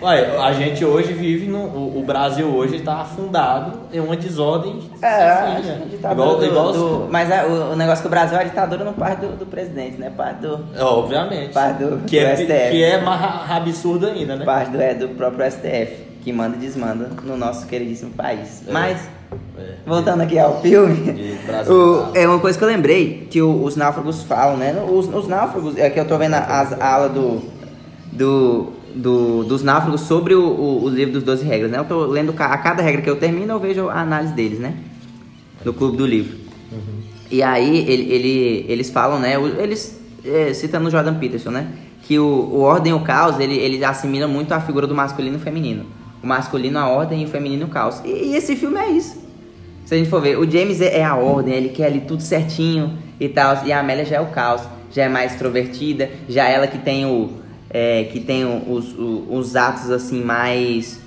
Ué, 0.00 0.36
a 0.38 0.52
gente 0.52 0.84
hoje 0.84 1.12
vive 1.14 1.46
no. 1.46 1.58
O, 1.58 2.00
o 2.00 2.02
Brasil 2.02 2.46
hoje 2.48 2.76
está 2.76 2.96
afundado 3.00 3.80
em 3.92 3.98
uma 4.00 4.14
desordem. 4.16 4.78
É, 5.00 5.10
sem 5.10 5.26
acho 5.26 5.62
fim, 5.62 5.68
né? 5.68 5.82
igual, 6.12 6.36
do, 6.38 6.44
igual 6.46 6.72
do- 6.72 7.08
Mas 7.10 7.30
é, 7.30 7.44
o, 7.46 7.72
o 7.72 7.76
negócio 7.76 8.02
que 8.02 8.06
o 8.06 8.10
Brasil 8.10 8.36
é 8.36 8.42
a 8.42 8.44
ditadura 8.44 8.84
não 8.84 8.92
parte 8.92 9.20
do, 9.22 9.36
do 9.36 9.46
presidente, 9.46 9.98
né? 9.98 10.10
Parte 10.14 10.40
do, 10.42 10.64
É, 10.74 10.82
Obviamente. 10.82 11.52
Parte 11.52 11.82
do- 11.82 11.98
que, 12.06 12.18
é, 12.18 12.34
do 12.34 12.42
STF. 12.42 12.70
que 12.70 12.82
é 12.84 13.00
mais 13.00 13.50
absurdo 13.50 14.06
ainda, 14.06 14.36
né? 14.36 14.44
parte 14.44 14.70
do, 14.70 14.80
é, 14.80 14.94
do 14.94 15.08
próprio 15.10 15.50
STF, 15.50 16.04
que 16.22 16.30
manda 16.32 16.56
e 16.56 16.58
desmanda 16.60 17.10
no 17.22 17.36
nosso 17.36 17.66
queridíssimo 17.66 18.10
país. 18.12 18.64
É. 18.68 18.72
Mas, 18.72 19.08
É. 19.58 19.74
voltando 19.86 20.20
aqui 20.22 20.38
ao 20.38 20.60
filme, 20.60 21.38
o- 21.68 22.10
é 22.14 22.26
uma 22.28 22.38
coisa 22.38 22.56
que 22.58 22.62
eu 22.64 22.68
lembrei, 22.68 23.26
que 23.30 23.40
o- 23.42 23.62
os 23.64 23.74
náufragos 23.76 24.22
falam, 24.22 24.56
né? 24.56 24.74
Os, 24.88 25.06
os 25.12 25.26
náufragos, 25.28 25.76
é 25.76 25.88
que 25.90 25.98
eu 25.98 26.04
tô 26.06 26.16
vendo 26.18 26.34
as 26.34 26.72
a 26.72 26.94
aula 26.94 27.08
do, 27.08 27.42
do, 28.12 28.72
do- 28.94 29.44
dos 29.44 29.62
náufragos 29.62 30.02
sobre 30.02 30.34
o, 30.34 30.42
o, 30.44 30.84
o 30.84 30.88
livro 30.88 31.14
dos 31.14 31.22
12 31.22 31.44
regras, 31.44 31.70
né? 31.70 31.78
Eu 31.78 31.84
tô 31.84 32.04
lendo 32.06 32.34
a 32.38 32.58
cada 32.58 32.82
regra 32.82 33.02
que 33.02 33.10
eu 33.10 33.16
termino, 33.16 33.52
eu 33.54 33.58
vejo 33.60 33.88
a 33.88 34.00
análise 34.00 34.32
deles, 34.34 34.58
né? 34.58 34.74
No 35.64 35.72
clube 35.72 35.96
do 35.96 36.06
livro. 36.06 36.36
E 37.30 37.42
aí 37.42 37.78
ele, 37.88 38.12
ele- 38.12 38.66
eles 38.68 38.90
falam, 38.90 39.18
né? 39.18 39.34
Eles 39.58 40.00
é, 40.24 40.52
citando 40.54 40.88
o 40.88 40.90
Jordan 40.90 41.14
Peterson, 41.14 41.50
né? 41.50 41.66
Que 42.02 42.18
o, 42.18 42.24
o 42.24 42.60
ordem 42.60 42.92
e 42.92 42.94
o 42.94 43.00
caos 43.00 43.40
ele, 43.40 43.56
ele 43.56 43.84
assimila 43.84 44.28
muito 44.28 44.52
a 44.52 44.60
figura 44.60 44.86
do 44.86 44.94
masculino 44.94 45.36
e 45.36 45.40
feminino. 45.40 45.86
O 46.22 46.26
masculino 46.26 46.78
a 46.78 46.88
ordem 46.88 47.22
e 47.22 47.24
o 47.24 47.28
feminino 47.28 47.66
o 47.66 47.68
caos. 47.68 48.00
E, 48.04 48.08
e 48.08 48.36
esse 48.36 48.56
filme 48.56 48.78
é 48.78 48.90
isso. 48.90 49.24
Se 49.84 49.94
a 49.94 49.98
gente 49.98 50.10
for 50.10 50.20
ver, 50.20 50.36
o 50.38 50.50
James 50.50 50.80
é, 50.80 50.98
é 50.98 51.04
a 51.04 51.14
ordem, 51.14 51.54
ele 51.54 51.68
quer 51.68 51.86
ali 51.86 52.00
tudo 52.00 52.22
certinho 52.22 52.98
e 53.20 53.28
tal. 53.28 53.64
E 53.64 53.72
a 53.72 53.80
Amélia 53.80 54.04
já 54.04 54.16
é 54.16 54.20
o 54.20 54.26
caos, 54.26 54.62
já 54.92 55.04
é 55.04 55.08
mais 55.08 55.32
extrovertida, 55.32 56.10
já 56.28 56.48
é 56.48 56.54
ela 56.54 56.66
que 56.66 56.78
tem 56.78 57.06
o. 57.06 57.30
é, 57.70 58.04
que 58.10 58.20
tem 58.20 58.44
os, 58.44 58.92
o- 58.98 59.26
os 59.30 59.54
atos 59.56 59.90
assim 59.90 60.22
mais. 60.22 61.00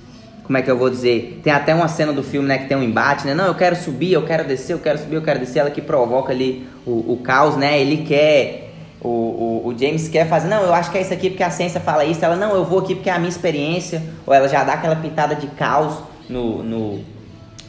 Como 0.44 0.56
é 0.58 0.62
que 0.62 0.70
eu 0.70 0.76
vou 0.76 0.90
dizer? 0.90 1.40
Tem 1.44 1.52
até 1.52 1.72
uma 1.74 1.86
cena 1.86 2.12
do 2.12 2.24
filme, 2.24 2.48
né, 2.48 2.58
que 2.58 2.66
tem 2.66 2.76
um 2.76 2.82
embate, 2.82 3.24
né? 3.24 3.34
Não, 3.34 3.46
eu 3.46 3.54
quero 3.54 3.76
subir, 3.76 4.12
eu 4.14 4.22
quero 4.22 4.42
descer, 4.48 4.72
eu 4.72 4.80
quero 4.80 4.98
subir, 4.98 5.14
eu 5.14 5.22
quero 5.22 5.38
descer. 5.38 5.60
Ela 5.60 5.70
que 5.70 5.80
provoca 5.80 6.32
ali 6.32 6.66
o, 6.86 7.12
o 7.12 7.20
caos, 7.22 7.56
né? 7.56 7.80
Ele 7.80 7.98
quer. 7.98 8.69
O, 9.02 9.08
o, 9.08 9.68
o 9.68 9.78
James 9.78 10.08
quer 10.08 10.28
fazer, 10.28 10.48
não, 10.48 10.62
eu 10.62 10.74
acho 10.74 10.90
que 10.90 10.98
é 10.98 11.00
isso 11.00 11.12
aqui 11.12 11.30
porque 11.30 11.42
a 11.42 11.50
ciência 11.50 11.80
fala 11.80 12.04
isso. 12.04 12.24
Ela, 12.24 12.36
não, 12.36 12.54
eu 12.54 12.64
vou 12.64 12.80
aqui 12.80 12.94
porque 12.94 13.08
é 13.08 13.12
a 13.12 13.18
minha 13.18 13.30
experiência. 13.30 14.02
Ou 14.26 14.34
ela 14.34 14.48
já 14.48 14.62
dá 14.62 14.74
aquela 14.74 14.96
pitada 14.96 15.34
de 15.34 15.46
caos 15.48 15.98
no, 16.28 16.62
no, 16.62 17.00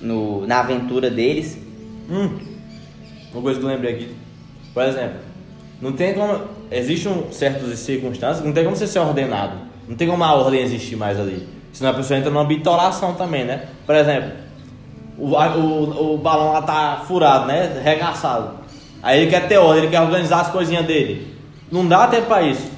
no, 0.01 0.45
na 0.45 0.59
aventura 0.59 1.09
deles. 1.09 1.57
Hum, 2.09 2.37
uma 3.31 3.41
coisa 3.41 3.59
que 3.59 3.65
eu 3.65 3.69
lembrei 3.69 3.93
aqui. 3.93 4.15
Por 4.73 4.83
exemplo, 4.83 5.19
não 5.81 5.93
tem 5.93 6.13
como. 6.13 6.41
Existem 6.69 7.31
certas 7.31 7.79
circunstâncias 7.79 8.45
não 8.45 8.53
tem 8.53 8.63
como 8.63 8.75
você 8.75 8.87
ser 8.87 8.99
ordenado. 8.99 9.53
Não 9.87 9.95
tem 9.95 10.07
como 10.07 10.23
a 10.23 10.33
ordem 10.33 10.61
existir 10.61 10.95
mais 10.95 11.19
ali. 11.19 11.47
Senão 11.73 11.91
a 11.91 11.93
pessoa 11.93 12.19
entra 12.19 12.29
numa 12.29 12.45
bitolação 12.45 13.13
também, 13.13 13.45
né? 13.45 13.67
Por 13.85 13.95
exemplo, 13.95 14.31
o, 15.17 15.27
o, 15.27 16.13
o 16.13 16.17
balão 16.17 16.53
lá 16.53 16.61
tá 16.61 17.03
furado, 17.07 17.45
né? 17.45 17.81
Regaçado. 17.83 18.60
Aí 19.03 19.21
ele 19.21 19.29
quer 19.31 19.47
ter 19.47 19.57
ordem, 19.57 19.83
ele 19.83 19.91
quer 19.91 20.01
organizar 20.01 20.41
as 20.41 20.49
coisinhas 20.49 20.85
dele. 20.85 21.35
Não 21.71 21.87
dá 21.87 22.07
tempo 22.07 22.27
pra 22.27 22.41
isso. 22.41 22.69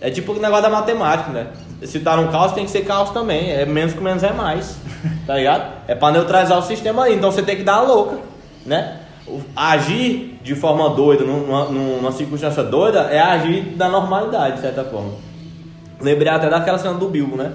É 0.00 0.10
tipo 0.10 0.32
o 0.32 0.40
negócio 0.40 0.62
da 0.62 0.70
matemática, 0.70 1.30
né? 1.30 1.46
Se 1.84 2.00
tá 2.00 2.16
num 2.16 2.28
caos, 2.28 2.52
tem 2.52 2.64
que 2.64 2.70
ser 2.70 2.84
caos 2.84 3.10
também. 3.10 3.50
É 3.52 3.64
menos 3.64 3.94
com 3.94 4.00
menos 4.00 4.22
é 4.22 4.32
mais. 4.32 4.76
Tá 5.26 5.34
ligado? 5.36 5.72
É 5.86 5.94
pra 5.94 6.10
neutralizar 6.10 6.58
o 6.58 6.62
sistema 6.62 7.04
aí. 7.04 7.14
Então 7.14 7.30
você 7.30 7.42
tem 7.42 7.54
que 7.54 7.62
dar 7.62 7.74
a 7.74 7.80
louca, 7.82 8.16
né? 8.64 8.96
Agir 9.54 10.38
de 10.42 10.54
forma 10.54 10.88
doida, 10.90 11.22
numa, 11.22 11.66
numa 11.66 12.10
circunstância 12.12 12.62
doida, 12.64 13.00
é 13.10 13.20
agir 13.20 13.60
da 13.76 13.88
normalidade, 13.88 14.56
de 14.56 14.62
certa 14.62 14.82
forma. 14.84 15.10
Lembrei 16.00 16.32
até 16.32 16.48
daquela 16.48 16.78
cena 16.78 16.94
do 16.94 17.08
Bilbo, 17.08 17.36
né? 17.36 17.52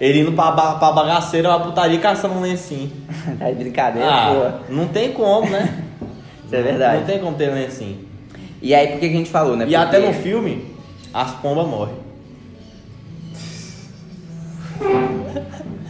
Ele 0.00 0.20
indo 0.20 0.32
pra, 0.32 0.52
pra 0.52 0.92
bagaceira, 0.92 1.48
uma 1.48 1.60
putaria 1.60 1.98
caçando 1.98 2.34
um 2.34 2.42
lencinho. 2.42 2.92
de 3.44 3.54
brincadeira, 3.54 4.08
Ah, 4.08 4.52
pô. 4.68 4.72
não 4.72 4.86
tem 4.86 5.12
como, 5.12 5.50
né? 5.50 5.82
Isso 6.46 6.54
é 6.54 6.62
verdade. 6.62 7.00
Não 7.00 7.06
tem 7.06 7.18
como 7.18 7.36
ter 7.36 7.52
lencinho. 7.52 7.98
E 8.62 8.74
aí, 8.74 8.88
por 8.88 9.00
que, 9.00 9.08
que 9.08 9.14
a 9.14 9.18
gente 9.18 9.30
falou, 9.30 9.56
né? 9.56 9.64
E 9.64 9.66
Porque- 9.66 9.74
até 9.76 9.98
no 9.98 10.12
filme, 10.14 10.64
as 11.12 11.32
pombas 11.32 11.66
morrem. 11.66 11.94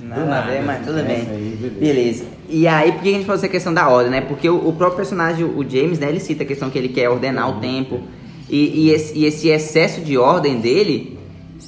nada, 0.03 0.23
a 0.23 0.25
nada, 0.27 0.51
ver, 0.51 0.63
mas 0.63 0.87
tudo 0.87 1.03
bem. 1.05 1.17
aí, 1.31 1.59
beleza. 1.61 1.75
beleza. 1.81 2.25
E 2.49 2.67
aí, 2.67 2.93
por 2.93 3.03
que 3.03 3.09
a 3.09 3.13
gente 3.13 3.25
falou 3.25 3.37
essa 3.39 3.49
questão 3.49 3.75
da 3.75 3.89
ordem, 3.89 4.11
né? 4.11 4.21
Porque 4.21 4.49
o, 4.49 4.69
o 4.69 4.73
próprio 4.73 4.97
personagem, 4.97 5.45
o 5.45 5.69
James, 5.69 5.99
né, 5.99 6.09
ele 6.09 6.21
cita 6.21 6.43
a 6.43 6.47
questão 6.47 6.71
que 6.71 6.79
ele 6.79 6.89
quer 6.89 7.09
ordenar 7.09 7.51
Uhum. 7.51 7.57
o 7.59 7.61
tempo. 7.61 8.01
E, 8.49 8.87
e 8.87 8.91
esse, 8.91 9.19
e 9.19 9.25
esse 9.25 9.49
excesso 9.49 10.01
de 10.01 10.17
ordem 10.17 10.61
dele 10.61 11.19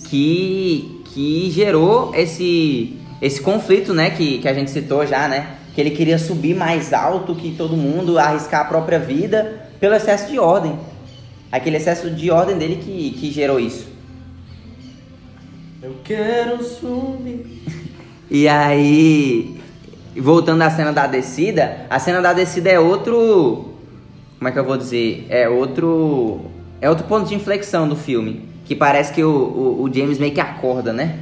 que, 0.09 1.03
que 1.13 1.51
gerou 1.51 2.13
esse, 2.15 2.97
esse 3.21 3.41
conflito, 3.41 3.93
né? 3.93 4.11
Que, 4.11 4.39
que 4.39 4.49
a 4.49 4.55
gente 4.55 4.71
citou 4.71 5.05
já, 5.05 5.27
né? 5.29 5.55
Que 5.75 5.81
ele 5.81 5.91
queria 5.91 6.19
subir 6.19 6.55
mais 6.55 6.93
alto 6.93 7.35
que 7.35 7.55
todo 7.57 7.77
mundo, 7.77 8.19
arriscar 8.19 8.63
a 8.63 8.65
própria 8.65 8.99
vida 8.99 9.69
pelo 9.79 9.95
excesso 9.95 10.31
de 10.31 10.39
ordem. 10.39 10.79
Aquele 11.51 11.77
excesso 11.77 12.11
de 12.11 12.31
ordem 12.31 12.59
dele 12.59 12.77
que, 12.77 13.11
que 13.19 13.31
gerou 13.31 13.59
isso. 13.59 13.89
Eu 15.83 15.95
quero 16.05 16.63
subir. 16.63 17.63
E 18.31 18.47
aí, 18.47 19.59
voltando 20.15 20.61
à 20.61 20.69
cena 20.69 20.93
da 20.93 21.07
descida, 21.07 21.87
a 21.89 21.99
cena 21.99 22.21
da 22.21 22.35
descida 22.35 22.69
é 22.69 22.79
outro. 22.79 23.73
Como 24.37 24.49
é 24.49 24.53
que 24.53 24.59
eu 24.59 24.65
vou 24.65 24.77
dizer? 24.77 25.27
É 25.31 25.49
outro. 25.49 26.43
É 26.79 26.91
outro 26.91 27.07
ponto 27.07 27.27
de 27.27 27.35
inflexão 27.35 27.89
do 27.89 27.97
filme. 27.97 28.47
Que 28.67 28.75
parece 28.77 29.15
que 29.15 29.25
o, 29.25 29.31
o, 29.31 29.83
o 29.85 29.91
James 29.91 30.19
meio 30.19 30.35
que 30.35 30.43
acorda, 30.43 30.93
né? 30.93 31.21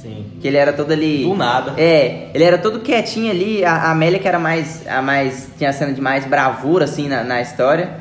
Sim. 0.00 0.26
Que 0.40 0.48
ele 0.48 0.56
era 0.56 0.72
todo 0.72 0.92
ali. 0.92 1.24
Do 1.24 1.34
nada. 1.34 1.74
É, 1.80 2.28
ele 2.32 2.44
era 2.44 2.56
todo 2.58 2.80
quietinho 2.80 3.30
ali. 3.30 3.64
A, 3.64 3.72
a 3.72 3.90
Amélia 3.90 4.18
que 4.18 4.26
era 4.28 4.38
mais. 4.38 4.86
A 4.86 5.02
mais. 5.02 5.48
Tinha 5.58 5.70
a 5.70 5.72
cena 5.72 5.92
de 5.92 6.00
mais 6.00 6.24
bravura, 6.24 6.84
assim, 6.84 7.08
na, 7.08 7.22
na 7.22 7.40
história. 7.42 8.00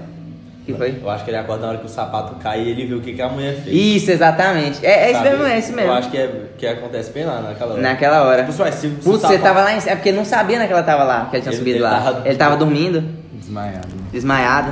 Que 0.65 0.73
foi? 0.73 0.99
Eu 1.01 1.09
acho 1.09 1.23
que 1.25 1.31
ele 1.31 1.37
acorda 1.37 1.63
na 1.63 1.69
hora 1.69 1.77
que 1.79 1.85
o 1.87 1.89
sapato 1.89 2.35
cai 2.35 2.61
e 2.61 2.69
ele 2.69 2.85
viu 2.85 2.99
o 2.99 3.01
que, 3.01 3.13
que 3.13 3.21
a 3.21 3.27
mulher 3.27 3.55
fez. 3.55 3.75
Isso, 3.75 4.11
exatamente. 4.11 4.85
É, 4.85 5.07
é 5.09 5.11
isso 5.11 5.21
mesmo, 5.23 5.43
é 5.45 5.59
isso 5.59 5.73
mesmo. 5.73 5.89
Eu 5.91 5.95
acho 5.95 6.09
que, 6.11 6.17
é, 6.17 6.31
que 6.57 6.67
acontece 6.67 7.11
bem 7.11 7.25
lá 7.25 7.41
naquela 7.41 7.73
hora. 7.73 7.81
Naquela 7.81 8.23
hora. 8.23 8.43
Tipo, 8.43 8.53
se- 8.53 8.71
se 8.73 8.87
o 8.87 8.91
Putz, 8.91 9.21
você 9.23 9.39
tava 9.39 9.61
lá 9.61 9.73
em 9.73 9.79
cima. 9.79 9.93
É 9.93 9.95
porque 9.95 10.09
ele 10.09 10.17
não 10.17 10.25
sabia 10.25 10.59
né, 10.59 10.67
que 10.67 10.73
ela 10.73 10.83
tava 10.83 11.03
lá, 11.03 11.25
que 11.25 11.35
ela 11.35 11.41
tinha 11.41 11.51
Ele- 11.51 11.57
subido 11.57 11.77
ele 11.77 11.83
lá. 11.83 12.01
tava- 12.01 12.21
Ele 12.27 12.37
tava 12.37 12.55
dormindo, 12.55 13.03
Desmaiado. 13.33 13.87
né? 13.87 14.03
desmaiado. 14.11 14.71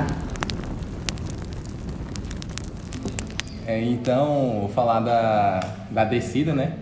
É, 3.66 3.82
então, 3.82 4.58
vou 4.60 4.68
falar 4.70 5.00
da, 5.00 5.60
da 5.90 6.04
descida, 6.04 6.54
né? 6.54 6.72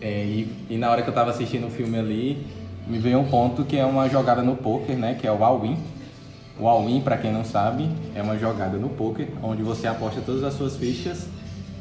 É, 0.00 0.24
e, 0.24 0.48
e 0.70 0.76
na 0.76 0.90
hora 0.90 1.02
que 1.02 1.08
eu 1.08 1.14
tava 1.14 1.30
assistindo 1.30 1.66
o 1.66 1.70
filme 1.70 1.98
ali, 1.98 2.46
me 2.86 2.98
veio 2.98 3.18
um 3.18 3.24
ponto 3.24 3.64
que 3.64 3.76
é 3.76 3.84
uma 3.84 4.08
jogada 4.08 4.42
no 4.42 4.56
poker, 4.56 4.96
né? 4.96 5.16
Que 5.20 5.26
é 5.26 5.32
o 5.32 5.42
all-in. 5.42 5.76
O 6.58 6.66
all-in, 6.68 7.00
pra 7.00 7.16
quem 7.16 7.32
não 7.32 7.44
sabe, 7.44 7.88
é 8.14 8.22
uma 8.22 8.38
jogada 8.38 8.76
no 8.78 8.88
poker, 8.90 9.28
onde 9.42 9.62
você 9.62 9.86
aposta 9.86 10.20
todas 10.24 10.42
as 10.44 10.54
suas 10.54 10.76
fichas 10.76 11.26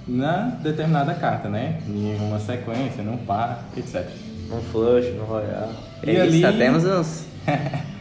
na 0.07 0.47
determinada 0.61 1.13
carta, 1.13 1.49
né? 1.49 1.79
Em 1.87 2.15
uma 2.19 2.39
sequência, 2.39 3.03
num 3.03 3.17
par, 3.17 3.65
etc. 3.77 4.05
No 4.49 4.61
flush, 4.61 5.07
no 5.17 5.23
royal. 5.25 5.69
E 6.03 6.11
É 6.11 6.21
ali- 6.21 6.69
uns. 6.69 7.25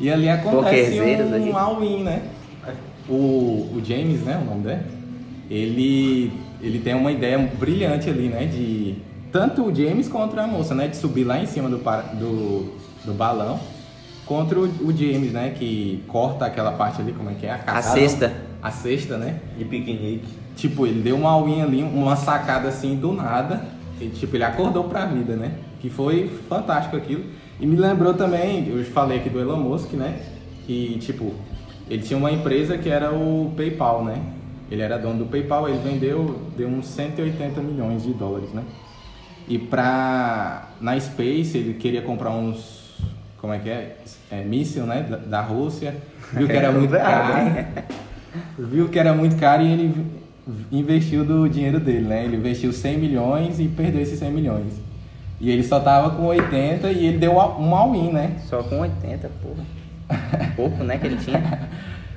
E 0.00 0.08
ali 0.10 0.28
acontece 0.28 1.00
ali. 1.00 1.50
um 1.50 1.56
all-in, 1.56 2.04
né? 2.04 2.22
O, 3.08 3.12
o 3.74 3.82
James, 3.84 4.20
né, 4.20 4.38
o 4.40 4.44
nome 4.44 4.62
dele, 4.62 4.82
ele, 5.50 6.32
ele 6.62 6.78
tem 6.78 6.94
uma 6.94 7.10
ideia 7.10 7.36
brilhante 7.58 8.08
ali, 8.08 8.28
né, 8.28 8.44
de 8.44 8.96
tanto 9.32 9.62
o 9.62 9.74
James 9.74 10.08
contra 10.08 10.44
a 10.44 10.46
moça, 10.46 10.74
né, 10.74 10.88
de 10.88 10.96
subir 10.96 11.24
lá 11.24 11.38
em 11.38 11.46
cima 11.46 11.68
do, 11.68 11.78
do, 11.78 12.74
do 13.04 13.14
balão, 13.14 13.58
contra 14.26 14.58
o, 14.58 14.64
o 14.64 14.96
James, 14.96 15.32
né, 15.32 15.54
que 15.56 16.04
corta 16.06 16.46
aquela 16.46 16.72
parte 16.72 17.00
ali, 17.00 17.12
como 17.12 17.30
é 17.30 17.34
que 17.34 17.46
é? 17.46 17.52
A 17.52 17.58
caçada. 17.58 17.94
cesta. 17.94 18.32
A 18.62 18.70
cesta, 18.70 19.16
né? 19.16 19.40
E 19.58 19.64
piquenique. 19.64 20.28
Tipo, 20.56 20.86
ele 20.86 21.00
deu 21.00 21.16
uma 21.16 21.30
all-in 21.30 21.62
ali, 21.62 21.82
uma 21.82 22.16
sacada 22.16 22.68
assim 22.68 22.96
do 22.96 23.12
nada. 23.12 23.64
E, 24.00 24.08
tipo, 24.08 24.36
ele 24.36 24.44
acordou 24.44 24.84
pra 24.84 25.06
vida, 25.06 25.36
né? 25.36 25.52
Que 25.80 25.88
foi 25.88 26.28
fantástico 26.48 26.96
aquilo. 26.96 27.24
E 27.60 27.66
me 27.66 27.76
lembrou 27.76 28.14
também, 28.14 28.68
eu 28.68 28.84
falei 28.84 29.18
aqui 29.18 29.30
do 29.30 29.40
Elon 29.40 29.56
Musk, 29.56 29.92
né? 29.92 30.20
Que, 30.66 30.98
tipo, 30.98 31.32
ele 31.88 32.02
tinha 32.02 32.18
uma 32.18 32.30
empresa 32.30 32.76
que 32.76 32.88
era 32.88 33.12
o 33.12 33.52
PayPal, 33.56 34.04
né? 34.04 34.20
Ele 34.70 34.82
era 34.82 34.98
dono 34.98 35.20
do 35.20 35.26
PayPal, 35.26 35.68
ele 35.68 35.78
vendeu, 35.78 36.40
deu 36.56 36.68
uns 36.68 36.86
180 36.86 37.60
milhões 37.60 38.02
de 38.02 38.12
dólares, 38.12 38.50
né? 38.50 38.62
E 39.48 39.58
pra. 39.58 40.68
Na 40.80 40.98
Space, 41.00 41.56
ele 41.56 41.74
queria 41.74 42.02
comprar 42.02 42.30
uns. 42.30 42.96
Como 43.38 43.52
é 43.52 43.58
que 43.58 43.70
é? 43.70 43.96
é 44.30 44.44
míssil, 44.44 44.84
né? 44.84 45.06
Da, 45.08 45.16
da 45.16 45.40
Rússia. 45.40 45.96
Viu 46.32 46.46
que 46.46 46.52
era 46.52 46.70
muito 46.72 46.90
caro. 46.90 47.66
Viu 48.58 48.88
que 48.88 48.98
era 48.98 49.14
muito 49.14 49.36
caro 49.36 49.62
e 49.62 49.72
ele 49.72 50.06
investiu 50.70 51.24
do 51.24 51.48
dinheiro 51.48 51.80
dele, 51.80 52.06
né? 52.06 52.24
Ele 52.24 52.36
investiu 52.36 52.72
100 52.72 52.98
milhões 52.98 53.60
e 53.60 53.68
perdeu 53.68 54.00
esses 54.00 54.18
100 54.18 54.30
milhões. 54.30 54.72
E 55.40 55.50
ele 55.50 55.62
só 55.62 55.78
tava 55.78 56.10
com 56.10 56.24
80 56.26 56.90
e 56.90 57.06
ele 57.06 57.18
deu 57.18 57.32
um 57.32 57.74
all-in, 57.74 58.12
né? 58.12 58.36
Só 58.46 58.62
com 58.62 58.80
80, 58.80 59.30
porra. 59.42 59.64
Pouco, 60.56 60.82
né, 60.82 60.98
que 60.98 61.06
ele 61.06 61.16
tinha. 61.16 61.38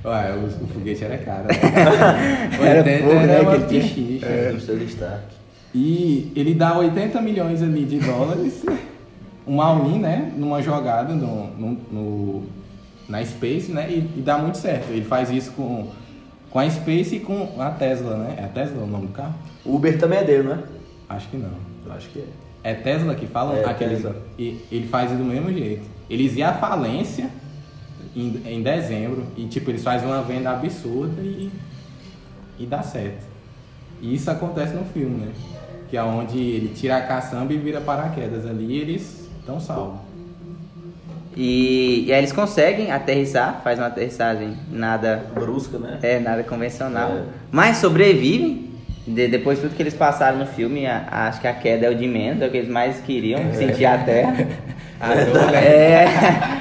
Ué, 0.04 0.34
o, 0.34 0.64
o 0.64 0.68
foguete 0.68 1.04
era 1.04 1.18
caro. 1.20 1.44
Né? 1.44 2.50
80 2.82 3.04
pouco, 3.04 3.16
né, 3.16 3.34
era 3.34 3.68
que 3.68 3.76
ele 3.76 3.90
tinha. 3.90 4.26
É, 4.26 4.52
destaque. 4.54 5.41
E 5.74 6.32
ele 6.36 6.54
dá 6.54 6.78
80 6.78 7.22
milhões 7.22 7.62
ali 7.62 7.86
de 7.86 8.00
dólares, 8.00 8.64
um 9.48 9.62
all-in, 9.62 10.00
né? 10.00 10.32
Numa 10.36 10.62
jogada 10.62 11.14
no, 11.14 11.48
no- 11.58 11.78
no- 11.92 12.44
na 13.08 13.24
Space, 13.26 13.72
né? 13.72 13.90
E, 13.90 13.98
e 14.18 14.22
dá 14.22 14.38
muito 14.38 14.58
certo. 14.58 14.90
Ele 14.90 15.04
faz 15.06 15.30
isso 15.30 15.52
com, 15.52 15.88
com 16.50 16.60
a 16.60 16.70
Space 16.70 17.16
e 17.16 17.20
com 17.20 17.56
a 17.60 17.70
Tesla, 17.72 18.18
né? 18.18 18.36
É 18.38 18.44
a 18.46 18.48
Tesla 18.48 18.84
o 18.84 18.88
nome 18.88 19.08
do 19.08 19.14
carro? 19.14 19.34
Uber 19.66 19.98
também 19.98 20.20
é 20.20 20.24
dele, 20.24 20.44
não 20.44 20.54
é? 20.54 20.60
Acho 21.10 21.28
que 21.30 21.38
não. 21.38 21.52
Eu 21.86 21.94
acho 21.94 22.10
que 22.10 22.20
é. 22.20 22.26
É 22.64 22.74
Tesla 22.76 23.16
que 23.16 23.26
fala? 23.28 23.58
É, 23.58 23.66
Aquele- 23.66 23.96
Tesla. 23.96 24.16
E 24.38 24.60
ele 24.72 24.88
faz 24.88 25.12
do 25.12 25.24
mesmo 25.24 25.52
jeito. 25.52 25.84
Eles 26.10 26.36
iam 26.36 26.50
à 26.50 26.54
falência 26.54 27.30
em, 28.16 28.42
em 28.46 28.62
dezembro 28.62 29.24
e 29.38 29.46
tipo, 29.46 29.72
eles 29.72 29.84
fazem 29.84 30.08
uma 30.08 30.22
venda 30.22 30.52
absurda 30.52 31.22
e, 31.22 31.50
e 32.60 32.66
dá 32.66 32.82
certo. 32.84 33.26
E 34.02 34.14
isso 34.14 34.30
acontece 34.30 34.74
no 34.74 34.84
filme, 34.86 35.26
né? 35.26 35.32
Que 35.92 35.98
é 35.98 36.02
onde 36.04 36.40
ele 36.40 36.70
tira 36.74 36.98
a 36.98 37.02
caçamba 37.02 37.54
e 37.54 37.58
vira 37.58 37.80
paraquedas 37.82 38.46
ali 38.48 38.66
e 38.66 38.82
eles 38.82 39.30
estão 39.40 39.60
salvos. 39.60 40.00
E, 41.36 42.06
e 42.08 42.12
aí 42.14 42.20
eles 42.20 42.32
conseguem 42.34 42.92
aterrissar, 42.92 43.62
faz 43.64 43.78
uma 43.80 43.88
aterrissagem 43.88 44.54
nada, 44.72 45.24
Brusca, 45.34 45.78
né? 45.78 46.00
é, 46.02 46.20
nada 46.20 46.44
convencional. 46.44 47.12
É. 47.12 47.22
Mas 47.52 47.78
sobrevivem. 47.78 48.70
De- 49.08 49.28
depois 49.28 49.58
de 49.58 49.64
tudo 49.64 49.76
que 49.76 49.82
eles 49.82 49.96
passaram 49.96 50.38
no 50.38 50.46
filme, 50.46 50.86
a- 50.86 51.04
acho 51.28 51.42
que 51.42 51.48
a 51.48 51.54
queda 51.54 51.88
é 51.88 51.90
o 51.90 51.96
de 51.96 52.08
menos, 52.08 52.42
é 52.42 52.48
o 52.48 52.52
que 52.52 52.58
eles 52.58 52.70
mais 52.70 53.00
queriam, 53.02 53.52
sentir 53.54 53.86
a 53.86 53.98
terra. 53.98 54.48
A 55.02 55.16
dor, 55.16 55.52
né? 55.52 55.66
É, 55.66 56.06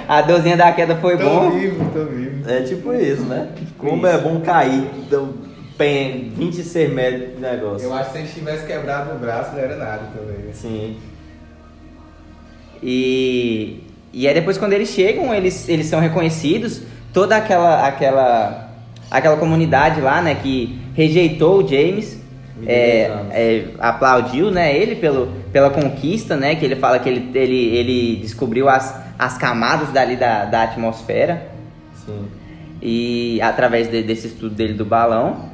a 0.09 0.23
dorzinha 0.23 0.57
da 0.57 0.73
queda 0.73 0.97
foi 0.97 1.15
bom. 1.19 1.51
vivo, 1.51 1.91
tô 1.93 2.07
vivo. 2.07 2.51
É 2.51 2.63
tipo 2.63 2.91
isso, 2.95 3.21
né? 3.25 3.49
Como 3.77 4.07
é 4.07 4.17
bom 4.17 4.41
cair, 4.41 4.89
então, 4.97 5.35
pen, 5.81 6.31
26 6.37 6.93
metros 6.93 7.35
de 7.37 7.41
negócio. 7.41 7.87
Eu 7.87 7.95
acho 7.95 8.11
que 8.11 8.19
se 8.19 8.19
ele 8.19 8.29
tivesse 8.29 8.67
quebrado 8.67 9.17
o 9.17 9.19
braço, 9.19 9.53
não 9.53 9.59
era 9.61 9.77
nada 9.77 10.03
também. 10.15 10.53
Sim. 10.53 10.99
E, 12.83 13.83
e 14.13 14.29
aí 14.29 14.35
depois 14.35 14.59
quando 14.59 14.75
eles 14.75 14.91
chegam, 14.91 15.33
eles, 15.35 15.67
eles 15.71 15.87
são 15.87 15.99
reconhecidos, 15.99 16.83
toda 17.15 17.35
aquela, 17.35 17.87
aquela, 17.87 18.71
aquela 19.11 19.39
comunidade 19.39 20.03
lá, 20.03 20.21
né, 20.21 20.35
que 20.35 20.79
rejeitou 20.95 21.63
o 21.65 21.67
James, 21.67 22.21
Me 22.59 22.67
é, 22.67 23.11
é, 23.31 23.65
aplaudiu, 23.79 24.51
né, 24.51 24.77
ele 24.77 24.97
pelo, 24.97 25.33
pela 25.51 25.71
conquista, 25.71 26.37
né, 26.37 26.57
que 26.57 26.65
ele 26.65 26.77
fala 26.77 26.99
que 26.99 27.09
ele, 27.09 27.31
ele, 27.35 27.69
ele 27.75 28.17
descobriu 28.17 28.69
as, 28.69 28.95
as 29.19 29.39
camadas 29.39 29.91
dali 29.93 30.17
da, 30.17 30.45
da 30.45 30.63
atmosfera, 30.65 31.47
Sim. 32.05 32.27
e 32.83 33.41
através 33.41 33.89
de- 33.91 34.03
desse 34.03 34.27
estudo 34.27 34.55
dele 34.55 34.75
do 34.75 34.85
balão. 34.85 35.49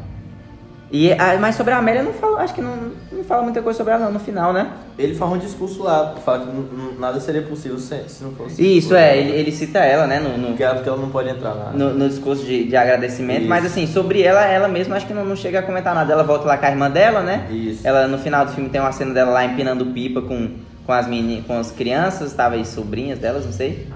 E, 0.91 1.12
ah, 1.14 1.37
mas 1.41 1.57
sobre 1.57 1.72
a 1.74 1.78
Amélia 1.78 2.03
não 2.05 2.12
fala, 2.12 2.41
acho 2.43 2.55
que 2.55 2.62
não, 2.62 2.93
não 3.11 3.24
fala 3.24 3.43
muita 3.43 3.61
coisa 3.61 3.76
sobre 3.76 3.93
ela 3.93 4.05
não, 4.05 4.12
no 4.12 4.20
final, 4.20 4.53
né? 4.53 4.70
Ele 4.97 5.16
faz 5.16 5.32
um 5.32 5.37
discurso 5.39 5.82
lá, 5.82 6.14
fala 6.24 6.47
que 6.47 7.01
nada 7.01 7.18
seria 7.18 7.43
possível 7.43 7.76
se, 7.76 8.09
se 8.09 8.22
não 8.22 8.30
fosse. 8.32 8.62
Isso, 8.78 8.89
por 8.91 8.97
é, 8.97 9.18
ele, 9.18 9.30
ele 9.32 9.51
cita 9.51 9.80
ela, 9.80 10.07
né, 10.07 10.20
no, 10.20 10.39
no, 10.39 10.47
Porque 10.49 10.62
ela, 10.62 10.74
porque 10.76 10.89
ela 10.89 10.99
não 10.99 11.11
pode 11.11 11.28
entrar 11.28 11.55
lá. 11.55 11.72
no, 11.74 11.93
no 11.93 12.09
discurso 12.09 12.45
de, 12.45 12.64
de 12.68 12.76
agradecimento, 12.76 13.41
Isso. 13.41 13.49
mas 13.49 13.66
assim, 13.66 13.84
sobre 13.87 14.22
ela, 14.22 14.45
ela 14.47 14.68
mesma 14.68 14.95
acho 14.97 15.07
que 15.09 15.12
não, 15.12 15.24
não 15.24 15.34
chega 15.34 15.59
a 15.59 15.62
comentar 15.62 15.93
nada. 15.93 16.12
Ela 16.12 16.22
volta 16.22 16.47
lá 16.47 16.57
com 16.57 16.66
a 16.66 16.70
irmã 16.70 16.89
dela, 16.89 17.20
né? 17.20 17.49
Isso. 17.51 17.84
Ela 17.87 18.07
no 18.07 18.16
final 18.18 18.47
do 18.47 18.53
filme 18.53 18.70
tem 18.70 18.80
uma 18.80 18.93
cena 18.93 19.12
dela 19.12 19.32
lá 19.32 19.45
empinando 19.45 19.87
pipa 19.87 20.22
com, 20.22 20.51
com 20.87 20.93
as 20.93 21.09
meni, 21.09 21.43
com 21.49 21.59
as 21.59 21.72
crianças, 21.72 22.32
talvez 22.32 22.68
sobrinhas 22.68 23.18
delas, 23.18 23.45
não 23.45 23.53
sei. 23.53 23.89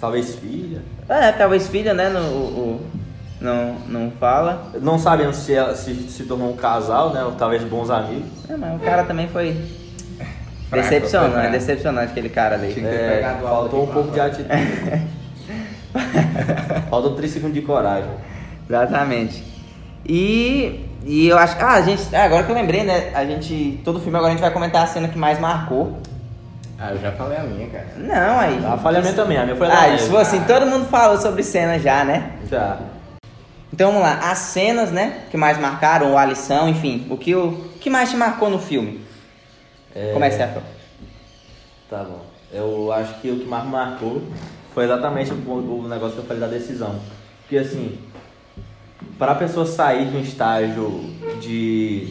Talvez 0.00 0.34
filha. 0.34 0.80
É, 1.08 1.30
talvez 1.30 1.68
filha, 1.68 1.92
né? 1.92 2.08
No, 2.08 2.20
o, 2.20 2.24
o- 2.80 3.01
não, 3.42 3.74
não 3.88 4.10
fala. 4.18 4.70
Não 4.80 4.98
sabemos 4.98 5.36
se 5.36 5.54
ela 5.54 5.74
se, 5.74 5.94
se 5.94 6.24
tornou 6.24 6.50
um 6.52 6.56
casal, 6.56 7.10
né? 7.12 7.22
Ou 7.24 7.32
talvez 7.32 7.62
bons 7.64 7.90
amigos. 7.90 8.28
É, 8.48 8.56
mas 8.56 8.76
o 8.76 8.84
cara 8.84 9.04
também 9.04 9.28
foi 9.28 9.52
Fraco, 10.70 10.88
decepcionante, 10.88 11.32
fraco. 11.34 11.50
decepcionante 11.50 12.10
aquele 12.12 12.28
cara 12.28 12.54
ali. 12.54 12.72
Tinha 12.72 12.88
que 12.88 12.96
ter 12.96 13.02
É, 13.04 13.38
faltou 13.42 13.84
um 13.84 13.86
pouco 13.86 14.10
de 14.10 14.20
a- 14.20 14.26
atitude. 14.26 14.48
faltou 16.88 17.14
3 17.14 17.32
segundos 17.32 17.54
de 17.54 17.62
coragem. 17.62 18.10
Exatamente. 18.68 19.42
E, 20.06 20.86
e 21.04 21.28
eu 21.28 21.38
acho. 21.38 21.56
Ah, 21.60 21.74
a 21.74 21.82
gente. 21.82 22.14
ah, 22.14 22.24
agora 22.24 22.44
que 22.44 22.50
eu 22.50 22.54
lembrei, 22.54 22.84
né? 22.84 23.10
A 23.14 23.24
gente. 23.24 23.80
Todo 23.84 24.00
filme 24.00 24.16
agora 24.16 24.32
a 24.32 24.34
gente 24.34 24.40
vai 24.40 24.50
comentar 24.50 24.82
a 24.82 24.86
cena 24.86 25.08
que 25.08 25.18
mais 25.18 25.38
marcou. 25.38 25.98
Ah, 26.78 26.90
eu 26.92 26.98
já 27.00 27.12
falei 27.12 27.38
a 27.38 27.42
minha, 27.42 27.68
cara. 27.68 27.86
Não, 27.96 28.40
aí. 28.40 28.64
A 28.66 28.76
falha 28.76 29.00
minha 29.00 29.12
também, 29.12 29.38
a 29.38 29.44
minha 29.44 29.56
foi 29.56 29.68
da 29.68 29.80
Ah, 29.82 29.88
isso 29.90 30.10
foi 30.10 30.20
assim, 30.20 30.40
todo 30.44 30.66
mundo 30.66 30.86
falou 30.86 31.16
sobre 31.18 31.42
cenas 31.44 31.80
já, 31.82 32.04
né? 32.04 32.32
Já. 32.50 32.78
Então 33.72 33.90
vamos 33.90 34.02
lá, 34.02 34.30
as 34.30 34.38
cenas, 34.38 34.90
né, 34.90 35.24
que 35.30 35.36
mais 35.36 35.58
marcaram, 35.58 36.10
ou 36.10 36.18
a 36.18 36.26
lição, 36.26 36.68
enfim, 36.68 37.06
o 37.08 37.16
que, 37.16 37.34
o, 37.34 37.52
que 37.80 37.88
mais 37.88 38.10
te 38.10 38.16
marcou 38.16 38.50
no 38.50 38.58
filme? 38.58 39.00
É, 39.94 40.12
Comece, 40.12 40.42
Afro. 40.42 40.62
Tá 41.88 42.04
bom. 42.04 42.20
Eu 42.52 42.92
acho 42.92 43.20
que 43.20 43.30
o 43.30 43.38
que 43.38 43.46
mais 43.46 43.64
marcou 43.64 44.22
foi 44.74 44.84
exatamente 44.84 45.32
o, 45.32 45.34
o 45.34 45.88
negócio 45.88 46.14
que 46.14 46.20
eu 46.20 46.24
falei 46.24 46.40
da 46.40 46.48
decisão. 46.48 47.00
Porque 47.40 47.56
assim, 47.56 47.98
para 49.18 49.32
a 49.32 49.34
pessoa 49.36 49.64
sair 49.64 50.06
de 50.06 50.16
um 50.16 50.20
estágio 50.20 51.10
de 51.40 52.08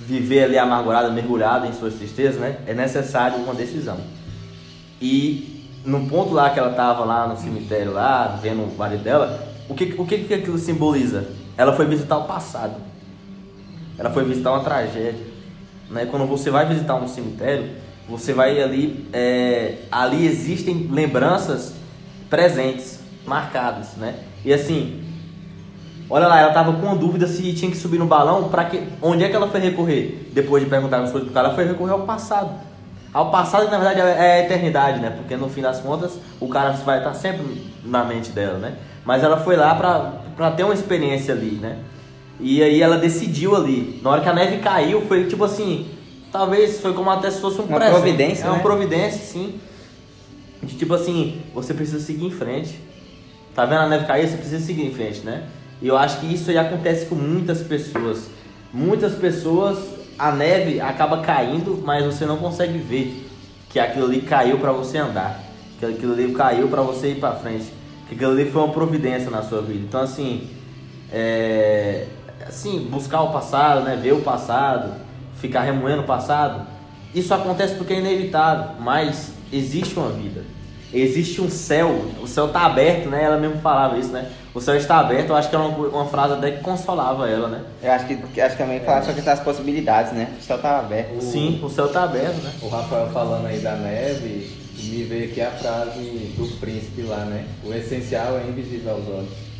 viver 0.00 0.44
ali 0.44 0.58
amargurada, 0.58 1.10
mergulhada 1.10 1.68
em 1.68 1.72
suas 1.72 1.94
tristezas, 1.94 2.40
né? 2.40 2.58
É 2.66 2.74
necessário 2.74 3.38
uma 3.38 3.54
decisão. 3.54 3.98
E 5.00 5.68
no 5.84 6.08
ponto 6.08 6.32
lá 6.32 6.50
que 6.50 6.58
ela 6.58 6.72
tava 6.72 7.04
lá 7.04 7.28
no 7.28 7.36
cemitério 7.36 7.92
lá, 7.92 8.38
vendo 8.42 8.62
o 8.62 8.76
marido 8.76 9.04
dela, 9.04 9.49
o 9.70 9.74
que 9.74 9.94
o 9.96 10.04
que, 10.04 10.18
que 10.18 10.34
aquilo 10.34 10.58
simboliza? 10.58 11.28
Ela 11.56 11.72
foi 11.72 11.86
visitar 11.86 12.18
o 12.18 12.24
passado. 12.24 12.74
Ela 13.96 14.10
foi 14.10 14.24
visitar 14.24 14.50
uma 14.50 14.64
tragédia. 14.64 15.24
Né? 15.88 16.06
Quando 16.06 16.26
você 16.26 16.50
vai 16.50 16.66
visitar 16.66 16.96
um 16.96 17.06
cemitério, 17.06 17.70
você 18.08 18.32
vai 18.32 18.60
ali, 18.60 19.06
é, 19.12 19.76
ali 19.90 20.26
existem 20.26 20.88
lembranças 20.90 21.74
presentes, 22.28 23.00
marcadas, 23.24 23.94
né? 23.96 24.16
E 24.44 24.52
assim, 24.52 25.04
olha 26.08 26.26
lá, 26.26 26.40
ela 26.40 26.52
tava 26.52 26.72
com 26.72 26.96
dúvida 26.96 27.26
se 27.28 27.52
tinha 27.52 27.70
que 27.70 27.76
subir 27.76 27.98
no 27.98 28.06
balão, 28.06 28.48
para 28.48 28.64
que, 28.64 28.82
onde 29.00 29.22
é 29.22 29.28
que 29.28 29.36
ela 29.36 29.48
foi 29.48 29.60
recorrer? 29.60 30.30
Depois 30.32 30.64
de 30.64 30.68
perguntar 30.68 31.00
as 31.00 31.10
coisas 31.10 31.28
pro 31.28 31.34
cara, 31.34 31.48
ela 31.48 31.54
foi 31.54 31.66
recorrer 31.66 31.92
ao 31.92 32.00
passado. 32.00 32.50
Ao 33.12 33.30
passado 33.30 33.70
na 33.70 33.78
verdade 33.78 34.00
é 34.00 34.40
a 34.40 34.40
eternidade, 34.40 35.00
né? 35.00 35.10
Porque 35.10 35.36
no 35.36 35.48
fim 35.48 35.62
das 35.62 35.80
contas, 35.80 36.18
o 36.40 36.48
cara 36.48 36.70
vai 36.72 36.98
estar 36.98 37.14
sempre 37.14 37.70
na 37.84 38.04
mente 38.04 38.30
dela, 38.30 38.58
né? 38.58 38.76
Mas 39.04 39.22
ela 39.22 39.38
foi 39.38 39.56
lá 39.56 39.74
pra, 39.74 40.12
pra 40.36 40.50
ter 40.50 40.64
uma 40.64 40.74
experiência 40.74 41.34
ali, 41.34 41.58
né? 41.60 41.78
E 42.38 42.62
aí 42.62 42.80
ela 42.80 42.96
decidiu 42.96 43.54
ali. 43.56 44.00
Na 44.02 44.10
hora 44.10 44.20
que 44.22 44.28
a 44.28 44.32
neve 44.32 44.58
caiu, 44.58 45.02
foi 45.02 45.26
tipo 45.26 45.44
assim, 45.44 45.88
talvez 46.32 46.80
foi 46.80 46.92
como 46.94 47.10
até 47.10 47.30
se 47.30 47.40
fosse 47.40 47.60
um 47.60 47.64
Uma 47.64 47.78
presente. 47.78 47.94
providência, 48.00 48.44
É 48.44 48.46
uma 48.48 48.56
né? 48.56 48.62
providência, 48.62 49.20
sim. 49.20 49.60
De 50.62 50.74
tipo 50.76 50.94
assim, 50.94 51.40
você 51.54 51.72
precisa 51.74 52.00
seguir 52.00 52.26
em 52.26 52.30
frente. 52.30 52.78
Tá 53.54 53.64
vendo 53.64 53.80
a 53.80 53.88
neve 53.88 54.06
cair? 54.06 54.28
Você 54.28 54.36
precisa 54.36 54.64
seguir 54.64 54.86
em 54.86 54.92
frente, 54.92 55.20
né? 55.20 55.44
E 55.82 55.88
eu 55.88 55.96
acho 55.96 56.20
que 56.20 56.32
isso 56.32 56.50
aí 56.50 56.58
acontece 56.58 57.06
com 57.06 57.14
muitas 57.14 57.62
pessoas. 57.62 58.28
Muitas 58.72 59.14
pessoas, 59.14 59.78
a 60.18 60.30
neve 60.30 60.80
acaba 60.80 61.18
caindo, 61.22 61.82
mas 61.84 62.04
você 62.04 62.24
não 62.26 62.36
consegue 62.36 62.78
ver 62.78 63.26
que 63.70 63.78
aquilo 63.80 64.06
ali 64.06 64.20
caiu 64.20 64.58
para 64.58 64.72
você 64.72 64.98
andar. 64.98 65.40
Que 65.78 65.86
aquilo 65.86 66.12
ali 66.12 66.32
caiu 66.32 66.68
para 66.68 66.82
você 66.82 67.12
ir 67.12 67.16
para 67.16 67.32
frente. 67.36 67.72
Que 68.10 68.14
aquilo 68.16 68.32
ali 68.32 68.50
foi 68.50 68.60
uma 68.62 68.72
providência 68.74 69.30
na 69.30 69.40
sua 69.42 69.62
vida. 69.62 69.84
Então, 69.88 70.00
assim, 70.02 70.50
é, 71.12 72.06
assim, 72.46 72.86
buscar 72.90 73.22
o 73.22 73.32
passado, 73.32 73.82
né? 73.82 73.98
Ver 74.02 74.12
o 74.12 74.20
passado, 74.20 74.92
ficar 75.40 75.62
remoendo 75.62 76.02
o 76.02 76.06
passado. 76.06 76.66
Isso 77.14 77.32
acontece 77.32 77.74
porque 77.76 77.92
é 77.94 77.98
inevitável, 77.98 78.72
mas 78.80 79.32
existe 79.52 79.98
uma 79.98 80.10
vida. 80.10 80.42
Existe 80.92 81.40
um 81.40 81.48
céu, 81.48 82.04
o 82.20 82.26
céu 82.26 82.46
está 82.46 82.62
aberto, 82.66 83.08
né? 83.08 83.22
Ela 83.22 83.36
mesmo 83.36 83.60
falava 83.60 83.96
isso, 83.96 84.10
né? 84.10 84.28
O 84.52 84.60
céu 84.60 84.74
está 84.76 84.98
aberto, 84.98 85.28
eu 85.30 85.36
acho 85.36 85.48
que 85.48 85.54
era 85.54 85.64
uma, 85.64 85.86
uma 85.86 86.06
frase 86.06 86.34
até 86.34 86.50
que 86.50 86.62
consolava 86.64 87.28
ela, 87.28 87.46
né? 87.46 87.60
Eu 87.80 87.92
acho 87.92 88.06
que, 88.06 88.16
que- 88.16 88.40
acho 88.40 88.56
que 88.56 88.62
também 88.62 88.80
falar 88.80 89.02
sobre 89.02 89.20
essas 89.20 89.38
possibilidades, 89.38 90.12
né? 90.12 90.32
O 90.40 90.42
céu 90.42 90.58
tava 90.58 90.80
aberto. 90.80 91.20
Sim, 91.22 91.60
o 91.62 91.70
céu 91.70 91.86
está 91.86 92.02
aberto, 92.02 92.42
né? 92.42 92.52
O 92.60 92.68
Rafael 92.68 93.08
falando 93.10 93.46
aí 93.46 93.60
da 93.60 93.76
neve, 93.76 94.50
me 94.90 95.04
veio 95.04 95.24
aqui 95.30 95.40
a 95.40 95.50
frase 95.50 96.00
do 96.36 96.58
príncipe 96.60 97.02
lá, 97.02 97.24
né? 97.24 97.44
O 97.64 97.72
essencial 97.72 98.38
é 98.38 98.48
invisível 98.48 98.92
aos 98.92 99.08
olhos. 99.08 99.50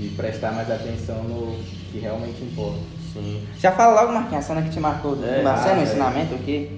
E 0.00 0.08
prestar 0.16 0.52
mais 0.52 0.70
atenção 0.70 1.24
no 1.24 1.56
que 1.90 1.98
realmente 1.98 2.42
importa. 2.42 2.78
Sim. 3.12 3.42
Já 3.58 3.72
fala 3.72 4.00
logo, 4.00 4.12
Marquinhos, 4.12 4.44
a 4.44 4.48
cena 4.48 4.62
que 4.62 4.70
te 4.70 4.78
marcou. 4.78 5.18
É, 5.24 5.40
uma 5.40 5.56
cena, 5.56 5.72
ah, 5.72 5.76
um 5.76 5.80
é. 5.80 5.82
ensinamento, 5.82 6.34
o 6.34 6.38
quê? 6.38 6.70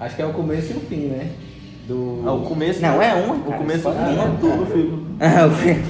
Acho 0.00 0.16
que 0.16 0.22
é 0.22 0.26
o 0.26 0.32
começo 0.32 0.72
e 0.72 0.76
o 0.76 0.80
fim, 0.80 1.06
né? 1.08 1.30
Do... 1.86 2.22
Ah, 2.26 2.32
o 2.32 2.42
começo. 2.42 2.80
Não, 2.80 3.02
é 3.02 3.12
uma. 3.14 3.34
O 3.34 3.40
cara, 3.42 3.58
começo 3.58 3.78
isso 3.80 3.88
é 3.88 3.92
fala- 3.92 4.08
uma, 4.08 4.38
tudo, 4.38 4.66
filho. 4.72 5.06
Ah, 5.20 5.46
o 5.46 5.50
fim- 5.50 5.82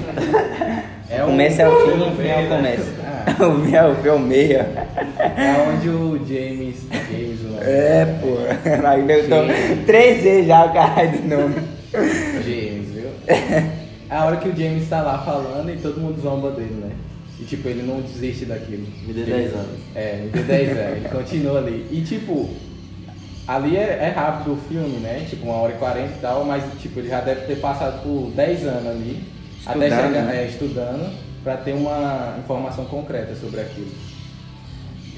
É 1.08 1.22
o 1.22 1.26
começo 1.26 1.60
é 1.62 1.68
o 1.68 1.80
fim, 1.84 1.90
o 2.02 2.16
fim 2.16 2.26
é 2.28 2.38
o 2.38 2.48
né? 2.48 2.56
começo. 2.56 3.01
O 3.42 3.74
é 3.74 3.86
o 3.86 3.94
fim, 3.96 4.08
é 4.52 5.68
onde 5.68 5.88
o 5.88 6.18
James. 6.26 6.76
James 7.10 7.40
o 7.42 7.62
É, 7.62 8.04
pô. 8.20 8.36
Aí 8.86 9.00
inventou 9.02 9.44
três 9.86 10.22
vezes 10.22 10.46
já 10.46 10.64
o 10.66 10.72
caralho 10.72 11.18
do 11.22 11.28
nome. 11.28 11.54
James, 11.92 12.88
viu? 12.94 13.08
É 13.28 14.14
a 14.14 14.24
hora 14.26 14.36
que 14.36 14.48
o 14.48 14.56
James 14.56 14.88
tá 14.88 15.00
lá 15.02 15.18
falando 15.24 15.70
e 15.70 15.76
todo 15.76 16.00
mundo 16.00 16.20
zomba 16.20 16.50
dele, 16.50 16.74
né? 16.84 16.90
E 17.40 17.44
tipo, 17.44 17.68
ele 17.68 17.82
não 17.82 18.00
desiste 18.00 18.44
daquilo. 18.44 18.86
Me 19.06 19.12
dê 19.12 19.20
Ele- 19.22 19.32
10 19.32 19.54
anos. 19.54 19.66
É, 19.94 20.16
me 20.24 20.28
dê 20.30 20.40
10 20.42 20.70
anos. 20.78 20.96
Ele 20.98 21.08
continua 21.08 21.58
ali. 21.58 21.86
E 21.90 22.00
tipo, 22.02 22.50
ali 23.48 23.76
é, 23.76 23.98
é 24.02 24.12
rápido 24.14 24.52
o 24.52 24.56
filme, 24.68 24.98
né? 24.98 25.26
Tipo, 25.28 25.46
uma 25.46 25.54
hora 25.56 25.72
e 25.72 25.76
40 25.78 26.08
e 26.08 26.20
tal, 26.20 26.44
mas 26.44 26.62
tipo, 26.80 27.00
ele 27.00 27.08
já 27.08 27.20
deve 27.20 27.42
ter 27.46 27.56
passado 27.56 28.02
por 28.02 28.30
10 28.36 28.66
anos 28.66 28.86
ali. 28.86 29.22
até 29.66 29.86
Estudando, 29.88 30.08
chegar, 30.08 30.22
né? 30.24 30.42
é, 30.42 30.46
estudando, 30.46 31.10
pra 31.42 31.56
ter 31.56 31.72
uma 31.74 32.36
informação 32.38 32.84
concreta 32.84 33.34
sobre 33.36 33.60
aquilo. 33.60 33.90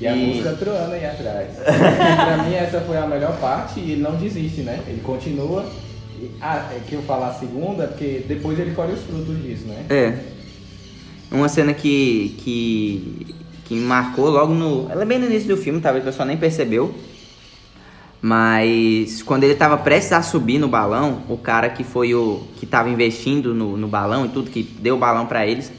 E 0.00 0.06
a 0.06 0.16
E- 0.16 0.26
música 0.26 0.52
troando 0.54 0.92
aí 0.92 1.04
atrás. 1.04 1.48
pra 1.64 2.42
mim 2.44 2.54
essa 2.54 2.80
foi 2.80 2.96
a 2.96 3.06
melhor 3.06 3.36
parte 3.38 3.80
e 3.80 3.92
ele 3.92 4.02
não 4.02 4.16
desiste, 4.16 4.62
né? 4.62 4.80
Ele 4.86 5.00
continua. 5.02 5.64
Ah, 6.40 6.70
é 6.74 6.80
que 6.88 6.94
eu 6.94 7.02
falar 7.02 7.28
a 7.28 7.34
segunda, 7.34 7.86
porque 7.88 8.24
depois 8.26 8.58
ele 8.58 8.72
colhe 8.74 8.92
os 8.94 9.02
frutos 9.02 9.40
disso, 9.42 9.64
né? 9.66 9.84
É. 9.90 10.18
Uma 11.30 11.48
cena 11.48 11.74
que, 11.74 12.34
que, 12.38 13.34
que 13.66 13.74
me 13.74 13.80
marcou 13.80 14.30
logo 14.30 14.54
no. 14.54 14.90
Ela 14.90 15.02
é 15.02 15.06
bem 15.06 15.18
no 15.18 15.26
início 15.26 15.48
do 15.48 15.56
filme, 15.60 15.80
talvez 15.80 16.02
o 16.04 16.06
pessoal 16.06 16.26
nem 16.26 16.36
percebeu. 16.36 16.94
Mas 18.22 19.22
quando 19.22 19.44
ele 19.44 19.54
tava 19.54 19.76
prestes 19.76 20.12
a 20.12 20.22
subir 20.22 20.58
no 20.58 20.66
balão, 20.68 21.22
o 21.28 21.36
cara 21.36 21.68
que 21.68 21.84
foi 21.84 22.14
o. 22.14 22.42
que 22.56 22.64
tava 22.64 22.88
investindo 22.88 23.52
no, 23.54 23.76
no 23.76 23.86
balão 23.86 24.24
e 24.24 24.28
tudo, 24.30 24.50
que 24.50 24.62
deu 24.62 24.94
o 24.94 24.98
balão 24.98 25.26
pra 25.26 25.46
eles, 25.46 25.70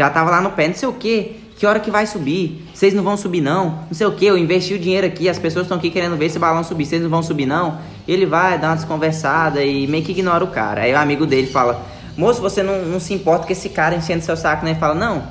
já 0.00 0.08
tava 0.10 0.30
lá 0.30 0.40
no 0.40 0.50
pé, 0.52 0.66
não 0.68 0.74
sei 0.74 0.88
o 0.88 0.92
que, 0.94 1.36
que 1.58 1.66
hora 1.66 1.78
que 1.78 1.90
vai 1.90 2.06
subir? 2.06 2.66
Vocês 2.72 2.94
não 2.94 3.02
vão 3.02 3.18
subir 3.18 3.42
não? 3.42 3.80
Não 3.86 3.92
sei 3.92 4.06
o 4.06 4.12
que, 4.12 4.24
eu 4.24 4.38
investi 4.38 4.72
o 4.72 4.78
dinheiro 4.78 5.06
aqui, 5.06 5.28
as 5.28 5.38
pessoas 5.38 5.66
estão 5.66 5.76
aqui 5.76 5.90
querendo 5.90 6.16
ver 6.16 6.24
esse 6.26 6.38
balão 6.38 6.64
subir, 6.64 6.86
vocês 6.86 7.02
não 7.02 7.10
vão 7.10 7.22
subir 7.22 7.44
não? 7.44 7.78
Ele 8.08 8.24
vai, 8.24 8.58
dá 8.58 8.68
uma 8.68 8.76
desconversada 8.76 9.62
e 9.62 9.86
meio 9.86 10.02
que 10.02 10.12
ignora 10.12 10.42
o 10.42 10.46
cara. 10.48 10.82
Aí 10.82 10.92
o 10.94 10.96
amigo 10.96 11.26
dele 11.26 11.46
fala, 11.48 11.82
moço, 12.16 12.40
você 12.40 12.62
não, 12.62 12.82
não 12.86 12.98
se 12.98 13.12
importa 13.12 13.46
com 13.46 13.52
esse 13.52 13.68
cara 13.68 13.94
enchendo 13.94 14.24
seu 14.24 14.36
saco, 14.38 14.64
né? 14.64 14.70
Ele 14.70 14.80
fala, 14.80 14.94
não, 14.94 15.22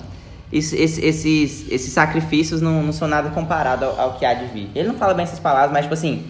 esse- 0.53 0.75
esses, 0.79 1.65
esses 1.71 1.91
sacrifícios 1.91 2.61
não, 2.61 2.83
não 2.83 2.93
são 2.93 3.07
nada 3.07 3.29
comparado 3.31 3.85
ao, 3.85 3.99
ao 3.99 4.13
que 4.19 4.23
há 4.25 4.35
de 4.35 4.45
vir. 4.53 4.69
Ele 4.75 4.87
não 4.87 4.95
fala 4.95 5.15
bem 5.15 5.23
essas 5.23 5.39
palavras, 5.39 5.71
mas 5.71 5.81
tipo 5.81 5.95
assim, 5.95 6.25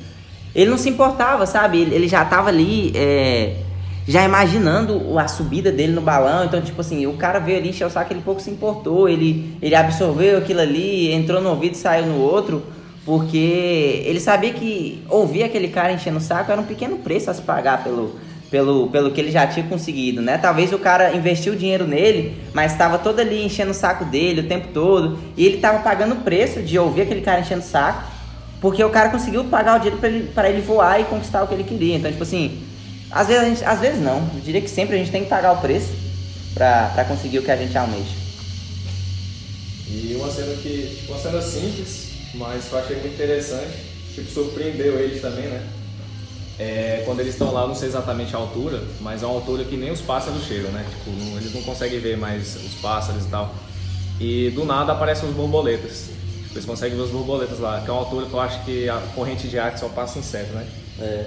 ele 0.55 0.69
não 0.69 0.77
se 0.77 0.87
importava, 0.89 1.45
sabe? 1.45 1.81
Ele, 1.81 1.93
ele 1.93 2.07
já 2.07 2.23
tava 2.23 2.47
ali, 2.47 2.93
é, 2.95 3.57
já 4.09 4.25
imaginando 4.25 5.19
a 5.19 5.27
subida 5.27 5.71
dele 5.71 5.93
no 5.93 6.01
balão. 6.01 6.45
Então, 6.45 6.59
tipo 6.59 6.81
assim, 6.81 7.05
o 7.05 7.13
cara 7.13 7.37
veio 7.37 7.59
ali, 7.59 7.69
encheu 7.69 7.87
o 7.87 7.91
saco, 7.91 8.11
ele 8.11 8.21
pouco 8.21 8.41
se 8.41 8.49
importou. 8.49 9.07
Ele, 9.07 9.55
ele 9.61 9.75
absorveu 9.75 10.39
aquilo 10.39 10.61
ali, 10.61 11.11
entrou 11.11 11.39
no 11.39 11.51
ouvido 11.51 11.73
e 11.73 11.77
saiu 11.77 12.07
no 12.07 12.17
outro. 12.19 12.63
Porque 13.05 14.01
ele 14.07 14.19
sabia 14.19 14.51
que 14.51 15.03
ouvir 15.07 15.43
aquele 15.43 15.67
cara 15.67 15.93
enchendo 15.93 16.17
o 16.17 16.21
saco 16.21 16.51
era 16.51 16.59
um 16.59 16.65
pequeno 16.65 16.97
preço 16.97 17.29
a 17.29 17.35
se 17.35 17.43
pagar 17.43 17.83
pelo, 17.83 18.15
pelo, 18.49 18.87
pelo 18.87 19.11
que 19.11 19.21
ele 19.21 19.29
já 19.29 19.45
tinha 19.45 19.67
conseguido, 19.67 20.23
né? 20.23 20.39
Talvez 20.39 20.73
o 20.73 20.79
cara 20.79 21.13
investiu 21.13 21.55
dinheiro 21.55 21.85
nele, 21.85 22.35
mas 22.51 22.71
estava 22.71 22.97
todo 22.97 23.19
ali 23.19 23.45
enchendo 23.45 23.69
o 23.69 23.75
saco 23.75 24.05
dele 24.05 24.41
o 24.41 24.47
tempo 24.47 24.69
todo. 24.73 25.19
E 25.37 25.45
ele 25.45 25.57
estava 25.57 25.79
pagando 25.79 26.15
o 26.15 26.21
preço 26.21 26.63
de 26.63 26.79
ouvir 26.79 27.03
aquele 27.03 27.21
cara 27.21 27.41
enchendo 27.41 27.61
o 27.61 27.65
saco. 27.65 28.09
Porque 28.59 28.83
o 28.83 28.89
cara 28.89 29.09
conseguiu 29.09 29.43
pagar 29.43 29.75
o 29.75 29.79
dinheiro 29.79 29.99
pra 30.33 30.49
ele, 30.49 30.57
ele 30.57 30.61
voar 30.61 30.99
e 30.99 31.03
conquistar 31.03 31.43
o 31.43 31.47
que 31.47 31.53
ele 31.53 31.63
queria. 31.63 31.95
Então, 31.95 32.09
tipo 32.09 32.23
assim, 32.23 32.59
às 33.11 33.27
vezes, 33.27 33.47
gente, 33.47 33.63
às 33.65 33.79
vezes 33.79 34.01
não. 34.01 34.17
Eu 34.35 34.41
diria 34.43 34.61
que 34.61 34.69
sempre 34.69 34.95
a 34.95 34.99
gente 34.99 35.11
tem 35.11 35.23
que 35.23 35.29
pagar 35.29 35.53
o 35.53 35.57
preço 35.61 35.89
pra, 36.53 36.89
pra 36.93 37.05
conseguir 37.05 37.39
o 37.39 37.43
que 37.43 37.51
a 37.51 37.57
gente 37.57 37.77
almeja. 37.77 38.15
E 39.87 40.15
uma 40.15 40.29
cena 40.31 40.53
que, 40.55 40.95
tipo, 40.99 41.11
uma 41.13 41.19
cena 41.21 41.41
simples, 41.41 42.09
mas 42.35 42.65
que 42.65 42.73
eu 42.73 42.79
achei 42.79 42.95
muito 42.97 43.13
interessante, 43.15 43.73
tipo, 44.13 44.29
surpreendeu 44.31 44.99
eles 44.99 45.21
também, 45.21 45.47
né? 45.47 45.67
É, 46.59 47.03
quando 47.05 47.21
eles 47.21 47.33
estão 47.33 47.51
lá, 47.53 47.61
eu 47.61 47.69
não 47.69 47.75
sei 47.75 47.87
exatamente 47.87 48.35
a 48.35 48.37
altura, 48.37 48.83
mas 48.99 49.23
é 49.23 49.25
uma 49.25 49.35
altura 49.35 49.63
que 49.63 49.77
nem 49.77 49.91
os 49.91 50.01
pássaros 50.01 50.43
chegam, 50.45 50.69
né? 50.71 50.85
Tipo, 50.89 51.09
não- 51.17 51.37
eles 51.37 51.53
não 51.53 51.61
conseguem 51.63 51.99
ver 51.99 52.17
mais 52.17 52.55
os 52.57 52.73
pássaros 52.81 53.23
e 53.25 53.27
tal. 53.29 53.55
E 54.19 54.49
do 54.51 54.65
nada 54.65 54.91
aparecem 54.91 55.27
os 55.29 55.33
borboletas. 55.35 56.09
Eles 56.51 56.65
conseguem 56.65 56.97
ver 56.97 57.03
os 57.03 57.11
borboletas 57.11 57.59
lá, 57.59 57.79
que 57.81 57.89
é 57.89 57.93
uma 57.93 58.01
altura 58.01 58.25
que 58.25 58.33
eu 58.33 58.39
acho 58.41 58.63
que 58.65 58.89
a 58.89 58.97
corrente 59.15 59.47
de 59.47 59.57
ar 59.57 59.71
que 59.73 59.79
só 59.79 59.87
passa 59.87 60.19
inseto, 60.19 60.51
né? 60.51 60.67
É. 60.99 61.25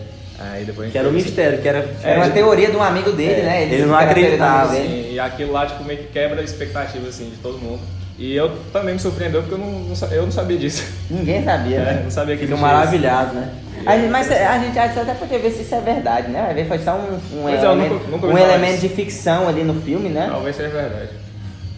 Aí 0.51 0.65
depois 0.65 0.81
a 0.81 0.85
gente 0.87 0.93
Que 0.93 0.99
era 0.99 1.09
um 1.09 1.13
mistério, 1.13 1.59
que 1.63 1.69
era. 1.69 1.89
Era 2.03 2.19
uma 2.21 2.31
teoria 2.31 2.71
de 2.71 2.77
um 2.77 2.83
amigo 2.83 3.13
dele, 3.13 3.41
É, 3.41 3.45
né? 3.45 3.63
ele 3.63 3.71
disse 3.77 3.87
não 3.87 3.97
acreditava, 3.97 4.77
e 4.77 5.21
aquilo 5.21 5.53
lá 5.53 5.67
tipo, 5.67 5.85
meio 5.85 6.01
que 6.01 6.09
quebra 6.13 6.41
a 6.41 6.45
expectativa 6.45 7.09
assim, 7.09 7.31
de 7.31 7.37
todo 7.37 7.59
mundo. 7.59 7.81
E 8.19 8.35
eu 8.37 8.51
também 8.73 8.95
me 8.95 9.01
surpreendeu 9.01 9.43
porque 9.43 9.55
eu 9.55 9.59
não, 9.59 9.87
eu 10.11 10.23
não 10.25 10.31
sabia 10.33 10.57
disso. 10.59 10.85
Ninguém 11.11 11.43
sabia, 11.45 11.77
É, 11.77 11.81
né? 11.85 12.01
não 12.05 12.11
sabia 12.11 12.37
que 12.37 12.47
Ficam 12.47 12.59
existia 12.59 12.99
isso. 13.25 13.35
né? 13.35 13.49
A 13.85 13.97
gente- 13.97 14.11
mas 14.11 14.31
a 14.31 14.59
gente 14.59 14.79
até 14.79 15.15
poder 15.15 15.39
ver 15.39 15.51
se 15.51 15.63
isso 15.63 15.75
é 15.75 15.81
verdade, 15.81 16.29
né? 16.29 16.43
Vai 16.45 16.55
ver, 16.55 16.69
foi 16.69 16.79
só 16.79 16.93
um, 16.95 17.15
um 17.39 17.43
Pois 17.43 17.55
é, 17.55 17.59
eu 17.67 17.73
elemento, 17.73 17.95
nunca- 17.95 18.09
nunca 18.11 18.27
um 18.29 18.39
elemento 18.39 18.81
de 18.81 18.89
ficção 18.91 19.49
ali 19.49 19.65
no 19.65 19.75
filme, 19.83 20.09
né? 20.09 20.29
Talvez 20.31 20.55
seja 20.57 20.69
verdade. 20.69 21.09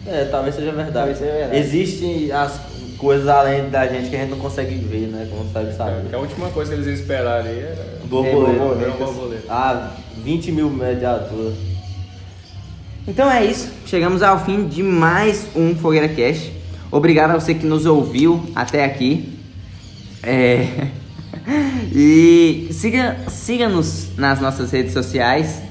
É, 0.07 0.25
talvez 0.25 0.53
seja 0.55 0.67
verdade. 0.71 0.93
Talvez 0.93 1.17
seja 1.17 1.31
verdade. 1.31 1.57
Existem 1.57 2.31
as 2.31 2.59
coisas 2.97 3.27
além 3.27 3.69
da 3.69 3.85
gente 3.87 4.09
que 4.09 4.15
a 4.15 4.19
gente 4.19 4.31
não 4.31 4.39
consegue 4.39 4.75
ver, 4.75 5.07
né? 5.07 5.27
Não 5.29 5.45
consegue 5.45 5.69
É, 5.69 5.73
saber. 5.73 6.09
que 6.09 6.15
a 6.15 6.19
última 6.19 6.49
coisa 6.49 6.71
que 6.71 6.77
eles 6.77 6.87
iam 6.87 6.93
esperar 6.95 7.39
ali 7.41 7.59
era. 7.59 7.99
Borboleta. 8.05 8.63
Um 8.63 8.97
borboleta. 8.97 9.43
Ah, 9.49 9.91
20 10.23 10.51
mil 10.51 10.69
metros 10.69 10.99
de 10.99 11.05
altura. 11.05 11.53
Então 13.07 13.29
é 13.31 13.45
isso. 13.45 13.71
Chegamos 13.85 14.21
ao 14.23 14.43
fim 14.43 14.67
de 14.67 14.81
mais 14.81 15.47
um 15.55 15.75
Fogueira 15.75 16.07
Cast. 16.09 16.51
Obrigado 16.91 17.31
a 17.31 17.39
você 17.39 17.53
que 17.53 17.65
nos 17.65 17.85
ouviu 17.85 18.43
até 18.55 18.83
aqui. 18.85 19.37
É... 20.23 20.67
E 21.93 22.67
siga- 22.71 23.17
siga-nos 23.29 24.15
nas 24.17 24.41
nossas 24.41 24.71
redes 24.71 24.91
sociais. 24.93 25.61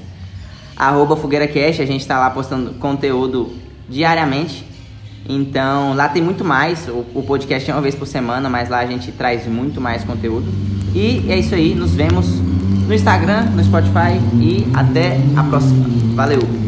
Arroba 0.75 1.17
Fogueira 1.17 1.47
Cast. 1.47 1.81
A 1.81 1.85
gente 1.85 2.01
está 2.01 2.17
lá 2.17 2.29
postando 2.29 2.71
conteúdo 2.75 3.53
diariamente. 3.89 4.65
Então 5.27 5.93
lá 5.95 6.07
tem 6.07 6.21
muito 6.21 6.43
mais. 6.43 6.87
O, 6.87 7.05
o 7.13 7.23
podcast 7.23 7.69
é 7.69 7.73
uma 7.73 7.81
vez 7.81 7.95
por 7.95 8.05
semana, 8.05 8.49
mas 8.49 8.69
lá 8.69 8.79
a 8.79 8.85
gente 8.85 9.11
traz 9.11 9.47
muito 9.47 9.81
mais 9.81 10.03
conteúdo. 10.03 10.45
E 10.93 11.25
é 11.29 11.37
isso 11.37 11.55
aí. 11.55 11.73
Nos 11.73 11.93
vemos 11.93 12.27
no 12.87 12.93
Instagram, 12.93 13.43
no 13.55 13.63
Spotify 13.63 14.19
e 14.39 14.67
até 14.73 15.19
a 15.35 15.43
próxima. 15.43 15.85
Valeu! 16.15 16.64